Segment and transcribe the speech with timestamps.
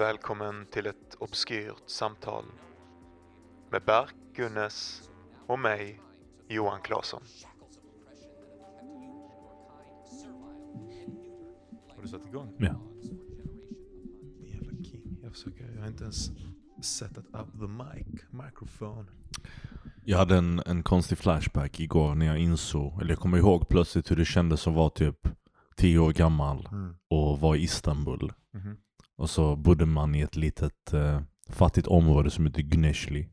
[0.00, 2.44] Välkommen till ett obskyrt samtal
[3.70, 5.02] med Berk Gunnes
[5.46, 6.00] och mig,
[6.48, 7.22] Johan Claesson.
[11.96, 12.54] Har du satt igång?
[12.58, 12.80] Ja.
[14.44, 15.18] Jävla king.
[15.22, 16.30] Jag försöker, jag har inte ens
[16.82, 19.06] setat up the mic, microphone.
[20.04, 24.10] Jag hade en, en konstig flashback igår när jag insåg, eller jag kommer ihåg plötsligt
[24.10, 25.28] hur det kändes att vara typ
[25.76, 26.94] 10 år gammal Mm.
[27.08, 28.32] och vara i Istanbul.
[29.20, 31.20] Och så bodde man i ett litet eh,
[31.50, 33.28] fattigt område som heter Gneshli.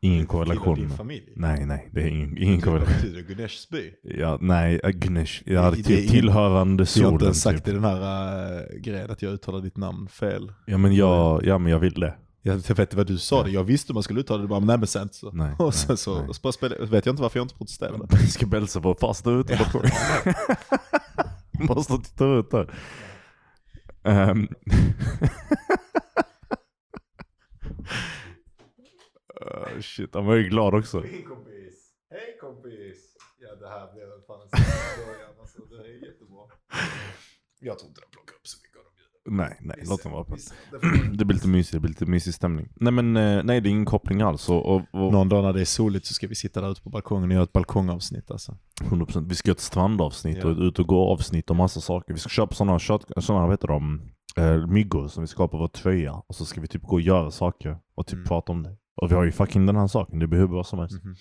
[0.00, 0.74] Ingen korrelation.
[0.74, 1.32] Din familj?
[1.36, 2.94] Nej, nej, det är ingen, ingen Vad korrelation.
[2.94, 3.34] betyder det?
[3.34, 3.92] Guneshs by?
[4.02, 5.42] Ja, nej, äh, Gnesh.
[5.46, 7.14] Jag hade ingen- tillhörande Så jag har solen.
[7.14, 7.68] inte ens sagt Typ.
[7.68, 10.52] i den här uh, grejen att jag uttalar ditt namn fel.
[10.66, 12.14] Ja, men jag, ja, men jag vill det.
[12.42, 14.66] Jag vet vad du sa det, jag visste hur man skulle uttala det bara, men
[14.66, 15.30] nej men sen så.
[15.32, 16.34] Nej, och sen nej, så, nej.
[16.34, 18.06] så spelade, vet jag inte varför jag inte protesterade.
[18.10, 19.82] Jag ska bälsa på fasta ut Ja.
[21.68, 22.70] Måste titta ut där.
[24.06, 24.48] Um.
[29.40, 31.00] uh, shit, han var ju glad också.
[31.00, 31.94] Hej kompis!
[32.10, 33.16] Hej kompis!
[33.38, 36.44] Ja det här blev väl fan en sån början, alltså det är jättebra.
[37.58, 39.15] Jag tror inte de plockar upp så mycket av de ljuden.
[39.28, 40.34] Nej, nej, låt dem vara på.
[40.34, 40.54] Vissa-
[41.12, 42.68] det blir lite mysigt, det blir lite mysig stämning.
[42.76, 44.48] Nej men eh, nej, det är ingen koppling alls.
[44.48, 46.82] Och, och, och Någon dag när det är soligt så ska vi sitta där ute
[46.82, 48.56] på balkongen och göra ett balkongavsnitt alltså.
[48.82, 49.28] 100%.
[49.28, 50.44] Vi ska göra ett strandavsnitt Ja.
[50.46, 52.12] och ett ut och gå avsnitt och massa saker.
[52.12, 54.02] Vi ska köpa sådana, sådana vad heter de,
[54.36, 56.12] eh, myggor som vi ska ha på vår tröja.
[56.12, 58.26] Och så ska vi typ gå och göra saker och typ Mm.
[58.26, 58.76] prata om det.
[59.02, 61.04] Och vi har ju fucking den här saken, det behöver vad som helst.
[61.04, 61.14] Mhm.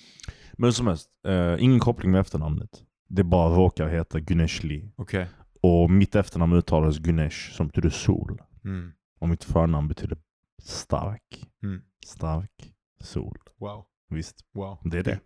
[0.58, 2.70] Men hur som helst, eh, ingen koppling med efternamnet.
[3.09, 4.92] Det bara råkar heta Guneshli.
[4.95, 5.28] Okej.
[5.66, 8.41] Och mitt efternamn uttalas Gunesh som betyder sol.
[8.66, 8.91] Mm.
[9.19, 10.17] Och mitt förnamn betyder
[10.61, 11.45] stark.
[11.63, 11.81] Mm.
[12.05, 13.38] Stark sol.
[13.58, 13.86] Wow.
[14.09, 14.77] Visst, Wow.
[14.83, 15.19] det är det.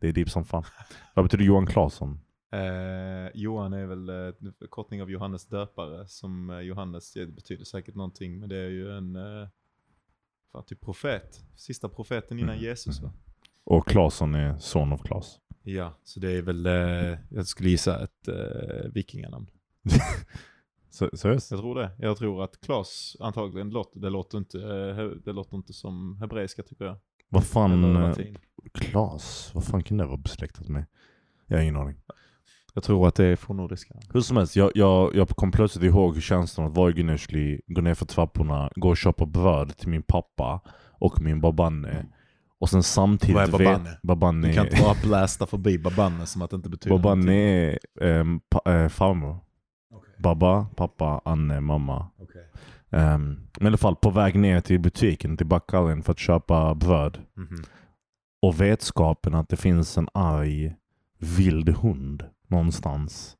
[0.00, 0.64] Det är deep som fan.
[1.14, 2.20] Vad betyder Johan Claesson?
[2.52, 6.06] Eh, Johan är väl eh, förkortning av Johannes döpare.
[6.08, 8.38] Som eh, Johannes, betyder säkert någonting.
[8.40, 9.48] Men det är ju en eh,
[10.52, 11.44] fan, typ profet.
[11.56, 12.64] Sista profeten innan Mm.
[12.64, 13.12] Jesus va?
[13.64, 15.38] Och Claesson är son av Claes.
[15.62, 19.46] Ja, så det är väl, eh, jag skulle gissa ett eh, vikinganamn.
[20.90, 21.50] Så- Seriöst?
[21.50, 21.90] Jag tror det.
[21.98, 26.62] Jag tror att Klas antagligen låter, det låter inte, eh, det låter inte som hebreiska
[26.62, 26.96] tycker jag.
[27.28, 28.14] Vad fan, eh.
[28.74, 29.50] Claes?
[29.54, 30.84] Vad fan kan det vara besläktat med?
[31.46, 31.96] Jag har ingen aning.
[32.74, 33.94] Jag tror att det är fornnordiska.
[34.12, 37.80] Hur som helst, jag, jag, jag kom plötsligt ihåg känslan att vara i Guneshli, gå
[37.80, 40.60] ner för trapporna, gå och köpa bröd till min pappa
[40.92, 42.06] och min babanne.
[42.58, 43.34] Och sen samtidigt...
[43.34, 43.98] Vad är vet- babanne?
[44.02, 47.76] Babanne, Du kan inte bara blästa förbi Babanne som att det inte betyder babanne någonting.
[48.00, 49.38] är um, pa, eh, farmor.
[50.18, 52.08] Baba, pappa, Anne, mamma.
[52.18, 52.48] Okej.
[52.90, 56.74] Ehm, men i alla fall på väg ner till butiken, till backhallen för att köpa
[56.74, 57.18] bröd.
[57.34, 57.64] Mhm.
[58.42, 60.74] Och vetskapen att det finns en arg
[61.18, 63.36] vild hund någonstans.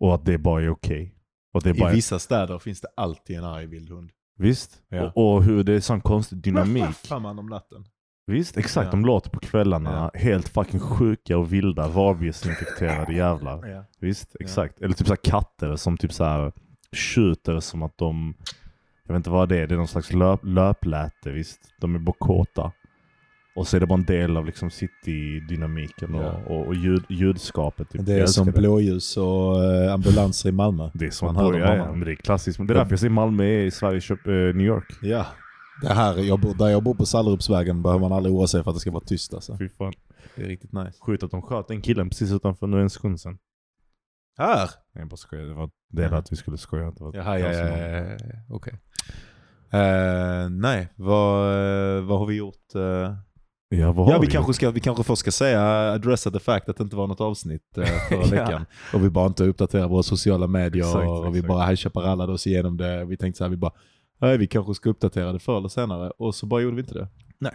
[0.00, 1.14] Och att det bara är okej.
[1.62, 4.10] Det är I bara, vissa städer finns det alltid en arg vildhund.
[4.36, 4.82] Visst?
[4.88, 5.12] Ja.
[5.14, 6.94] Och, och hur det är sån konstig dynamik.
[6.94, 7.84] Fram man om natten.
[8.26, 8.56] Visst?
[8.56, 8.90] Exakt, Ja.
[8.90, 10.10] de låter på kvällarna.
[10.14, 13.66] Helt fucking sjuka och vilda rabiesinfekterade jävlar.
[13.68, 13.84] Ja.
[14.00, 14.36] Visst?
[14.40, 14.80] Exakt.
[14.80, 16.52] Eller typ så katter som typ så här
[16.92, 18.34] tjuter som att de...
[19.06, 19.66] Jag vet inte vad det är.
[19.66, 21.60] Det är någon slags löp, löpläte, visst?
[21.80, 22.72] De är bara kåta.
[23.56, 26.30] Och så är det bara en del av liksom city-dynamiken Ja.
[26.32, 27.90] och, och, och ljud, ljudskapet.
[27.90, 28.06] Typ.
[28.06, 28.52] Det är som det.
[28.52, 30.90] blåljus och eh, ambulanser i Malmö.
[30.94, 32.58] Det är som Man hör ja, men det är klassiskt.
[32.58, 34.92] Det är därför jag säger Malmö är i Sverige, eh, New York.
[35.02, 35.26] Ja.
[35.82, 38.70] Det här, jag bor, där jag bor på Sallerupsvägen behöver man aldrig oroa sig för
[38.70, 39.56] att det ska vara tyst alltså.
[39.58, 39.92] Fy fan.
[40.36, 40.98] Det är riktigt nice.
[41.00, 43.38] Sjukt att de sköt den killen precis utanför nu en sekund sedan.
[44.38, 44.70] Här?
[44.94, 46.90] Jag bara skojar, det var det att vi skulle skoja.
[46.90, 48.16] Det var Jaha, ja, ja, ja, ja, ja.
[48.50, 48.74] okej.
[49.72, 51.46] Eh, nej, vad,
[52.04, 52.74] vad har vi gjort?
[52.74, 53.14] eh?
[53.68, 55.62] Ja, vad har ja, vi vi kanske, ska, vi kanske först ska säga,
[55.92, 58.44] adressa the fact att det inte var något avsnitt eh, förra Ja.
[58.44, 58.66] veckan.
[58.94, 61.48] Och vi bara inte uppdaterar våra sociala medier Exakt, och vi exakt.
[61.48, 63.04] bara High Chaparrallade oss igenom det.
[63.04, 63.72] Vi tänkte så här, vi bara,
[64.18, 66.10] nej, vi kanske ska uppdatera det förr eller senare.
[66.10, 67.08] Och så bara gjorde vi inte det.
[67.38, 67.54] Nej.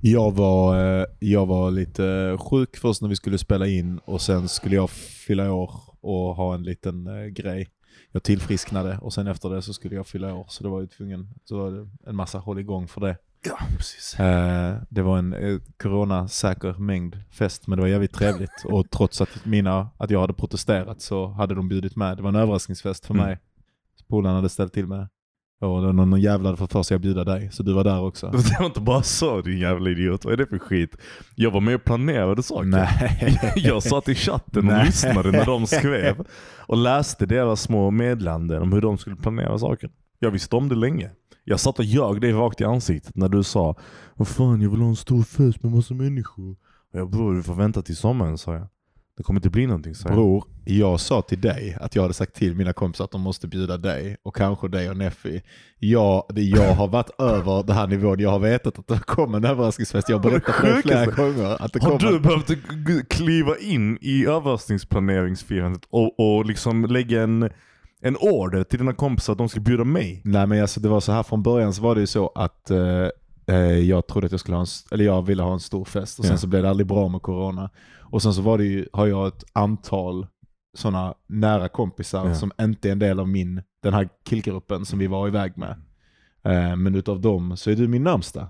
[0.00, 4.48] Jag var, eh, jag var lite sjuk först när vi skulle spela in och sen
[4.48, 5.70] skulle jag fylla år
[6.00, 7.68] och ha en liten eh, grej.
[8.12, 10.86] Jag tillfrisknade och sen efter det så skulle jag fylla år så det var ju
[10.86, 13.16] tvungen, så var det en massa håll igång för det.
[13.44, 14.20] Ja, precis.
[14.20, 19.20] Eh, det var en eh, coronasäker mängd fest men det var jävligt trevligt och trots
[19.20, 22.16] att, mina, att jag hade protesterat så hade de bjudit med.
[22.16, 23.26] Det var en överraskningsfest för Mm.
[23.26, 23.38] mig.
[24.08, 25.08] Polarna hade ställt till med.
[25.60, 28.00] Och någon, någon jävla hade fått för sig att bjuda dig så du var där
[28.00, 28.26] också.
[28.32, 30.96] Det var inte bara så din jävla idiot, vad är det för skit?
[31.34, 32.66] Jag var med och planerade saker.
[32.66, 33.52] Nej.
[33.56, 34.86] Jag satt i chatten och Nej.
[34.86, 36.26] lyssnade när de skrev
[36.58, 39.90] och läste deras små meddelanden om hur de skulle planera saker.
[40.18, 41.10] Jag visste om det länge.
[41.44, 43.76] Jag satt och ljög dig rakt i ansiktet när du sa
[44.14, 46.56] Vad fan jag vill ha en stor fest med massa människor.
[46.92, 48.68] Och jag bror du får vänta till sommaren sa jag.
[49.18, 50.08] Det kommer inte bli någonting så.
[50.08, 53.48] Bror, jag sa till dig att jag hade sagt till mina kompisar att de måste
[53.48, 55.42] bjuda dig och kanske dig och Neffi.
[55.78, 58.20] Jag, det, jag har varit över den här nivån.
[58.20, 60.08] Jag har vetat att det kommer en överraskningsfest.
[60.08, 62.12] Jag har berättat för dig flera gånger att det Har kommer.
[62.12, 67.50] du behövt kliva in i överraskningsplaneringsfirandet och, och liksom lägga en,
[68.02, 70.20] en order till dina kompisar att de ska bjuda mig?
[70.24, 72.70] Nej men alltså det var så här från början så var det ju så att
[72.70, 73.06] eh,
[73.56, 76.24] jag trodde att jag skulle ha en, eller jag ville ha en stor fest och
[76.24, 76.38] sen Ja.
[76.38, 77.70] så blev det aldrig bra med corona.
[78.00, 80.26] Och sen så var det ju, har jag ett antal
[80.78, 82.34] sådana nära kompisar Ja.
[82.34, 85.70] som inte är en del av min, den här killgruppen som vi var iväg med.
[86.44, 88.48] Eh, men utav dem så är du min närmsta.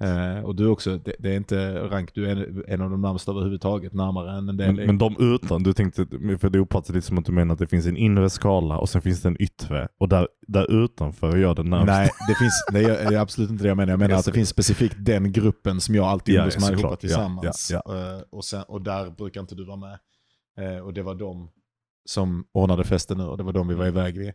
[0.00, 3.32] Eh, och du också, det, det är inte rank, du är en, av de närmsta
[3.32, 4.74] överhuvudtaget, närmare än en del.
[4.74, 6.06] Men, men de utan, du tänkte,
[6.38, 8.88] för det uppfattar lite som att du menar att det finns en inre skala och
[8.88, 9.88] sen finns det en yttre.
[9.98, 11.92] Och där, där utanför är jag den närmsta.
[11.96, 13.92] Nej, det, finns, är, det är absolut inte det jag menar.
[13.92, 16.68] Jag menar att det finns specifikt den gruppen som jag alltid Ja, umgås ja, med
[16.68, 17.70] allihopa tillsammans.
[17.72, 19.98] Ja, Eh, och, sen, och där brukar inte du vara med.
[20.58, 21.48] Eh, och det var de
[22.04, 24.32] som ordnade festen nu och det var de vi var iväg vid.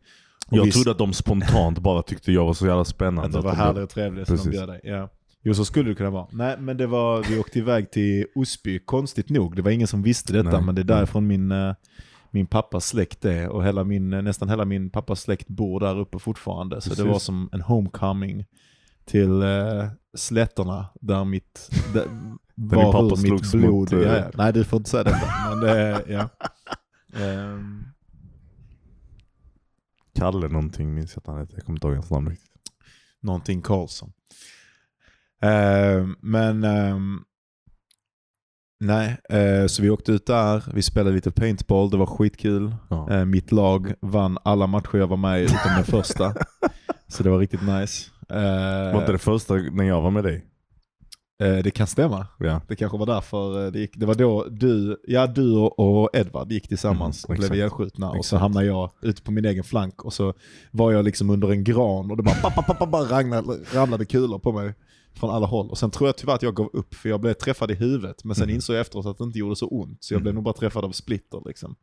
[0.51, 3.37] Och jag vi- trodde att de spontant bara tyckte jag var så jävla att spännande.
[3.37, 4.79] det var att härligt och trevligt som de bjöd dig.
[4.83, 5.09] Ja.
[5.44, 6.27] Jo, så skulle det kunna vara.
[6.31, 9.56] Nej, men det var, vi åkte iväg till Osby, konstigt nog.
[9.56, 11.74] Det var ingen som visste detta, Nej, men det är därifrån min, eh,
[12.31, 13.50] min pappas släkt är.
[13.50, 16.81] Och hela min, eh, nästan hela min pappas släkt bor där uppe fortfarande.
[16.81, 17.12] Så det Precis.
[17.12, 18.45] var som en homecoming
[19.06, 19.88] till eh,
[20.18, 22.06] slätterna där mitt, där,
[22.56, 23.71] var pappa hur mitt blod...
[23.71, 24.31] mot, eh, ja, ja.
[24.33, 25.27] Nej, du får inte säga detta.
[25.50, 26.30] Men det, ja.
[27.13, 27.83] Ehm,
[30.15, 31.56] Kalle någonting minns jag att han hette.
[31.56, 32.51] Jag kommer inte ihåg hans namn riktigt.
[33.21, 34.12] någonting Karlsson.
[35.41, 37.19] Ehm, men ehm,
[38.80, 42.75] nej, eh, så vi åkte ut där, vi spelade lite paintball, det var skitkul.
[42.89, 43.12] Ja.
[43.12, 46.33] Eh, mitt lag vann alla matcher jag var med i utom den första.
[47.07, 48.09] Så det var riktigt nice.
[48.30, 50.45] Eh, Var inte det första när jag var med dig?
[51.44, 52.27] eh, det kan stämma.
[52.39, 52.62] Ja.
[52.68, 53.92] Det kanske var därför eh, det gick.
[53.95, 58.09] Det var då du, ja, du och- Edvard gick tillsammans Mm, och blev ihjälskjutna.
[58.12, 60.33] Och så hamnade jag ute på min egen flank och så
[60.71, 63.03] var jag liksom under en gran och det bara, bara
[63.74, 64.74] ramlade kulor på mig
[65.19, 65.69] från alla håll.
[65.69, 68.24] Och sen tror jag tyvärr att jag gav upp för jag blev träffad i huvudet.
[68.24, 68.56] Men sen Mm.
[68.56, 70.04] insåg jag efteråt att det inte gjorde så ont.
[70.04, 71.75] Så jag blev nog bara träffad av splitter liksom.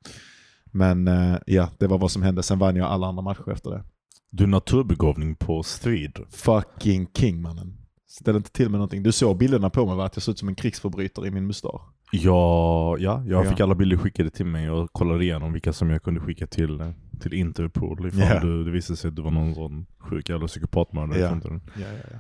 [0.73, 2.43] Men eh, ja, det var vad som hände.
[2.43, 3.85] Sen vann jag alla andra matcher efter det.
[4.31, 6.19] Du är naturbegåvning på strid.
[6.31, 7.77] Fucking king mannen.
[8.09, 9.03] Ställ inte till med någonting.
[9.03, 10.05] Du såg bilderna på mig va?
[10.05, 11.83] Att jag såg ut som en krigsförbrytare i min mustasch.
[12.13, 13.51] Ja, ja, jag Ja.
[13.51, 16.81] fick alla bilder skickade till mig och kollade igenom vilka som jag kunde skicka till,
[16.81, 16.91] eh,
[17.21, 18.41] till Interpol ifall Ja.
[18.41, 21.19] du, det visade sig att du var någon sån sjuk jävla psykopatmördare.
[21.21, 21.33] Ja.
[21.33, 21.49] inte.
[21.49, 22.19] Ja, ja, ja.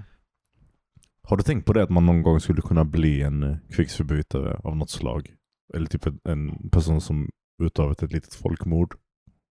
[1.28, 4.60] Har du tänkt på det att man någon gång skulle kunna bli en eh, krigsförbrytare
[4.64, 5.34] av något slag?
[5.74, 7.30] Eller typ en, person som
[7.62, 8.94] utövat ett litet folkmord?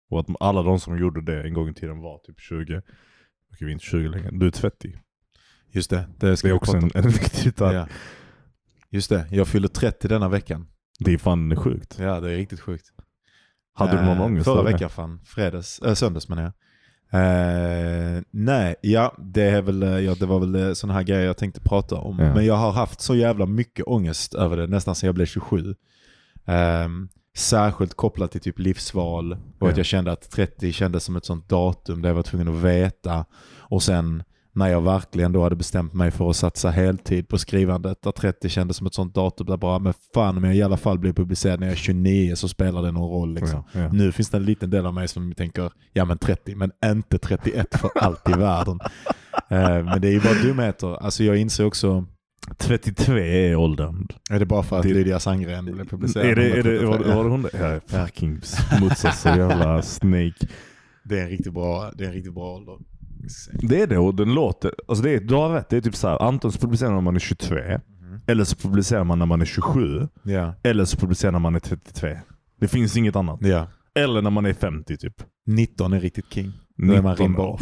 [0.10, 2.62] Och att alla de som gjorde det en gång i tiden var typ 20.
[2.62, 2.84] Okej,
[3.60, 4.30] vi är inte 20 längre.
[4.32, 5.00] Du är 30.
[5.72, 7.76] Just det, det ska Det är också en, en viktig detalj.
[7.76, 7.88] Ja.
[8.90, 10.68] Just det, jag fyller 30 denna veckan.
[11.00, 11.98] Det är fan sjukt.
[12.00, 12.86] Ja, det är riktigt sjukt.
[13.74, 16.54] Hade du någon Eh, ångest Förra veckan fan, fredags, äh, söndags menar jag.
[17.14, 21.38] Eh, nej, ja det, är väl, eh, ja det var väl sådana här grejer jag
[21.38, 22.20] tänkte prata om.
[22.20, 22.34] Ja.
[22.34, 25.76] Men jag har haft så jävla mycket ångest över det nästan sedan jag blev 27.
[26.46, 29.80] Ehm, särskilt kopplat till typ livsval och att Ja.
[29.80, 33.26] jag kände att 30 kändes som ett sånt datum där jag var tvungen att veta.
[33.58, 34.24] Och sen
[34.56, 38.50] när jag verkligen då hade bestämt mig för att satsa heltid på skrivandet, där 30
[38.50, 41.14] kändes som ett sånt datum där bara, men fan om jag i alla fall blir
[41.14, 43.64] publicerad när jag är 29 så spelar det någon roll liksom.
[43.74, 43.90] Ja, ja.
[43.92, 47.18] Nu finns det en liten del av mig som tänker, ja men 30, men inte
[47.18, 48.80] 31 för allt i världen.
[49.50, 51.04] Eh, men det är ju bara dumheter.
[51.04, 52.06] Alltså jag inser också,
[52.58, 54.08] 33 är åldern.
[54.30, 56.26] är det bara för att Det- Lydia Sandgren blev publicerad?
[56.28, 57.16] Är det, är det, var, 133?
[57.16, 57.48] var det hon?
[57.54, 60.48] Ja, fucking smutsar så jävla snake.
[61.04, 62.78] det är en riktigt bra, det är en riktigt bra ålder.
[63.54, 65.96] Det är det och den låter, alltså det är, du har rätt, det är typ
[65.96, 66.22] så här.
[66.22, 67.80] antingen så publicerar man när man är 23,
[68.28, 71.56] eller så publicerar man när man är 27, Ja, eller så publicerar man när man
[71.56, 72.20] är 33.
[72.60, 73.40] Det finns inget annat.
[73.42, 73.68] ja.
[73.96, 75.24] Eller när man är 50 typ.
[75.46, 76.52] 19 är riktigt king.
[76.78, 77.60] Då är man 19, rimbar.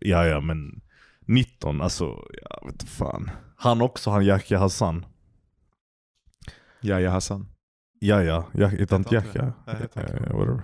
[0.00, 0.80] ja ja men
[1.26, 2.04] 19, alltså,
[2.42, 3.30] jag vet fan.
[3.56, 5.06] Han också, han Jackie Hassan.
[6.80, 7.46] Ja Hassan.
[7.98, 9.16] Ja ja, heter han inte
[9.94, 10.62] Eh, whatever.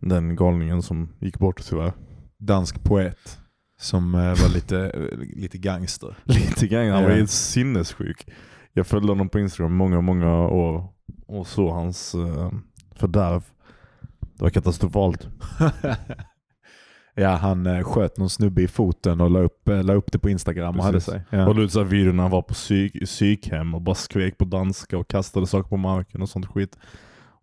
[0.00, 1.92] Den galningen som gick bort tyvärr.
[2.38, 3.38] Dansk poet.
[3.78, 6.16] Som eh, var lite, eh, lite gangster.
[6.24, 8.26] Lite grann, han var helt sinnessjuk.
[8.72, 10.88] Jag följde honom på Instagram många, många år
[11.26, 12.50] och såg hans uh,
[12.94, 13.44] fördärv.
[14.20, 15.28] Det var katastrofalt.
[17.14, 20.18] ja, han eh, sköt någon snubbe i foten och la upp, eh, la upp det
[20.18, 21.12] på Instagram och hade Precis.
[21.12, 21.22] sig.
[21.30, 21.48] Ja.
[21.48, 24.44] Och du så här videon när han var på psyk, psykhem och bara skrek på
[24.44, 26.78] danska och kastade saker på marken och sånt skit.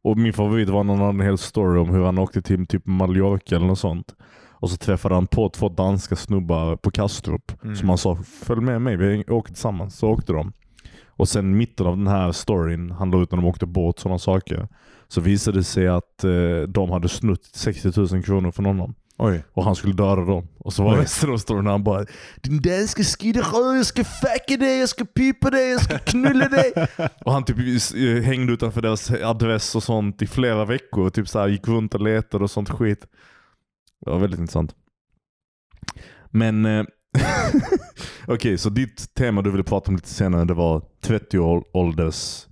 [0.04, 2.68] Och min favorit var när han hade en hel story om hur han åkte till
[2.68, 4.16] typ Mallorca eller något sånt.
[4.64, 7.64] Och så träffade han på två danska snubbar på Kastrup.
[7.64, 7.76] Mm.
[7.76, 9.98] Som han sa, följ med mig, vi åker tillsammans.
[9.98, 10.54] Så åkte de.
[11.08, 14.20] Och sen mitten av den här storyn, han la ut när de åkte båt, sådana
[14.20, 14.68] saker.
[15.08, 18.96] Så visade det sig att eh, de hade snutt 60 000 kronor från honom.
[19.18, 19.44] Oj.
[19.54, 20.48] Och han skulle döda dem.
[20.58, 21.00] Och så var Oj.
[21.00, 22.06] Västerås-storyn han bara
[22.42, 26.74] Din danska skidderö, jag ska fucka dig, jag ska pipa dig, jag ska knulla dig.
[27.26, 27.58] och han typ
[28.26, 31.06] hängde utanför deras adress och sånt i flera veckor.
[31.06, 33.06] Och typ så här, gick runt och letade och sånt skit.
[34.06, 34.76] Det var väldigt intressant.
[36.32, 36.84] Men eh,
[38.28, 42.48] okej, så ditt tema du ville prata om lite senare det var 30-ålders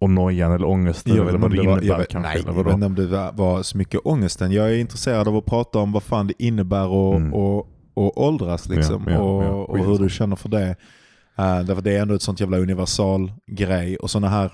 [0.00, 1.16] och nojan eller ångesten.
[1.16, 2.28] Jag eller vet vad inte det om det var, innebär jag vet, kanske.
[2.28, 2.68] nej, eller jag vadå?
[2.68, 4.52] vet inte om det var, var så mycket ångesten.
[4.52, 7.34] Jag är intresserad av att prata om vad fan det innebär och, Mm.
[7.34, 9.04] och, och åldras liksom.
[9.06, 10.76] Ja, ja, och, ja, och hur du känner för det.
[11.38, 13.96] Uh, därför det är ändå ett sånt jävla universal grej.
[13.96, 14.52] Och såna här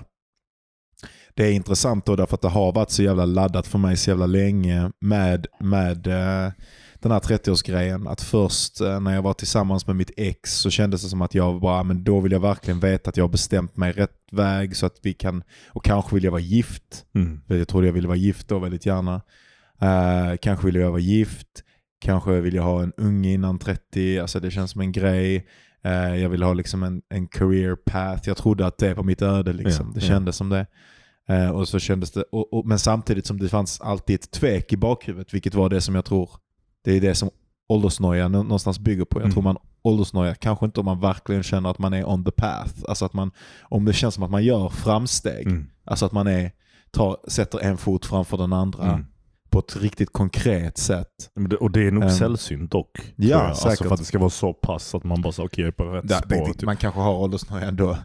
[1.33, 4.09] det är intressant då därför att det har varit så jävla laddat för mig så
[4.09, 6.51] jävla länge med, med eh,
[6.99, 8.09] den här 30-årsgrejen.
[8.09, 11.35] Att först eh, när jag var tillsammans med mitt ex så kändes det som att
[11.35, 14.75] jag bara, men då vill jag verkligen veta att jag har bestämt mig rätt väg
[14.75, 17.05] så att vi kan, och kanske vill jag vara gift.
[17.15, 17.41] Mm.
[17.47, 19.21] Jag trodde jag ville vara gift då väldigt gärna.
[19.81, 21.63] Eh, kanske vill jag vara gift.
[21.99, 24.19] Kanske vill jag ha en unge innan 30.
[24.19, 25.47] Alltså det känns som en grej.
[25.83, 28.21] Eh, jag vill ha liksom en, en career path.
[28.25, 29.53] Jag trodde att det var mitt öde.
[29.53, 29.87] Liksom.
[29.87, 30.07] Ja, det ja.
[30.07, 30.65] kändes som det.
[31.29, 34.73] Eh, och så kändes det och, och, men samtidigt som det fanns alltid ett tvek
[34.73, 35.33] i bakhuvudet.
[35.33, 36.29] Vilket var det som jag tror,
[36.83, 37.29] det är det som
[37.69, 39.19] åldersnoja nå- någonstans bygger på.
[39.19, 39.33] Jag Mm.
[39.33, 42.73] tror man åldersnoja, kanske inte om man verkligen känner att man är on the path.
[42.87, 45.47] Alltså att man, om det känns som att man gör framsteg.
[45.47, 45.65] Mm.
[45.85, 46.51] Alltså att man är,
[46.91, 49.05] tar, sätter en fot framför den andra Mm.
[49.49, 51.07] på ett riktigt konkret sätt.
[51.49, 53.13] Det- Och det är nog Ehm, sällsynt dock.
[53.15, 53.41] ja, jag.
[53.41, 53.87] Alltså säkert.
[53.87, 55.83] för att det ska vara så pass att man bara så okej jag är på
[55.85, 56.29] rätt Där, spår.
[56.47, 56.61] det, typ.
[56.63, 57.97] Man kanske har åldersnoja ändå.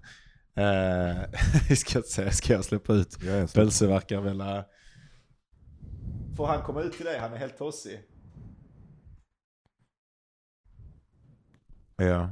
[0.59, 3.17] Eh, ska jag säga, ska jag släppa ut?
[3.21, 3.33] Jag
[3.89, 4.43] verkar väl...
[6.37, 7.19] Får han komma ut till dig?
[7.19, 8.01] Han är helt tossig.
[11.97, 12.31] Ja.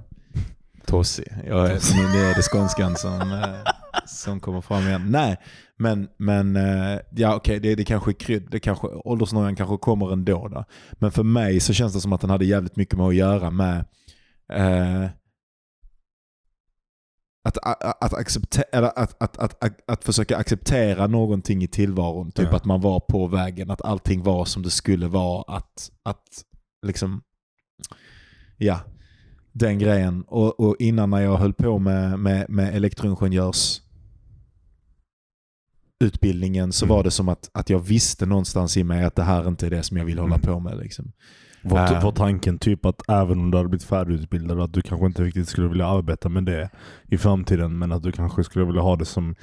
[0.87, 1.26] Tossig.
[1.47, 3.73] Ja, det är det skånskan som, eh,
[4.06, 5.06] som kommer fram igen.
[5.11, 5.37] Nej,
[5.76, 8.49] men, men eh, ja okej, det, det kanske är krydd.
[8.50, 10.49] Det kanske, åldersnojan kanske kommer ändå.
[10.49, 10.64] Då.
[10.92, 13.50] Men för mig så känns det som att den hade jävligt mycket med att göra
[13.50, 13.85] med
[14.52, 15.06] eh,
[17.47, 22.31] att, att, att, acceptera, att, att, att, att, att försöka acceptera någonting i tillvaron.
[22.33, 22.57] Typ Ja.
[22.57, 25.57] att man var på vägen, att allting var som det skulle vara.
[25.57, 26.23] Att, att
[26.87, 27.23] liksom,
[28.57, 28.81] ja,
[29.53, 30.23] den grejen.
[30.29, 33.81] Och, och innan när jag höll på med, med, med elektroingenjörs
[36.00, 36.97] utbildningen så Mm.
[36.97, 39.71] var det som att, att jag visste någonstans i mig att det här inte är
[39.71, 40.47] det som jag vill hålla Mm.
[40.47, 40.79] på med.
[40.79, 41.12] Liksom.
[41.69, 42.03] Var, Ehm.
[42.03, 45.49] var tanken typ att även om du hade blivit färdigutbildad att du kanske inte riktigt
[45.49, 46.71] skulle vilja arbeta med det
[47.09, 49.35] i framtiden men att du kanske skulle vilja ha det som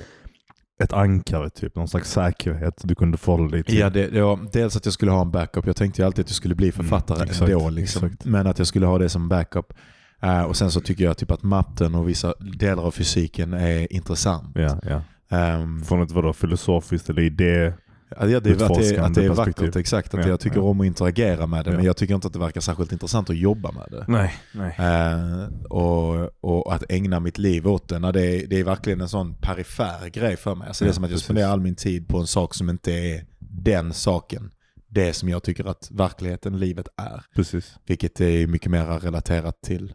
[0.84, 3.77] ett ankare, typ någon slags säkerhet du kunde förhålla dig till.
[3.80, 5.65] Ja, det, var dels att jag skulle ha en backup.
[5.68, 7.70] Jag tänkte ju alltid att jag skulle bli författare Mm, exakt, ändå.
[7.70, 8.06] Liksom.
[8.08, 8.25] exakt.
[8.25, 9.74] Men att jag skulle ha det som backup.
[10.22, 13.94] Eh, och sen så tycker jag typ att matten och vissa delar av fysiken är
[13.94, 14.51] intressant.
[14.56, 15.01] ja, ja.
[15.38, 17.74] Ehm, Från ett vadå, filosofiskt eller idé?
[18.20, 18.43] Ja, det, att,
[18.75, 20.13] det, att det är vackert, exakt.
[20.13, 20.63] Att Ja, jag tycker ja.
[20.63, 23.38] om att interagera med det, men jag tycker inte att det verkar särskilt intressant att
[23.38, 24.05] jobba med det.
[24.08, 24.34] Nej.
[24.53, 24.75] nej.
[24.79, 29.10] Eh, och, och att ägna mitt liv åt det, det, är, det är verkligen en
[29.10, 30.67] sån perifer grej för mig.
[30.67, 32.91] Alltså det är som att jag spenderar all min tid på en sak som inte
[32.91, 34.51] är den saken.
[34.88, 37.24] Det som jag tycker att verkligheten, livet är.
[37.36, 37.75] Precis.
[37.86, 39.93] Vilket är mycket mer relaterat till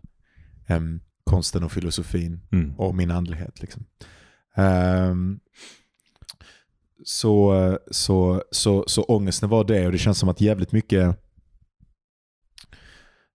[0.67, 2.75] em, konsten och filosofin Mm.
[2.79, 3.61] och min andlighet.
[3.61, 3.85] Liksom.
[4.57, 5.41] Ehm,
[7.05, 11.19] så, så, så, så ångesten var det och det känns som att jävligt mycket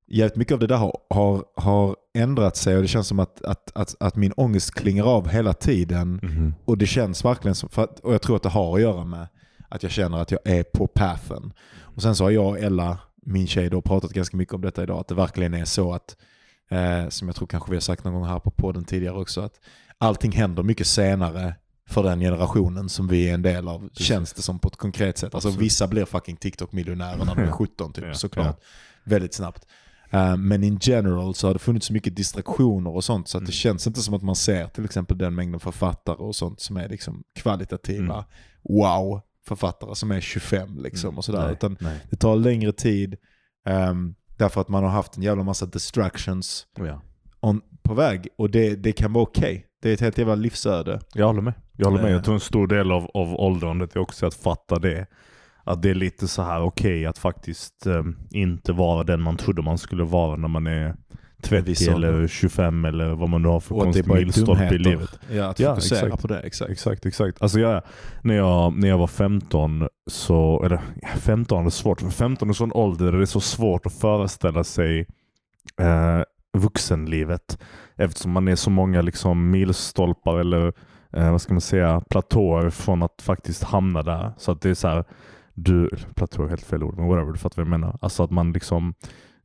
[0.08, 3.41] jävligt mycket av det där har, har, har ändrat sig och det känns som att,
[3.41, 6.20] att, att, att min ångest klingar av hela tiden.
[6.24, 6.53] Mhm.
[6.65, 9.05] Och det känns verkligen som, för att, och jag tror att det har att göra
[9.05, 9.27] med
[9.70, 11.53] att jag känner att jag är på pathen.
[11.79, 14.84] Och sen så har jag och Ella, min tjej, då pratat ganska mycket om detta
[14.84, 15.00] idag.
[15.00, 16.17] Att det verkligen är så att,
[16.70, 19.41] eh, som jag tror kanske vi har sagt någon gång här på podden tidigare också,
[19.41, 19.60] att
[19.98, 21.55] allting händer mycket senare
[21.94, 25.18] för den generationen som vi är en del av, känns det som på ett konkret
[25.18, 25.34] sätt.
[25.36, 25.66] Alltså Absolut.
[25.66, 28.60] vissa blir fucking TikTok-miljonärer när de är 17 typ, Ja, såklart.
[29.04, 29.68] Väldigt snabbt.
[30.10, 33.42] Eh, men in general så har det funnits så mycket distraktioner och sånt så att
[33.42, 33.46] Mm.
[33.48, 36.78] det känns inte som att man ser till exempel den mängden författare och sånt som
[36.78, 38.26] är liksom kvalitativa Mm.
[38.64, 41.18] wow författare som är 25 liksom Mm.
[41.18, 41.44] och sådär.
[41.44, 42.00] Nej, Utan nej.
[42.10, 43.16] det tar längre tid
[43.66, 47.02] ehm, därför att man har haft en jävla massa distractions Ja.
[47.40, 49.66] on, på väg och det, det kan vara okej.
[49.82, 51.00] Det är ett helt jävla livsöde.
[51.14, 51.54] Jag håller med.
[51.77, 52.10] Jag håller med.
[52.10, 52.15] Eh.
[52.15, 55.06] Jag tror en stor del av, av åldrandet är också att fatta det.
[55.63, 59.62] Att det är lite så här okej att faktiskt eh, inte vara den man trodde
[59.62, 60.96] man skulle vara när man är
[61.44, 62.13] 30 viss ålder.
[62.13, 65.20] eller 25 eller vad man nu har för konstig milstolpe i livet.
[65.32, 66.22] Ja, att Ja, fokusera exakt.
[66.22, 66.39] på det.
[66.39, 66.72] Exakt.
[66.72, 67.42] Exakt, exakt.
[67.42, 67.82] Alltså jag,
[68.22, 72.53] när, jag, när jag var 15 så, eller ja, 15 är svårt, för 15 är
[72.53, 75.00] sån ålder där det är så svårt att föreställa sig
[75.80, 76.22] eh,
[76.58, 77.58] vuxenlivet.
[77.96, 80.74] Eftersom man är så många liksom milstolpar eller
[81.13, 84.34] eh, vad ska man säga, platåer från att faktiskt hamna där.
[84.38, 85.03] Så att det är så här,
[85.53, 87.98] du, platå är helt fel ord, men whatever, du fattar vad jag menar.
[88.01, 88.93] Alltså att man liksom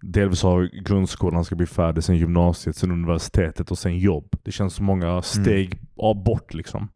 [0.01, 4.37] delvis har grundskolan ska bli färdig, sen gymnasiet, sen universitetet och sen jobb.
[4.43, 6.89] Det känns som många steg av bort liksom.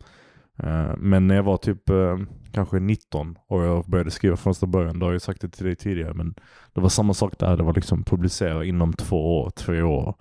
[0.58, 2.18] Eh, Men när jag var typ eh,
[2.52, 5.66] kanske 19 och jag började skriva från första början, då har jag sagt det till
[5.66, 6.34] dig tidigare, men
[6.74, 7.56] det var samma sak där.
[7.56, 10.14] Det var liksom publicera inom två år, tre år.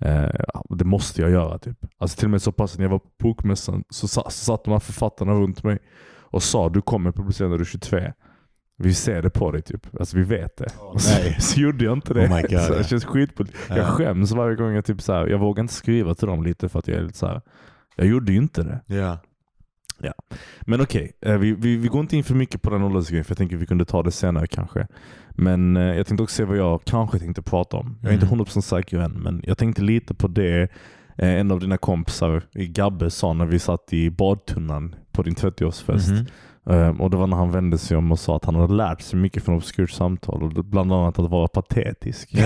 [0.00, 0.28] Eh,
[0.70, 1.78] det måste jag göra typ.
[1.98, 4.64] Alltså till och med så pass när jag var på bokmässan så, sa- så satt
[4.64, 5.78] de här författarna runt mig
[6.30, 7.96] och sa du kommer publicera när du är 22.
[8.80, 9.86] Vi ser det på dig typ.
[10.00, 10.68] Alltså vi vet det.
[10.78, 11.36] Och så, nej.
[11.40, 12.28] så gjorde jag inte det.
[12.28, 13.52] Oh my God, så det känns skitbult.
[13.68, 13.84] Jag Ja.
[13.84, 16.78] skäms varje gång jag typ så här, jag vågar inte skriva till dem lite för
[16.78, 17.40] att jag är lite så här.
[17.96, 18.80] jag gjorde ju inte det.
[18.96, 20.12] Ja.
[20.60, 23.30] Men okej, eh, vi, vi, vi går inte in för mycket på den åldersgrejen för
[23.32, 24.86] jag tänker att vi kunde ta det senare kanske.
[25.40, 27.98] Men eh, jag tänkte också se vad jag kanske tänkte prata om.
[28.02, 28.22] Jag är Mm.
[28.32, 30.62] inte 100% säker än, men jag tänkte lite på det
[31.16, 36.10] eh, en av dina kompisar, Gabbe, sa när vi satt i badtunnan på din 30-årsfest.
[36.12, 36.26] Mhm.
[36.70, 39.00] Eh, och Det var när han vände sig om och sa att han hade lärt
[39.00, 40.42] sig mycket från Obskurt samtal.
[40.42, 42.30] Och bland annat att vara patetisk.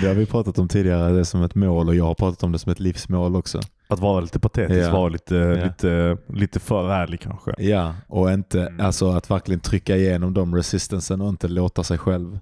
[0.00, 2.42] Det har vi pratat om tidigare, det är som ett mål och jag har pratat
[2.42, 3.60] om det som ett livsmål också.
[3.90, 4.92] Att vara lite patetisk, Ja.
[4.92, 5.64] vara lite, Ja.
[5.64, 7.54] lite, lite för ärlig kanske.
[7.58, 8.80] Ja, och inte, Mm.
[8.86, 12.38] alltså att verkligen trycka igenom de resistansen och inte låta sig själv.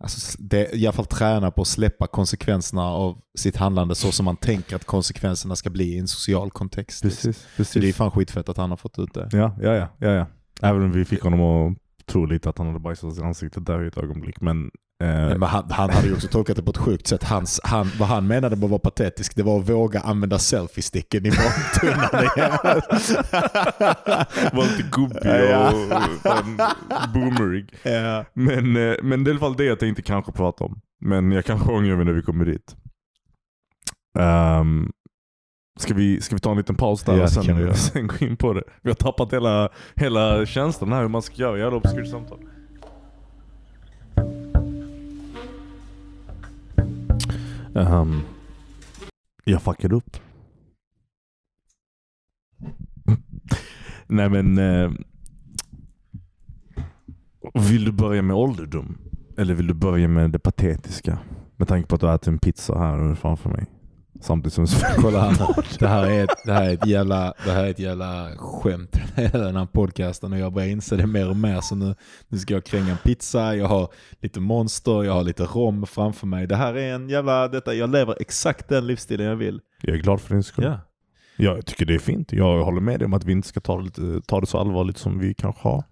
[0.00, 4.24] Alltså, det, I alla fall träna på att släppa konsekvenserna av sitt handlande så som
[4.24, 7.04] man tänker att konsekvenserna ska bli i en social kontext.
[7.04, 7.32] liksom.
[7.32, 7.42] Precis,
[7.72, 7.96] Så det är precis.
[7.96, 9.28] fan skitfett att han har fått ut det.
[9.32, 10.26] Ja, ja, ja, ja, ja.
[10.62, 13.84] Även om vi fick honom att tro lite att han hade bajsat i ansiktet där
[13.84, 14.40] i ett ögonblick.
[14.40, 14.70] Men,
[15.00, 17.24] Men han, han hade ju också tolkat det på ett sjukt sätt.
[17.24, 21.26] Hans, han, vad han menade med att vara patetisk, det var att våga använda selfie-sticken
[21.26, 22.50] i badtunnan igen.
[24.52, 25.16] var lite gubbig
[25.56, 26.60] och fan,
[27.14, 27.74] boomerig.
[27.82, 28.24] ja.
[28.32, 30.80] Men, eh, men det är i alla fall det jag tänkte kanske prata om.
[31.00, 32.76] Men jag kanske ångrar mig när vi kommer dit.
[34.18, 34.92] Um,
[35.80, 38.36] ska, vi, ska vi ta en liten paus där Ja, och sen, sen gå in
[38.36, 38.62] på det?
[38.82, 42.38] Vi har tappat hela, hela känslan här hur man ska göra jävla obskyrt samtal.
[47.78, 48.22] Um,
[49.44, 50.16] jag fuckade upp.
[54.06, 54.58] Nej men...
[54.58, 54.92] Uh,
[57.54, 58.98] vill du börja med ålderdom?
[59.36, 61.18] Eller vill du börja med det patetiska?
[61.56, 63.66] Med tanke på att du äter en pizza här framför mig.
[64.20, 65.78] Samtidigt som Kolla här.
[65.78, 68.96] Det här är ett, det här är ett, jävla, det här är ett jävla skämt,
[69.16, 70.32] hela den här podcasten.
[70.32, 71.60] Och jag börjar inse det mer och mer.
[71.60, 71.94] Så nu,
[72.28, 73.88] nu ska jag kränga en pizza, jag har
[74.20, 76.46] lite monster, jag har lite rom framför mig.
[76.46, 79.60] Det här är en jävla, detta, jag lever exakt den livsstilen jag vill.
[79.82, 80.64] Jag är glad för din skull.
[80.64, 80.80] Ja.
[81.40, 82.32] Ja, jag tycker det är fint.
[82.32, 84.98] Jag håller med dig om att vi inte ska ta det, ta det så allvarligt
[84.98, 85.84] som vi kanske har.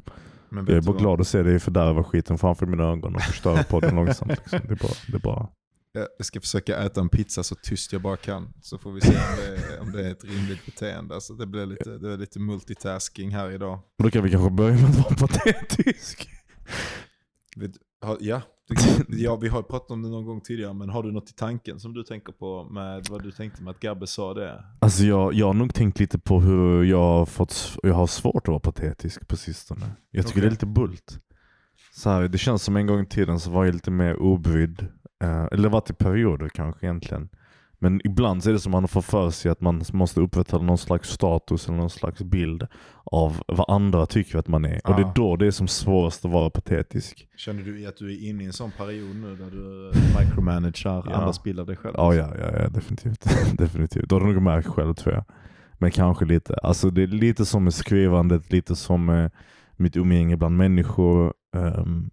[0.50, 3.94] Jag är bara glad att se dig fördärva skiten framför mina ögon och förstöra podden
[3.94, 4.30] långsamt.
[4.30, 4.60] Liksom.
[4.68, 5.48] Det, är bara, det är bara...
[6.16, 8.52] Jag ska försöka äta en pizza så tyst jag bara kan.
[8.62, 11.14] Så får vi se om det är, om det är ett rimligt beteende.
[11.14, 13.74] Alltså det blir lite, det är lite multitasking här idag.
[13.98, 16.28] Och Då kan vi kanske börja med att vara patetisk.
[18.20, 18.42] Ja,
[19.08, 21.80] ja, vi har pratat om det någon gång tidigare, men har du något i tanken
[21.80, 24.64] som du tänker på med vad du tänkte med att Gabbe sa det?
[24.78, 28.42] Alltså jag, jag har nog tänkt lite på hur jag har, fått, jag har svårt
[28.42, 29.90] att vara patetisk på sistone.
[30.10, 30.42] Jag tycker Okej.
[30.42, 31.20] det är lite bult.
[31.94, 34.86] Så här, det känns som en gång i tiden så var jag lite mer obrydd.
[35.24, 37.28] Eh, eller det var till perioder kanske egentligen.
[37.78, 40.64] Men ibland så är det som att man får för sig att man måste upprätthålla
[40.64, 42.66] någon slags status eller någon slags bild
[43.04, 44.80] av vad andra tycker att man är.
[44.84, 45.12] Och det är Ja.
[45.14, 47.28] då det är som svårast att vara patetisk.
[47.36, 51.14] Känner du att du är inne i en sån period nu där du micromanager Ja.
[51.14, 51.94] andras bild av dig själv?
[51.98, 53.24] Ja, ja, ja, ja definitivt.
[53.58, 54.08] definitivt.
[54.08, 55.24] Då har du nog märkt själv tror jag.
[55.78, 56.54] Men kanske lite.
[56.54, 59.30] Alltså det är lite som med skrivandet, lite som med
[59.76, 61.32] mitt umgänge bland människor.
[61.56, 62.10] ehm,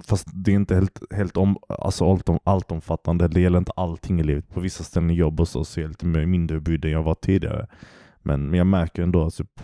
[0.00, 3.28] fast det är inte helt, helt om, alltså allt, om, allt omfattande.
[3.28, 4.48] Det gäller inte allting i livet.
[4.48, 7.02] På vissa ställen i jobb och så, så är jag lite mindre brydd än jag
[7.02, 7.66] var tidigare.
[8.18, 9.60] Men, men jag märker ändå typ,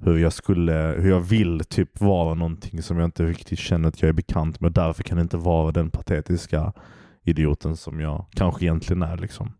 [0.00, 4.02] hur jag skulle, hur jag vill typ vara någonting som jag inte riktigt känner att
[4.02, 4.72] jag är bekant med.
[4.72, 6.72] Därför kan jag inte vara den patetiska
[7.22, 9.16] idioten som jag kanske egentligen är.
[9.16, 9.52] Liksom.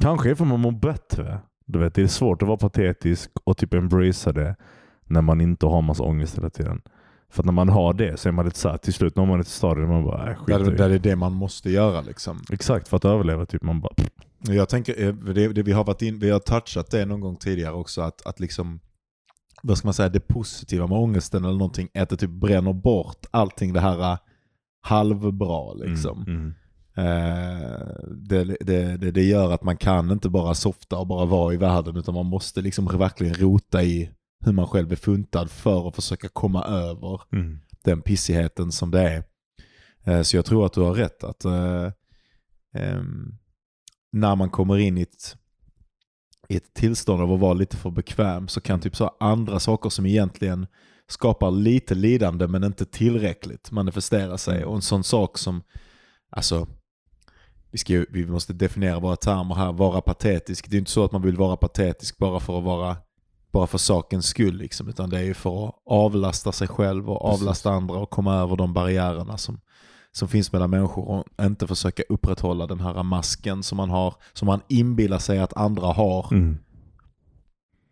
[0.00, 1.38] Kanske är för man mår bättre.
[1.66, 4.56] Du vet, det är svårt att vara patetisk och typ embracea det
[5.04, 6.82] när man inte har massa ångest hela tiden.
[7.30, 9.40] För att när man har det så är man lite såhär, till slut når man
[9.40, 12.40] ett stadie där man bara, äh, skit Där, där är det man måste göra liksom.
[12.52, 13.46] Exakt, för att överleva.
[13.46, 13.94] Typ man bara,
[14.38, 17.36] Jag tänker, eh, det, det vi, har varit in, vi har touchat det någon gång
[17.36, 18.80] tidigare också, att, att liksom,
[19.62, 22.72] vad ska man säga, det positiva med ångesten eller någonting är att det typ bränner
[22.72, 24.18] bort allting det här eh,
[24.80, 26.24] halvbra liksom.
[26.26, 26.54] Mm, mm.
[28.28, 31.56] Det, det, det, det gör att man kan inte bara softa och bara vara i
[31.56, 34.10] världen utan man måste liksom verkligen rota i
[34.44, 37.58] hur man själv är funtad för att försöka komma över Mm.
[37.84, 39.24] den pissigheten som det är.
[40.04, 41.90] Eh, Så jag tror att du har rätt att eh,
[42.74, 43.34] ehm,
[44.12, 45.36] när man kommer in i ett,
[46.48, 49.90] i ett tillstånd av att vara lite för bekväm så kan typ så andra saker
[49.90, 50.66] som egentligen
[51.08, 54.64] skapar lite lidande men inte tillräckligt manifestera sig.
[54.64, 55.62] Och en sån sak som,
[56.30, 56.66] alltså,
[57.70, 60.70] vi, ska ju, vi måste definiera våra termer här, vara patetisk.
[60.70, 62.96] Det är inte så att man vill vara patetisk bara för att vara
[63.52, 67.24] bara för sakens skull liksom, utan det är ju för att avlasta sig själv och
[67.24, 69.60] avlasta andra och komma över de barriärerna som,
[70.12, 74.46] som finns mellan människor och inte försöka upprätthålla den här masken som man har, som
[74.46, 76.58] man inbillar sig att andra har Mm.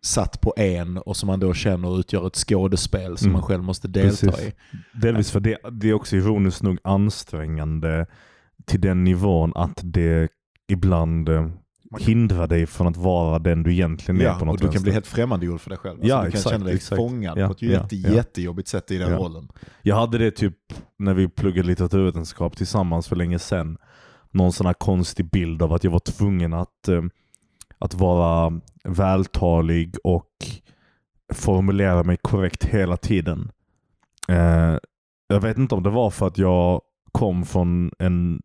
[0.05, 3.33] satt på en och som man då känner utgör ett skådespel som Mm.
[3.33, 4.47] man själv måste delta Precis.
[4.47, 4.53] i.
[5.01, 8.05] Delvis för det, det är också ironiskt nog ansträngande
[8.65, 10.29] till den nivån att det
[10.67, 11.29] ibland
[11.91, 14.67] kan- hindrar dig från att vara den du egentligen är Ja, på och något du
[14.71, 15.93] kan bli helt främmandegjord för dig själv.
[15.93, 16.97] Alltså, Ja, du kan exakt, känna dig exakt.
[16.97, 18.09] fångad Ja, på ett ja, jätte, ja.
[18.09, 19.17] jättejobbigt sätt i den Ja.
[19.17, 19.47] rollen.
[19.81, 20.57] Jag hade det typ
[20.99, 23.77] när vi pluggade litteraturvetenskap tillsammans för länge sedan.
[24.31, 27.01] Någon sån här konstig bild av att jag var tvungen att, eh,
[27.79, 30.29] att vara vältalig och
[31.33, 33.51] formulera mig korrekt hela tiden.
[34.27, 34.77] Eh,
[35.27, 38.41] jag vet inte om det var för att jag kom från en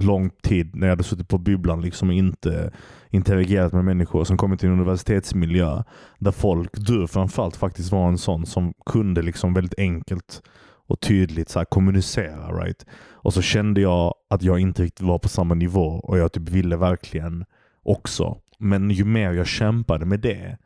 [0.00, 2.72] lång tid när jag hade suttit på bibblan liksom och inte
[3.10, 5.82] interagerat med människor som kommit till en universitetsmiljö
[6.18, 10.42] där folk, du framförallt, faktiskt var en sån som kunde liksom väldigt enkelt
[10.88, 12.64] och tydligt så här kommunicera.
[12.64, 12.86] Right?
[13.10, 16.48] Och så kände jag att jag inte riktigt var på samma nivå och jag typ
[16.48, 17.44] ville verkligen
[17.82, 18.38] också.
[18.58, 20.58] Men ju mer jag kämpade med det,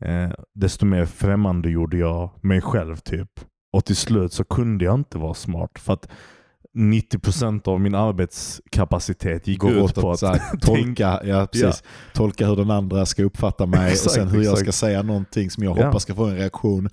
[0.00, 2.96] eh, desto mer främmande gjorde jag mig själv.
[2.96, 3.30] typ.
[3.72, 5.78] Och till slut så kunde jag inte vara smart.
[5.78, 6.08] För att
[6.76, 11.82] 90% av min arbetskapacitet gick Går ut på att att tolka, ja, precis,
[12.14, 14.78] tolka hur den andra ska uppfatta mig Exakt, och sen hur jag ska exakt.
[14.78, 15.86] säga någonting som jag Ja.
[15.86, 16.88] hoppas ska få en reaktion.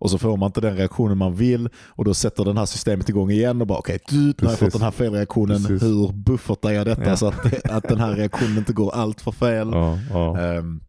[0.00, 3.08] Och så får man inte den reaktionen man vill och då sätter den här systemet
[3.08, 5.82] igång igen och bara okej, okay, nu har jag fått den här felreaktionen, Precis.
[5.82, 7.16] hur buffertar jag detta Ja.
[7.16, 9.68] så att, att den här reaktionen inte går allt för fel?
[9.72, 10.38] Ja, ja.
[10.40, 10.80] Ehm,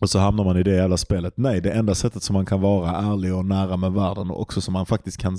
[0.00, 1.32] och så hamnar man i det jävla spelet.
[1.36, 4.60] Nej, det enda sättet som man kan vara ärlig och nära med världen och också
[4.60, 5.38] som man faktiskt kan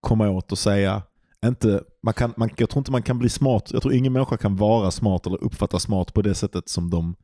[0.00, 1.02] komma åt och säga,
[1.48, 4.36] inte, man kan, man, jag tror inte man kan bli smart, jag tror ingen människa
[4.36, 7.14] kan vara smart eller uppfatta smart på det sättet som de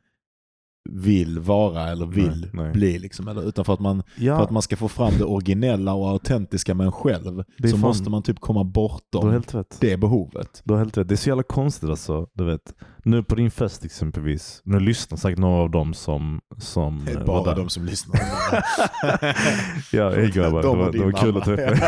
[0.90, 2.72] vill vara eller vill Nej, nej.
[2.72, 2.98] bli.
[2.98, 5.94] Liksom, eller, utan för att, man, Ja, för att man ska få fram det originella
[5.94, 9.42] och autentiska med en själv så fan- måste man typ komma bortom
[9.80, 10.62] det behovet.
[10.64, 11.08] Du har helt rätt.
[11.08, 12.26] Det är så jävla konstigt alltså.
[12.34, 12.74] Du vet.
[13.04, 14.60] Nu på din fest exempelvis.
[14.64, 17.56] Nu lyssnar säkert några av dem som, som Det är eh, bara var där.
[17.56, 18.20] de som lyssnar.
[19.92, 20.62] ja, hej grabbar.
[20.62, 21.38] De var, det var kul mamma.
[21.38, 21.80] att träffa er.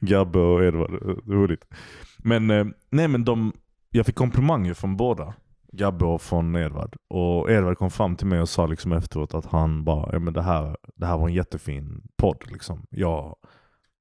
[0.00, 0.90] Gabbe och Edvard.
[1.26, 1.64] Roligt.
[2.18, 3.52] Men, eh, nej men de,
[3.90, 5.34] jag fick komplimanger från båda.
[5.72, 6.96] Gabbe och från Edvard.
[7.08, 10.34] Och Edvard kom fram till mig och sa liksom efteråt att han bara, ja men
[10.34, 12.86] det här, det här var en jättefin podd liksom.
[12.90, 13.36] Jag,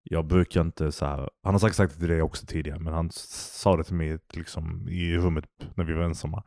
[0.08, 1.30] jag brukar inte så här.
[1.44, 4.20] han har säkert sagt det till dig också tidigare, men han sa det till mig
[4.34, 6.44] liksom, i rummet när vi var ensamma.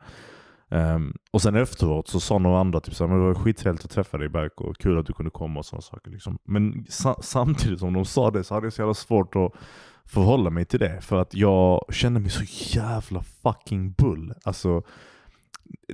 [0.71, 3.85] Um, och sen efteråt så sa några andra typ så här, men det var skittrevligt
[3.85, 6.11] att träffa dig Berk och kul att du kunde komma och sådana saker.
[6.11, 6.37] Liksom.
[6.43, 9.51] Men sa- samtidigt som de sa det så hade jag så jävla svårt att
[10.05, 11.01] förhålla mig till det.
[11.01, 12.43] För att jag kände mig så
[12.79, 14.33] jävla fucking bull.
[14.43, 14.83] Alltså,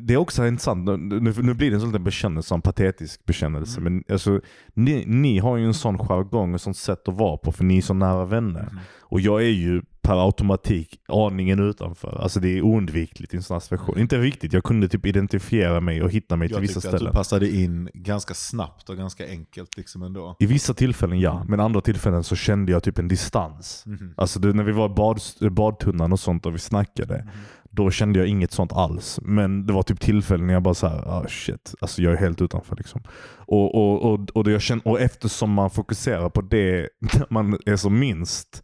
[0.02, 3.26] det är också intressant, nu, nu nu blir det en sån där bekännelse, en patetisk
[3.26, 3.80] bekännelse.
[3.80, 3.94] Mm.
[3.94, 4.42] Men alltså,
[4.74, 7.78] ni, ni har ju en sån jargong och sånt sätt att vara på för ni
[7.78, 8.62] är så nära vänner.
[8.72, 8.78] Mm.
[9.02, 12.20] Och jag är ju per automatik aningen utanför.
[12.22, 14.00] Alltså det är oundvikligt i en sån här situation.
[14.00, 16.94] Inte riktigt, jag kunde typ identifiera mig och hitta mig till Jag vissa tyckte att
[16.96, 17.12] ställen.
[17.14, 20.36] du passade in ganska snabbt och ganska enkelt liksom ändå.
[20.40, 21.48] I vissa tillfällen ja, Mm.
[21.48, 23.84] men andra tillfällen så kände jag typ en distans.
[23.86, 24.14] Mhm.
[24.18, 25.20] Alltså det, när vi var i bad,
[25.52, 27.30] badtunnan och sånt och vi snackade, Mhm
[27.76, 29.20] då kände jag inget sånt alls.
[29.22, 32.42] Men det var typ tillfällen när jag bara såhär, ah shit, alltså jag är helt
[32.42, 33.04] utanför liksom.
[33.48, 37.60] Och, och, och, och, det jag känner, och eftersom man fokuserar på det när man
[37.66, 38.64] är som minst,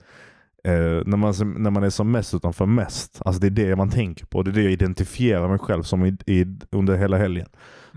[0.63, 0.73] eh,
[1.05, 4.25] när, man, när man är som mest utanför mest, alltså det är det man tänker
[4.25, 4.43] på.
[4.43, 7.47] Det är det jag identifierar mig själv som i, i, under hela helgen.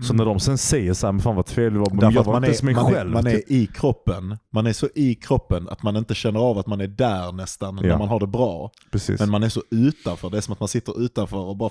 [0.01, 1.99] Så när de sen säger såhär, men fan vad trevligt det var, men.
[1.99, 3.11] Därför jag var man inte ens är, mig man, är, själv.
[3.11, 3.51] man är typ.
[3.51, 4.37] i kroppen.
[4.53, 7.75] Man är så i kroppen att man inte känner av att man är där nästan
[7.75, 7.97] när Ja.
[7.97, 8.71] man har det bra.
[8.91, 9.19] Precis.
[9.19, 10.29] Men man är så utanför.
[10.29, 11.69] Det är som att man sitter utanför och bara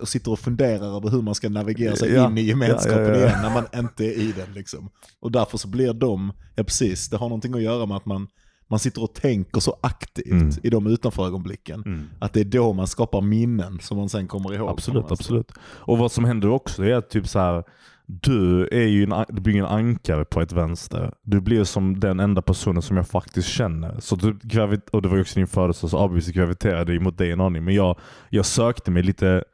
[0.00, 2.26] och sitter och funderar över hur man ska navigera sig Ja.
[2.30, 3.16] in i gemenskapen ja.
[3.16, 4.54] igen när man inte är i den.
[4.54, 4.88] Liksom.
[5.20, 8.28] Och därför så blir de, ja precis, det har någonting att göra med att man,
[8.68, 10.50] man sitter och tänker så aktivt Mm.
[10.62, 11.82] i de utanför-ögonblicken.
[11.86, 12.02] Mm.
[12.18, 14.68] Att det är då man skapar minnen som man sen kommer ihåg.
[14.68, 15.52] Absolut, absolut.
[15.60, 17.64] Och vad som händer också är att typ så här,
[18.06, 21.12] du är ju en, du blir en ankare på ett vänster.
[21.22, 24.00] Du blir som den enda personen som jag faktiskt känner.
[24.00, 27.18] Så du gravit- och det var ju också din födelsedag så obviously graviterade jag mot
[27.18, 27.64] dig en aning.
[27.64, 27.98] Men jag,
[28.30, 29.44] jag sökte mig lite,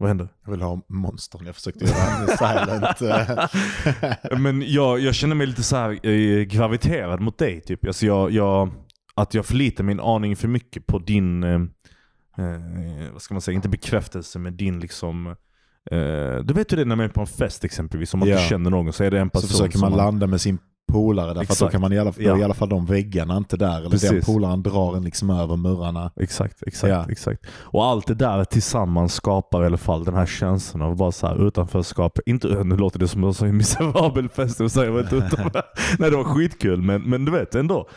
[0.00, 0.28] vad hände?
[0.44, 3.00] Jag vill ha monstern, jag försökte göra en silent.
[4.42, 7.60] Men jag, jag känner mig lite så här eh, graviterad mot dig.
[7.60, 7.86] Typ.
[7.86, 8.70] Alltså jag, jag,
[9.14, 11.54] att jag förlitar mig en aning för mycket på din, eh,
[12.38, 15.36] eh, vad ska man säga, inte bekräftelse men din liksom
[15.90, 18.28] Eh, du vet hur det är när man är på en fest exempelvis, om man
[18.28, 18.34] Ja.
[18.36, 20.58] inte känner någon så är det en person Så försöker som man landa med sin
[20.92, 22.38] polare därför att då kan man i alla, Ja.
[22.38, 23.70] i alla fall de väggarna inte där.
[23.70, 24.26] Eller den Precis.
[24.26, 26.12] polaren drar en liksom över murarna.
[26.16, 27.06] Exakt, exakt, Ja.
[27.10, 27.46] exakt.
[27.52, 31.26] Och allt det där tillsammans skapar i alla fall den här känslan av bara så
[31.26, 32.18] här utanförskap.
[32.26, 35.62] Inte, nu låter det som en miserabel fest och säger inte utanför.
[35.98, 37.88] Nej det var skitkul men, men du vet ändå.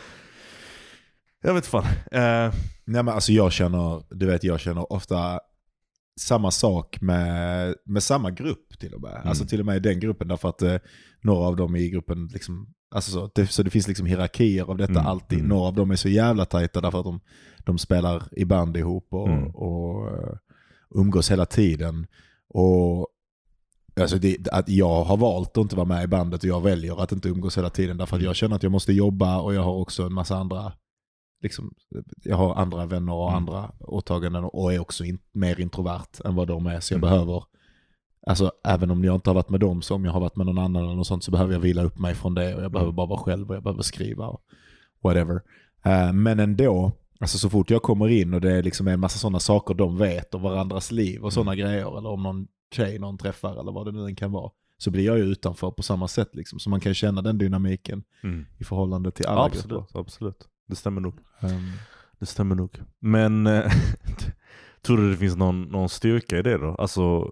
[1.44, 1.84] Jag vet fan.
[2.12, 2.54] Eh,
[2.86, 5.40] Nej men alltså jag känner, du vet jag känner ofta
[6.20, 9.12] samma sak med, med samma grupp till och med.
[9.16, 9.28] Mm.
[9.28, 10.76] Alltså till och med i den gruppen därför att eh,
[11.22, 14.78] några av dem i gruppen liksom, alltså så, det, så det finns liksom hierarkier av
[14.78, 15.38] detta Mm, alltid.
[15.40, 15.50] mm.
[15.50, 17.20] Några av dem är så jävla tajta därför att de,
[17.66, 19.50] de spelar i band ihop och, Mm.
[19.56, 20.34] och eh,
[20.96, 22.08] umgås hela tiden.
[22.50, 23.08] Och
[24.02, 27.04] Alltså det, att jag har valt att inte vara med i bandet och jag väljer
[27.04, 29.64] att inte umgås hela tiden därför att jag känner att jag måste jobba och jag
[29.64, 30.74] har också en massa andra
[31.42, 31.74] liksom,
[32.24, 33.36] jag har andra vänner och Mm.
[33.38, 36.80] andra åtaganden och är också in, mer introvert än vad de är.
[36.80, 37.10] Så jag Mm.
[37.10, 37.44] behöver,
[38.28, 40.46] alltså även om jag inte har varit med dem, så om jag har varit med
[40.46, 42.90] någon annan eller sånt så behöver jag vila upp mig från det och jag behöver
[42.90, 42.96] Mm.
[42.96, 44.42] bara vara själv och jag behöver skriva och
[45.04, 45.42] whatever.
[45.86, 49.18] Eh, men ändå, alltså så fort jag kommer in och det är liksom en massa
[49.20, 53.18] sådana saker de vet om varandras liv och sådana grejer eller om någon tjej någon
[53.18, 56.08] träffar eller vad det nu än kan vara så blir jag ju utanför på samma
[56.08, 56.60] sätt liksom.
[56.60, 58.46] Så man kan känna den dynamiken mm.
[58.58, 60.00] i förhållande till alla Absolut, grupper.
[60.00, 60.48] absolut.
[60.68, 61.14] Det stämmer nog.
[61.42, 61.72] Ehm,
[62.20, 62.80] Det stämmer nog.
[63.00, 63.64] Men eh,
[64.84, 66.76] tror du det finns någon, någon styrka i det då?
[66.76, 67.32] Alltså,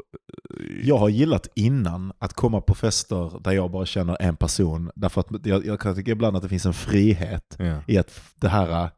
[0.60, 4.92] eh, Jag har gillat innan att komma på fester där jag bara känner en person.
[4.96, 7.84] Därför att jag, jag kan tycka ibland att det finns en frihet ja.
[7.88, 8.90] i att det här,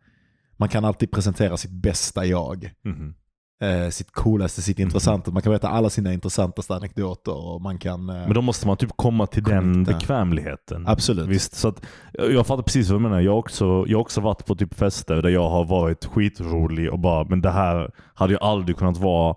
[0.58, 2.72] man kan alltid presentera sitt bästa jag.
[2.84, 3.16] Mhm.
[3.64, 5.32] Eh, sitt coolaste, sitt intressanta.
[5.32, 8.10] Man kan berätta alla sina intressantaste anekdoter och man kan...
[8.10, 9.94] Eh, Men då måste man typ komma till den Connecta.
[9.94, 10.88] bekvämligheten.
[10.88, 11.28] absolut.
[11.30, 11.82] Visst, så att,
[12.14, 13.20] jag fattar precis vad du menar.
[13.22, 17.00] Jag har också, jag också varit på typ fester där jag har varit skitrolig och
[17.00, 19.36] bara, men det här hade jag aldrig kunnat vara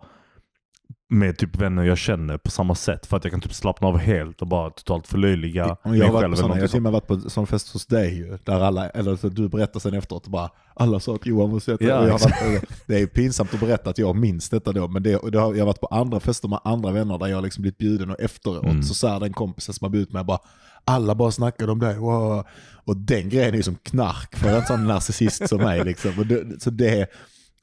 [1.09, 3.07] med typ vänner jag känner på samma sätt.
[3.07, 6.12] För att jag kan typ slappna av helt och bara totalt förlöjliga jag mig själv.
[6.12, 8.14] varit på eller såna, jag har till och med varit på sån fest hos dig
[8.16, 11.51] ju, där alla, eller så du berättar sen efteråt och bara alla sa att Johan
[11.51, 11.85] måste äta.
[11.85, 15.38] Ja, varit, det är pinsamt att berätta att jag minns detta då, men det, det
[15.38, 18.11] har, jag har varit på andra fester med andra vänner där jag liksom blivit bjuden
[18.11, 18.83] och efteråt Mm.
[18.83, 20.38] så sa den kompisen som har bjudit mig bara
[20.85, 21.95] alla bara snackade om det.
[21.95, 22.45] Wow.
[22.85, 25.85] Och den grejen är ju som knark för en sån narcissist som mig.
[25.85, 26.29] Liksom.
[26.29, 27.07] Det, så det,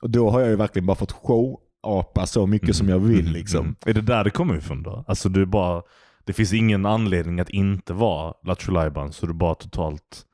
[0.02, 1.12] och då har jag ju verkligen bara fått
[1.84, 3.24] showapa så mycket som jag vill.
[3.26, 3.66] Mhm, Liksom.
[3.66, 3.76] mhm.
[3.86, 5.04] Är det där det kommer ifrån då?
[5.08, 5.82] Alltså du bara,
[6.26, 10.26] det finns ingen anledning att inte vara Lattjo så du bara totalt...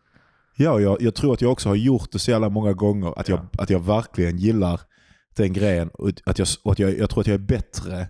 [0.56, 3.20] Ja, jag, jag tror att jag också har gjort det så jävla många gånger.
[3.20, 3.64] Att jag, Ja.
[3.64, 4.82] att jag verkligen gillar
[5.36, 5.90] den grejen.
[5.94, 8.08] Och att jag, och att jag, jag tror att jag är bättre.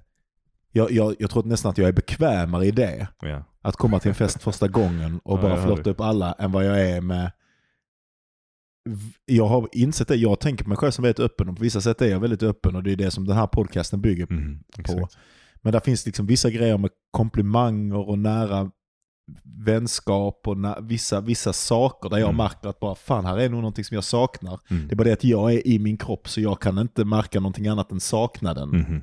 [0.71, 3.07] Jag, jag, jag tror nästan att jag är bekvämare i det.
[3.21, 3.43] Ja.
[3.61, 5.89] Att komma till en fest första gången och Ja, bara jag det.
[5.89, 7.31] upp alla än vad jag är med
[9.25, 11.81] jag har insett det, jag tänker på mig själv som väldigt öppen och på vissa
[11.81, 14.33] sätt är jag väldigt öppen och det är det som den här podcasten bygger på.
[14.33, 15.17] Mhm, exakt.
[15.61, 18.71] Men där finns liksom vissa grejer med komplimanger och nära
[19.65, 22.37] vänskap och nä- vissa, vissa saker där jag Mm.
[22.37, 24.59] märker att bara fan här är nog någonting som jag saknar.
[24.69, 24.87] Mm.
[24.87, 27.39] Det är bara det att jag är i min kropp så jag kan inte märka
[27.39, 28.69] någonting annat än saknaden.
[28.69, 29.01] Mhm.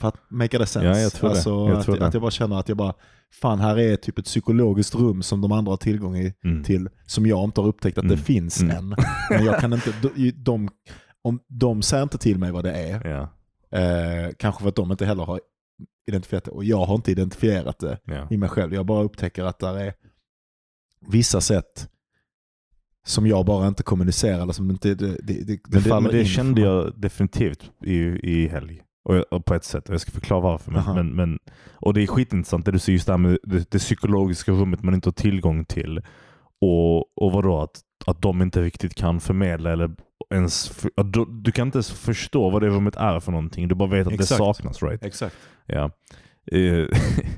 [0.00, 0.88] För, att make det sense.
[0.88, 2.06] Ja, jag tror alltså, Jag att, tror det.
[2.06, 2.94] att jag bara känner att jag bara,
[3.40, 6.64] fan här är typ ett psykologiskt rum som de andra har tillgång i, Mm.
[6.64, 8.16] till, som jag inte har upptäckt att Mm.
[8.16, 8.76] det finns Mm.
[8.76, 8.94] än.
[9.30, 10.68] Men jag kan inte, de, de,
[11.22, 13.08] om, de säger inte till mig vad det är.
[13.10, 13.28] Ja,
[13.78, 15.40] Eh, kanske för att de inte heller har
[16.06, 16.50] identifierat det.
[16.50, 18.26] Och jag har inte identifierat det ja.
[18.30, 18.74] i mig själv.
[18.74, 19.94] Jag bara upptäcker att där är
[21.08, 21.88] vissa sätt
[23.06, 24.42] som jag bara inte kommunicerar.
[24.42, 26.92] Eller som inte, det, det, det, det Men det, faller men det in kände jag
[27.00, 28.82] definitivt i, i helg.
[29.04, 29.88] Och, och på ett sätt.
[29.88, 30.70] Jag ska förklara varför.
[30.72, 30.94] Men, Aha.
[30.94, 31.38] men, men,
[31.72, 34.82] och det är skitintressant det du säger just det här med det, det psykologiska rummet
[34.82, 36.02] man inte har tillgång till.
[36.60, 37.60] Och, och vadå?
[37.60, 39.90] Att, att de inte riktigt kan förmedla eller
[40.30, 40.68] ens...
[40.68, 43.68] För, du, du kan inte ens förstå vad det rummet är för någonting.
[43.68, 44.28] Du bara vet att Exakt.
[44.28, 44.82] det saknas.
[44.82, 45.04] right?
[45.04, 45.36] Exakt.
[45.66, 45.90] Ja.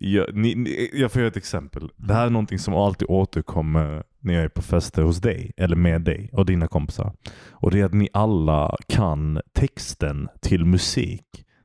[0.00, 1.90] Jag, ni, ni, jag får göra ett exempel.
[1.96, 5.76] Det här är någonting som alltid återkommer när jag är på fester hos dig, eller
[5.76, 7.12] med dig och dina kompisar.
[7.50, 11.24] Och det är att ni alla kan texten till musik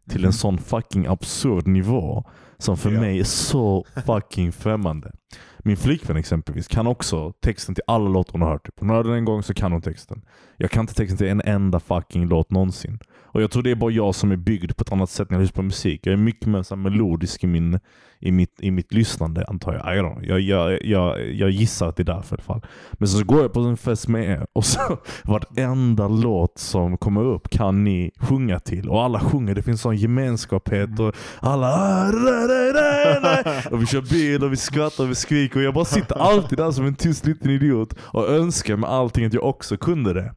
[0.09, 0.31] till en Mhm.
[0.33, 2.23] sån fucking absurd nivå
[2.57, 2.99] som för Ja.
[3.01, 5.11] mig är så fucking främmande.
[5.59, 8.65] Min flickvän exempelvis kan också texten till alla låtar hon har hört.
[8.65, 8.79] Typ.
[8.79, 10.21] Hon hörde den en gång så kan hon texten.
[10.57, 12.99] Jag kan inte texten till en enda fucking låt någonsin.
[13.21, 15.37] Och jag tror det är bara jag som är byggd på ett annat sätt när
[15.37, 16.05] jag lyssnar på musik.
[16.07, 17.79] Jag är mycket mer melodisk i, min,
[18.23, 19.95] i, mitt, i mitt lyssnande antar jag.
[19.95, 20.25] I don't know.
[20.25, 22.61] Jag, jag, jag, jag gissar att det är därför i alla fall.
[22.93, 27.23] Men så går jag på en fest med er och så varenda låt som kommer
[27.23, 28.89] upp kan ni sjunga till.
[28.89, 29.55] Och alla sjunger.
[29.55, 34.43] Det finns sån gemenskaphet och alla "Ah, da, da, da, da." och vi kör bil
[34.43, 37.25] och vi skrattar och vi skriker och jag bara sitter alltid där som en tyst
[37.25, 40.33] liten idiot och önskar med allting att jag också kunde det.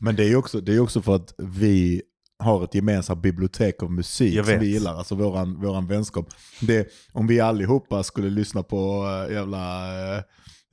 [0.00, 2.02] Men det är ju också, det är också för att vi
[2.40, 6.26] har ett gemensamt bibliotek av musik som vi gillar, alltså våran, våran vänskap.
[6.60, 10.22] Det, om vi allihopa skulle lyssna på äh, jävla äh,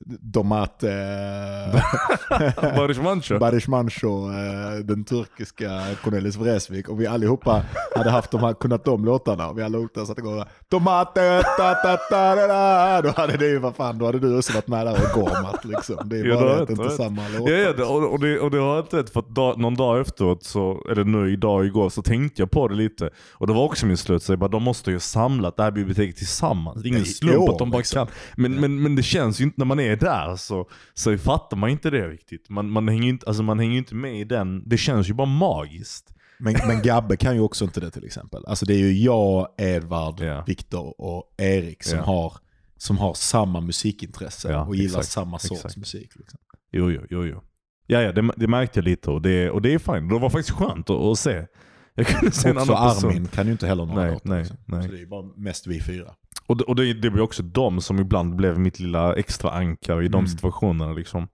[0.06, 0.88] Domat, äh,
[3.38, 4.30] Boris Mancho.
[4.30, 7.62] Äh, den turkiska Cornelis Vreeswijk, om vi allihopa
[7.96, 11.74] hade haft de här, kunnat de låtarna, och vi allihopa satt igång och Tomate, ta,
[11.74, 14.68] ta, ta, da, da, då hade det ju, vad fan, då hade du också varit
[14.68, 15.96] med där och gormat liksom.
[16.04, 16.92] Det är Ja, bara har att inte rätt.
[16.92, 17.52] samma låtar.
[17.52, 19.58] Ja, ja det, och, och, det, och det har jag inte rätt för att dag,
[19.58, 23.10] någon dag efteråt, så, eller nu idag igår, så tänkte jag på det lite.
[23.32, 25.70] Och det var också min slutsats, jag bara, de måste ju ha samlat det här
[25.70, 26.82] biblioteket tillsammans.
[26.82, 28.06] Det är ingen slump jo, att de bara liksom.
[28.06, 28.14] kan.
[28.36, 31.70] Men, men, men det känns ju inte, när man är där så, så fattar man
[31.70, 32.48] inte det riktigt.
[32.48, 35.14] Man, man, hänger inte, alltså man hänger ju inte med i den, det känns ju
[35.14, 36.14] bara magiskt.
[36.38, 38.44] Men, men Gabbe kan ju också inte det till exempel.
[38.46, 40.44] Alltså det är ju jag, Edvard, Ja.
[40.46, 42.04] Viktor och Erik som, Ja.
[42.04, 42.32] har,
[42.76, 45.76] som har samma musikintresse Ja, och gillar exakt, samma sorts exakt.
[45.76, 46.10] musik.
[46.16, 46.38] Liksom.
[46.72, 47.24] Jo, jo, jo.
[47.26, 47.42] jo.
[47.86, 50.10] Ja, ja det, det märkte jag lite och det, och det är fint.
[50.10, 51.46] Det var faktiskt skönt att, att se.
[51.94, 53.10] Jag kunde se en annan person.
[53.10, 54.28] Armin kan ju inte heller några Nej, låtar.
[54.30, 54.56] nej, liksom.
[54.64, 54.82] nej.
[54.82, 56.14] Så det är ju bara mest vi fyra.
[56.48, 60.02] Och, det, och det, det blir också de som ibland blev mitt lilla extra ankar
[60.02, 60.28] i de Mm.
[60.28, 60.92] situationerna.
[60.92, 61.28] Liksom.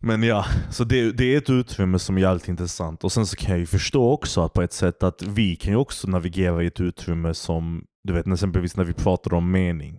[0.00, 3.04] Men ja, så det, det är ett utrymme som är jävligt intressant.
[3.04, 5.72] Och sen så kan jag ju förstå också att på ett sätt att vi kan
[5.72, 9.98] ju också navigera i ett utrymme som, du vet exempelvis när vi pratar om mening.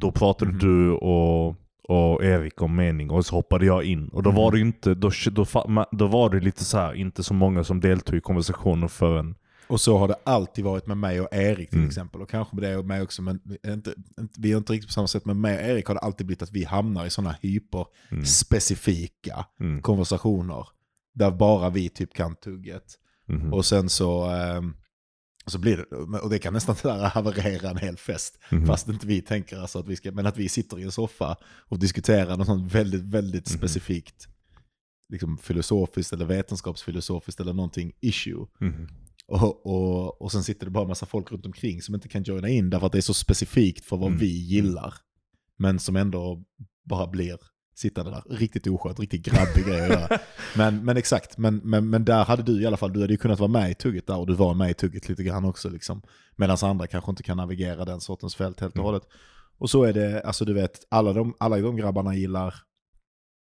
[0.00, 0.58] Då pratade Mhm.
[0.58, 1.48] du och,
[1.88, 4.08] och Erik om mening och så hoppade jag in.
[4.08, 4.36] Och då Mhm.
[4.36, 5.44] var det inte, då, då,
[5.92, 9.34] då var det lite så här, inte så många som deltog i konversationen förrän
[9.68, 11.88] Och så har det alltid varit med mig och Erik till Mm.
[11.88, 12.22] exempel.
[12.22, 14.92] Och kanske med dig och mig också, men inte, inte, vi är inte riktigt på
[14.92, 15.24] samma sätt.
[15.24, 19.82] Men med Erik har det alltid blivit att vi hamnar i sådana hyperspecifika Mm.
[19.82, 20.68] konversationer.
[21.14, 22.94] Där bara vi typ kan tugget.
[23.28, 23.52] Mhm.
[23.52, 24.76] Och sen så, ehm,
[25.46, 25.84] så blir det,
[26.18, 28.38] och det kan nästan där haverera en hel fest.
[28.50, 28.66] Mhm.
[28.66, 31.36] Fast inte vi tänker alltså att vi ska, men att vi sitter i en soffa
[31.68, 33.58] och diskuterar något väldigt, väldigt Mhm.
[33.58, 34.28] specifikt.
[35.08, 38.46] Liksom filosofiskt eller vetenskapsfilosofiskt eller någonting issue.
[38.60, 38.88] Mhm.
[39.28, 42.22] Och, och, och sen sitter det bara en massa folk runt omkring som inte kan
[42.22, 44.18] joina in därför att det är så specifikt för vad Mm.
[44.18, 44.94] vi gillar.
[45.58, 46.44] Men som ändå
[46.84, 47.38] bara blir
[47.74, 48.22] sittande där.
[48.36, 50.20] Riktigt oskönt, riktigt grabbig grej att.
[50.56, 53.16] Men, men exakt, men, men, men där hade du i alla fall, du hade ju
[53.16, 55.68] kunnat vara med i tugget där och du var med i tugget lite grann också.
[55.68, 56.02] Liksom.
[56.36, 58.84] Medan andra kanske inte kan navigera den sortens fält helt och Mm.
[58.86, 59.02] hållet.
[59.58, 62.54] Och så är det, alltså du vet, alla de, alla de grabbarna gillar,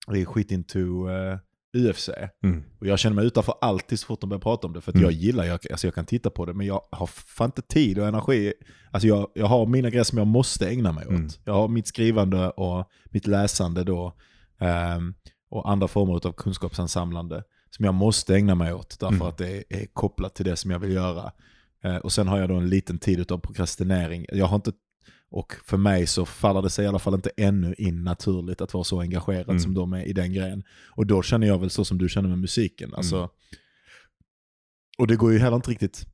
[0.09, 1.39] är skit into eh,
[1.75, 2.09] UFC.
[2.45, 2.63] Mm.
[2.81, 4.81] Och jag känner mig utanför alltid så fort de börjar prata om det.
[4.81, 5.05] För att Mm.
[5.05, 7.99] jag gillar, jag, alltså jag kan titta på det, men jag har fan inte tid
[7.99, 8.53] och energi.
[8.91, 11.11] Alltså jag, jag har mina grejer som jag måste ägna mig åt.
[11.11, 11.29] Mm.
[11.45, 14.13] Jag har mitt skrivande och mitt läsande då.
[14.61, 15.15] ehm,
[15.51, 18.97] och andra former av kunskapsansamlande som jag måste ägna mig åt.
[19.01, 19.29] Därför Mm.
[19.29, 21.33] att det är, kopplat till det som jag vill göra.
[21.85, 24.27] Eh, och sen har jag då en liten tid av prokrastinering.
[24.33, 24.73] Jag har inte
[25.35, 28.75] och för mig så faller det sig i alla fall inte ännu in naturligt att
[28.75, 29.61] vara så engagerad Mm.
[29.61, 30.62] som de är i den grejen.
[30.87, 32.94] Och då känner jag väl så som du känner med musiken.
[32.94, 33.29] Alltså, Mm.
[34.99, 36.07] Och det går ju heller inte riktigt,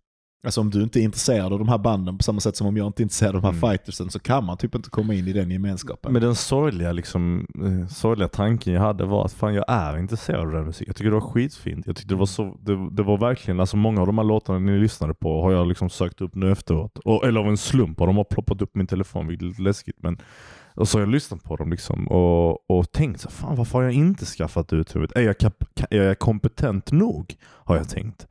[0.45, 2.77] alltså om du inte är intresserad av de här banden på samma sätt som om
[2.77, 3.71] jag inte är intresserad av de här Mm.
[3.71, 6.13] fightersen så kan man typ inte komma in i den gemenskapen.
[6.13, 10.41] Men den sorgliga, liksom, eh, sorgliga tanken jag hade var att fan jag är intresserad
[10.41, 10.85] av den musiken.
[10.89, 11.87] Jag tycker det var skitfint.
[11.87, 14.59] Jag tyckte det var så, det, det var verkligen, alltså många av de här låtarna
[14.59, 16.99] ni lyssnade på har jag liksom sökt upp nu efteråt.
[16.99, 19.63] Och, eller av en slump har de har ploppat upp min telefon, vilket är lite
[19.63, 19.97] läskigt.
[20.03, 20.19] Men,
[20.75, 23.83] och så har jag lyssnat på dem liksom och, och tänkt så fan varför har
[23.83, 25.13] jag inte skaffat utrymmet?
[25.17, 27.35] Är jag, kap, är jag kompetent nog?
[27.43, 28.27] Har jag tänkt.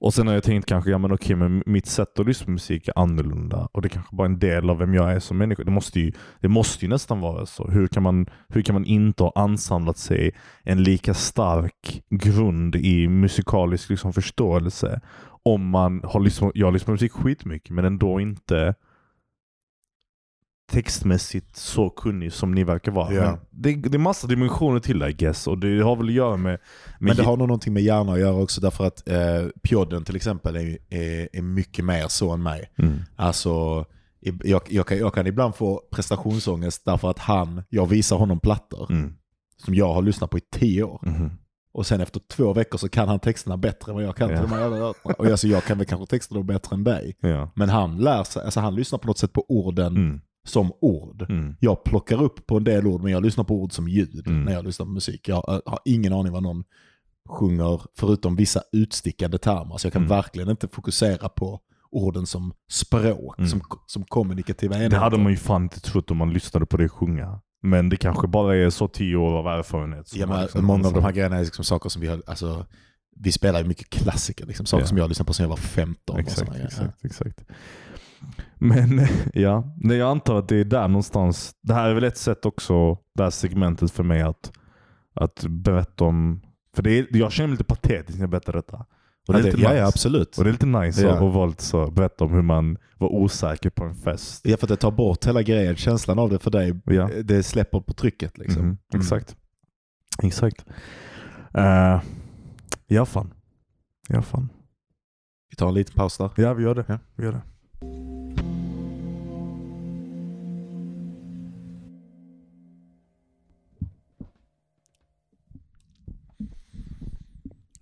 [0.00, 2.50] Och sen har jag tänkt kanske, ja men okej, men mitt sätt att lyssna på
[2.50, 3.68] musik är annorlunda.
[3.72, 5.64] Och det är kanske bara är en del av vem jag är som människa.
[5.64, 7.70] Det måste ju, det måste ju nästan vara så.
[7.70, 10.30] Hur kan, man, hur kan man inte ha ansamlat sig
[10.62, 15.00] en lika stark grund i musikalisk liksom, förståelse
[15.42, 18.74] om man har liksom, jag har lyssnat på musik skitmycket men ändå inte
[20.70, 23.14] textmässigt så kunnig som ni verkar vara.
[23.14, 23.38] Ja.
[23.50, 26.36] Det, det är massa dimensioner till det I guess och det har väl att göra
[26.36, 26.50] med...
[26.52, 26.58] med
[26.98, 30.16] Men det har nog någonting med hjärna att göra också därför att eh, Pjodden till
[30.16, 32.72] exempel är, är, är mycket mer så än mig.
[32.78, 32.98] Mm.
[33.16, 33.84] Alltså,
[34.20, 38.86] jag, jag, kan, jag kan ibland få prestationsångest därför att han, jag visar honom plattor
[38.90, 39.12] Mm.
[39.56, 41.00] som jag har lyssnat på i tio år.
[41.02, 41.30] Mhm.
[41.72, 44.30] Och sen efter två veckor så kan han texterna bättre än vad jag kan.
[44.30, 44.40] Ja.
[44.42, 44.94] låtarna.
[45.18, 47.16] Och alltså, jag kan väl kanske texterna bättre än dig.
[47.20, 47.50] Ja.
[47.54, 50.20] Men han lär sig, alltså han lyssnar på något sätt på orden Mm.
[50.48, 51.26] Som ord.
[51.30, 51.56] Mm.
[51.60, 54.42] Jag plockar upp på en del ord men jag lyssnar på ord som ljud Mm.
[54.44, 55.28] när jag lyssnar på musik.
[55.28, 56.64] Jag har, har ingen aning vad någon
[57.28, 59.76] sjunger förutom vissa utstickande termer.
[59.76, 60.08] Så jag kan Mm.
[60.16, 61.60] verkligen inte fokusera på
[61.90, 63.50] orden som språk, Mm.
[63.50, 64.96] som, som kommunikativa Det enheter.
[64.96, 67.40] hade man ju fan inte trott om man lyssnade på det sjunga.
[67.62, 70.14] Men det kanske bara är så tio år av erfarenhet.
[70.14, 72.66] Ja, men liksom- många av de här grejerna är liksom saker som vi har, alltså,
[73.16, 74.86] vi spelar ju mycket klassiker, liksom, saker Ja.
[74.86, 76.14] som jag lyssnade på sen jag var 15.
[76.14, 77.40] och Exakt, exakt, exakt.
[78.58, 81.54] Men ja, nej, jag antar att det är där någonstans.
[81.62, 84.52] Det här är väl ett sätt också, det här segmentet för mig att,
[85.14, 86.40] att berätta om.
[86.76, 88.86] För det är, jag känner mig lite patetisk när jag berättar detta.
[89.28, 89.76] Och det är Ja, lite det, nice.
[89.76, 90.38] ja, absolut.
[90.38, 91.12] Och det är lite nice Ja.
[91.28, 94.40] att vara lite så, berätta om hur man var osäker på en fest.
[94.46, 95.76] Ja, för att det tar bort hela grejen.
[95.76, 97.10] Känslan av det för dig, Ja.
[97.24, 98.38] det släpper på trycket.
[98.38, 98.62] Liksom.
[98.66, 99.36] Mhm, Exakt.
[100.22, 100.64] Exakt.
[101.58, 102.02] Uh,
[102.86, 103.34] ja fan.
[104.08, 104.48] Ja fan.
[105.50, 106.30] Vi tar en liten paus där.
[106.36, 106.84] Ja vi gör det.
[106.88, 106.98] Ja.
[107.16, 107.42] Vi gör det.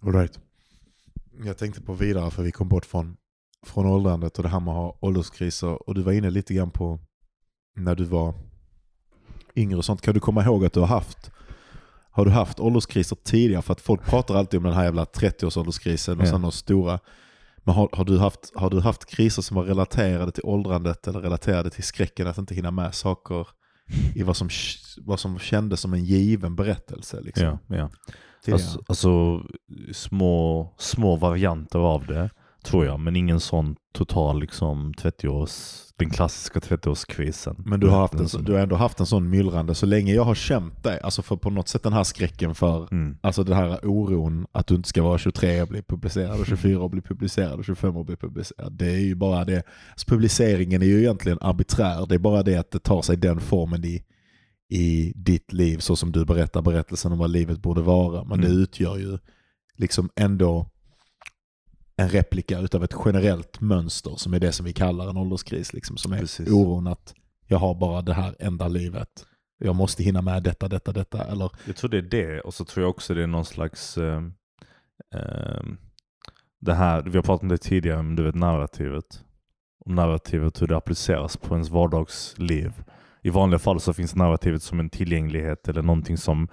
[0.02, 0.38] All right.
[1.44, 3.16] Jag tänkte på vidare för vi kom bort från,
[3.66, 5.88] från åldrandet och det här med att ha ålderskriser.
[5.88, 7.00] Och du var inne lite grann på
[7.76, 8.34] när du var
[9.56, 10.02] yngre och sånt.
[10.02, 11.30] Kan du komma ihåg att du har haft
[12.10, 13.62] har du haft ålderskriser tidigare?
[13.62, 16.30] För att folk pratar alltid om den här jävla 30-årsålderskrisen och Ja.
[16.30, 17.00] sen de stora.
[17.58, 21.20] Men har, har, du haft, har du haft kriser som var relaterade till åldrandet eller
[21.20, 23.48] relaterade till skräcken att inte hinna med saker
[24.14, 24.48] i vad som,
[25.00, 27.20] vad som kändes som en given berättelse?
[27.20, 27.90] Liksom, Ja, ja.
[28.52, 29.42] Alltså, alltså
[29.92, 32.30] små, små varianter av det
[32.64, 33.00] tror jag.
[33.00, 35.52] Men ingen sån total liksom 30-års,
[35.96, 37.54] den klassiska 30-årskrisen.
[37.66, 40.24] Men du har, haft en, du har ändå haft en sån myllrande så länge jag
[40.24, 41.00] har känt dig.
[41.02, 43.16] Alltså för på något sätt den här skräcken för, Mm.
[43.20, 46.80] alltså den här oron att du inte ska vara 23 och bli publicerad och 24
[46.80, 48.72] och bli publicerad och 25 och bli publicerad.
[48.72, 49.62] Det är ju bara det.
[49.90, 52.06] Alltså publiceringen är ju egentligen arbiträr.
[52.06, 54.02] Det är bara det att det tar sig den formen i,
[54.68, 58.24] i ditt liv så som du berättar berättelsen om vad livet borde vara.
[58.24, 58.58] Men det Mm.
[58.58, 59.18] utgör ju
[59.76, 60.70] liksom ändå
[61.96, 65.72] en replika utav ett generellt mönster som är det som vi kallar en ålderskris.
[65.72, 66.48] Liksom, som är Precis.
[66.50, 67.14] oron att
[67.46, 69.26] jag har bara det här enda livet.
[69.58, 71.24] Jag måste hinna med detta, detta, detta.
[71.24, 73.98] Eller, Jag tror det är det och så tror jag också det är någon slags
[73.98, 74.32] ehm,
[76.60, 79.24] det här, vi har pratat om det tidigare, men du vet narrativet.
[79.86, 82.72] Om narrativet hur det appliceras på ens vardagsliv.
[83.22, 86.48] I vanliga fall så finns narrativet som en tillgänglighet eller någonting som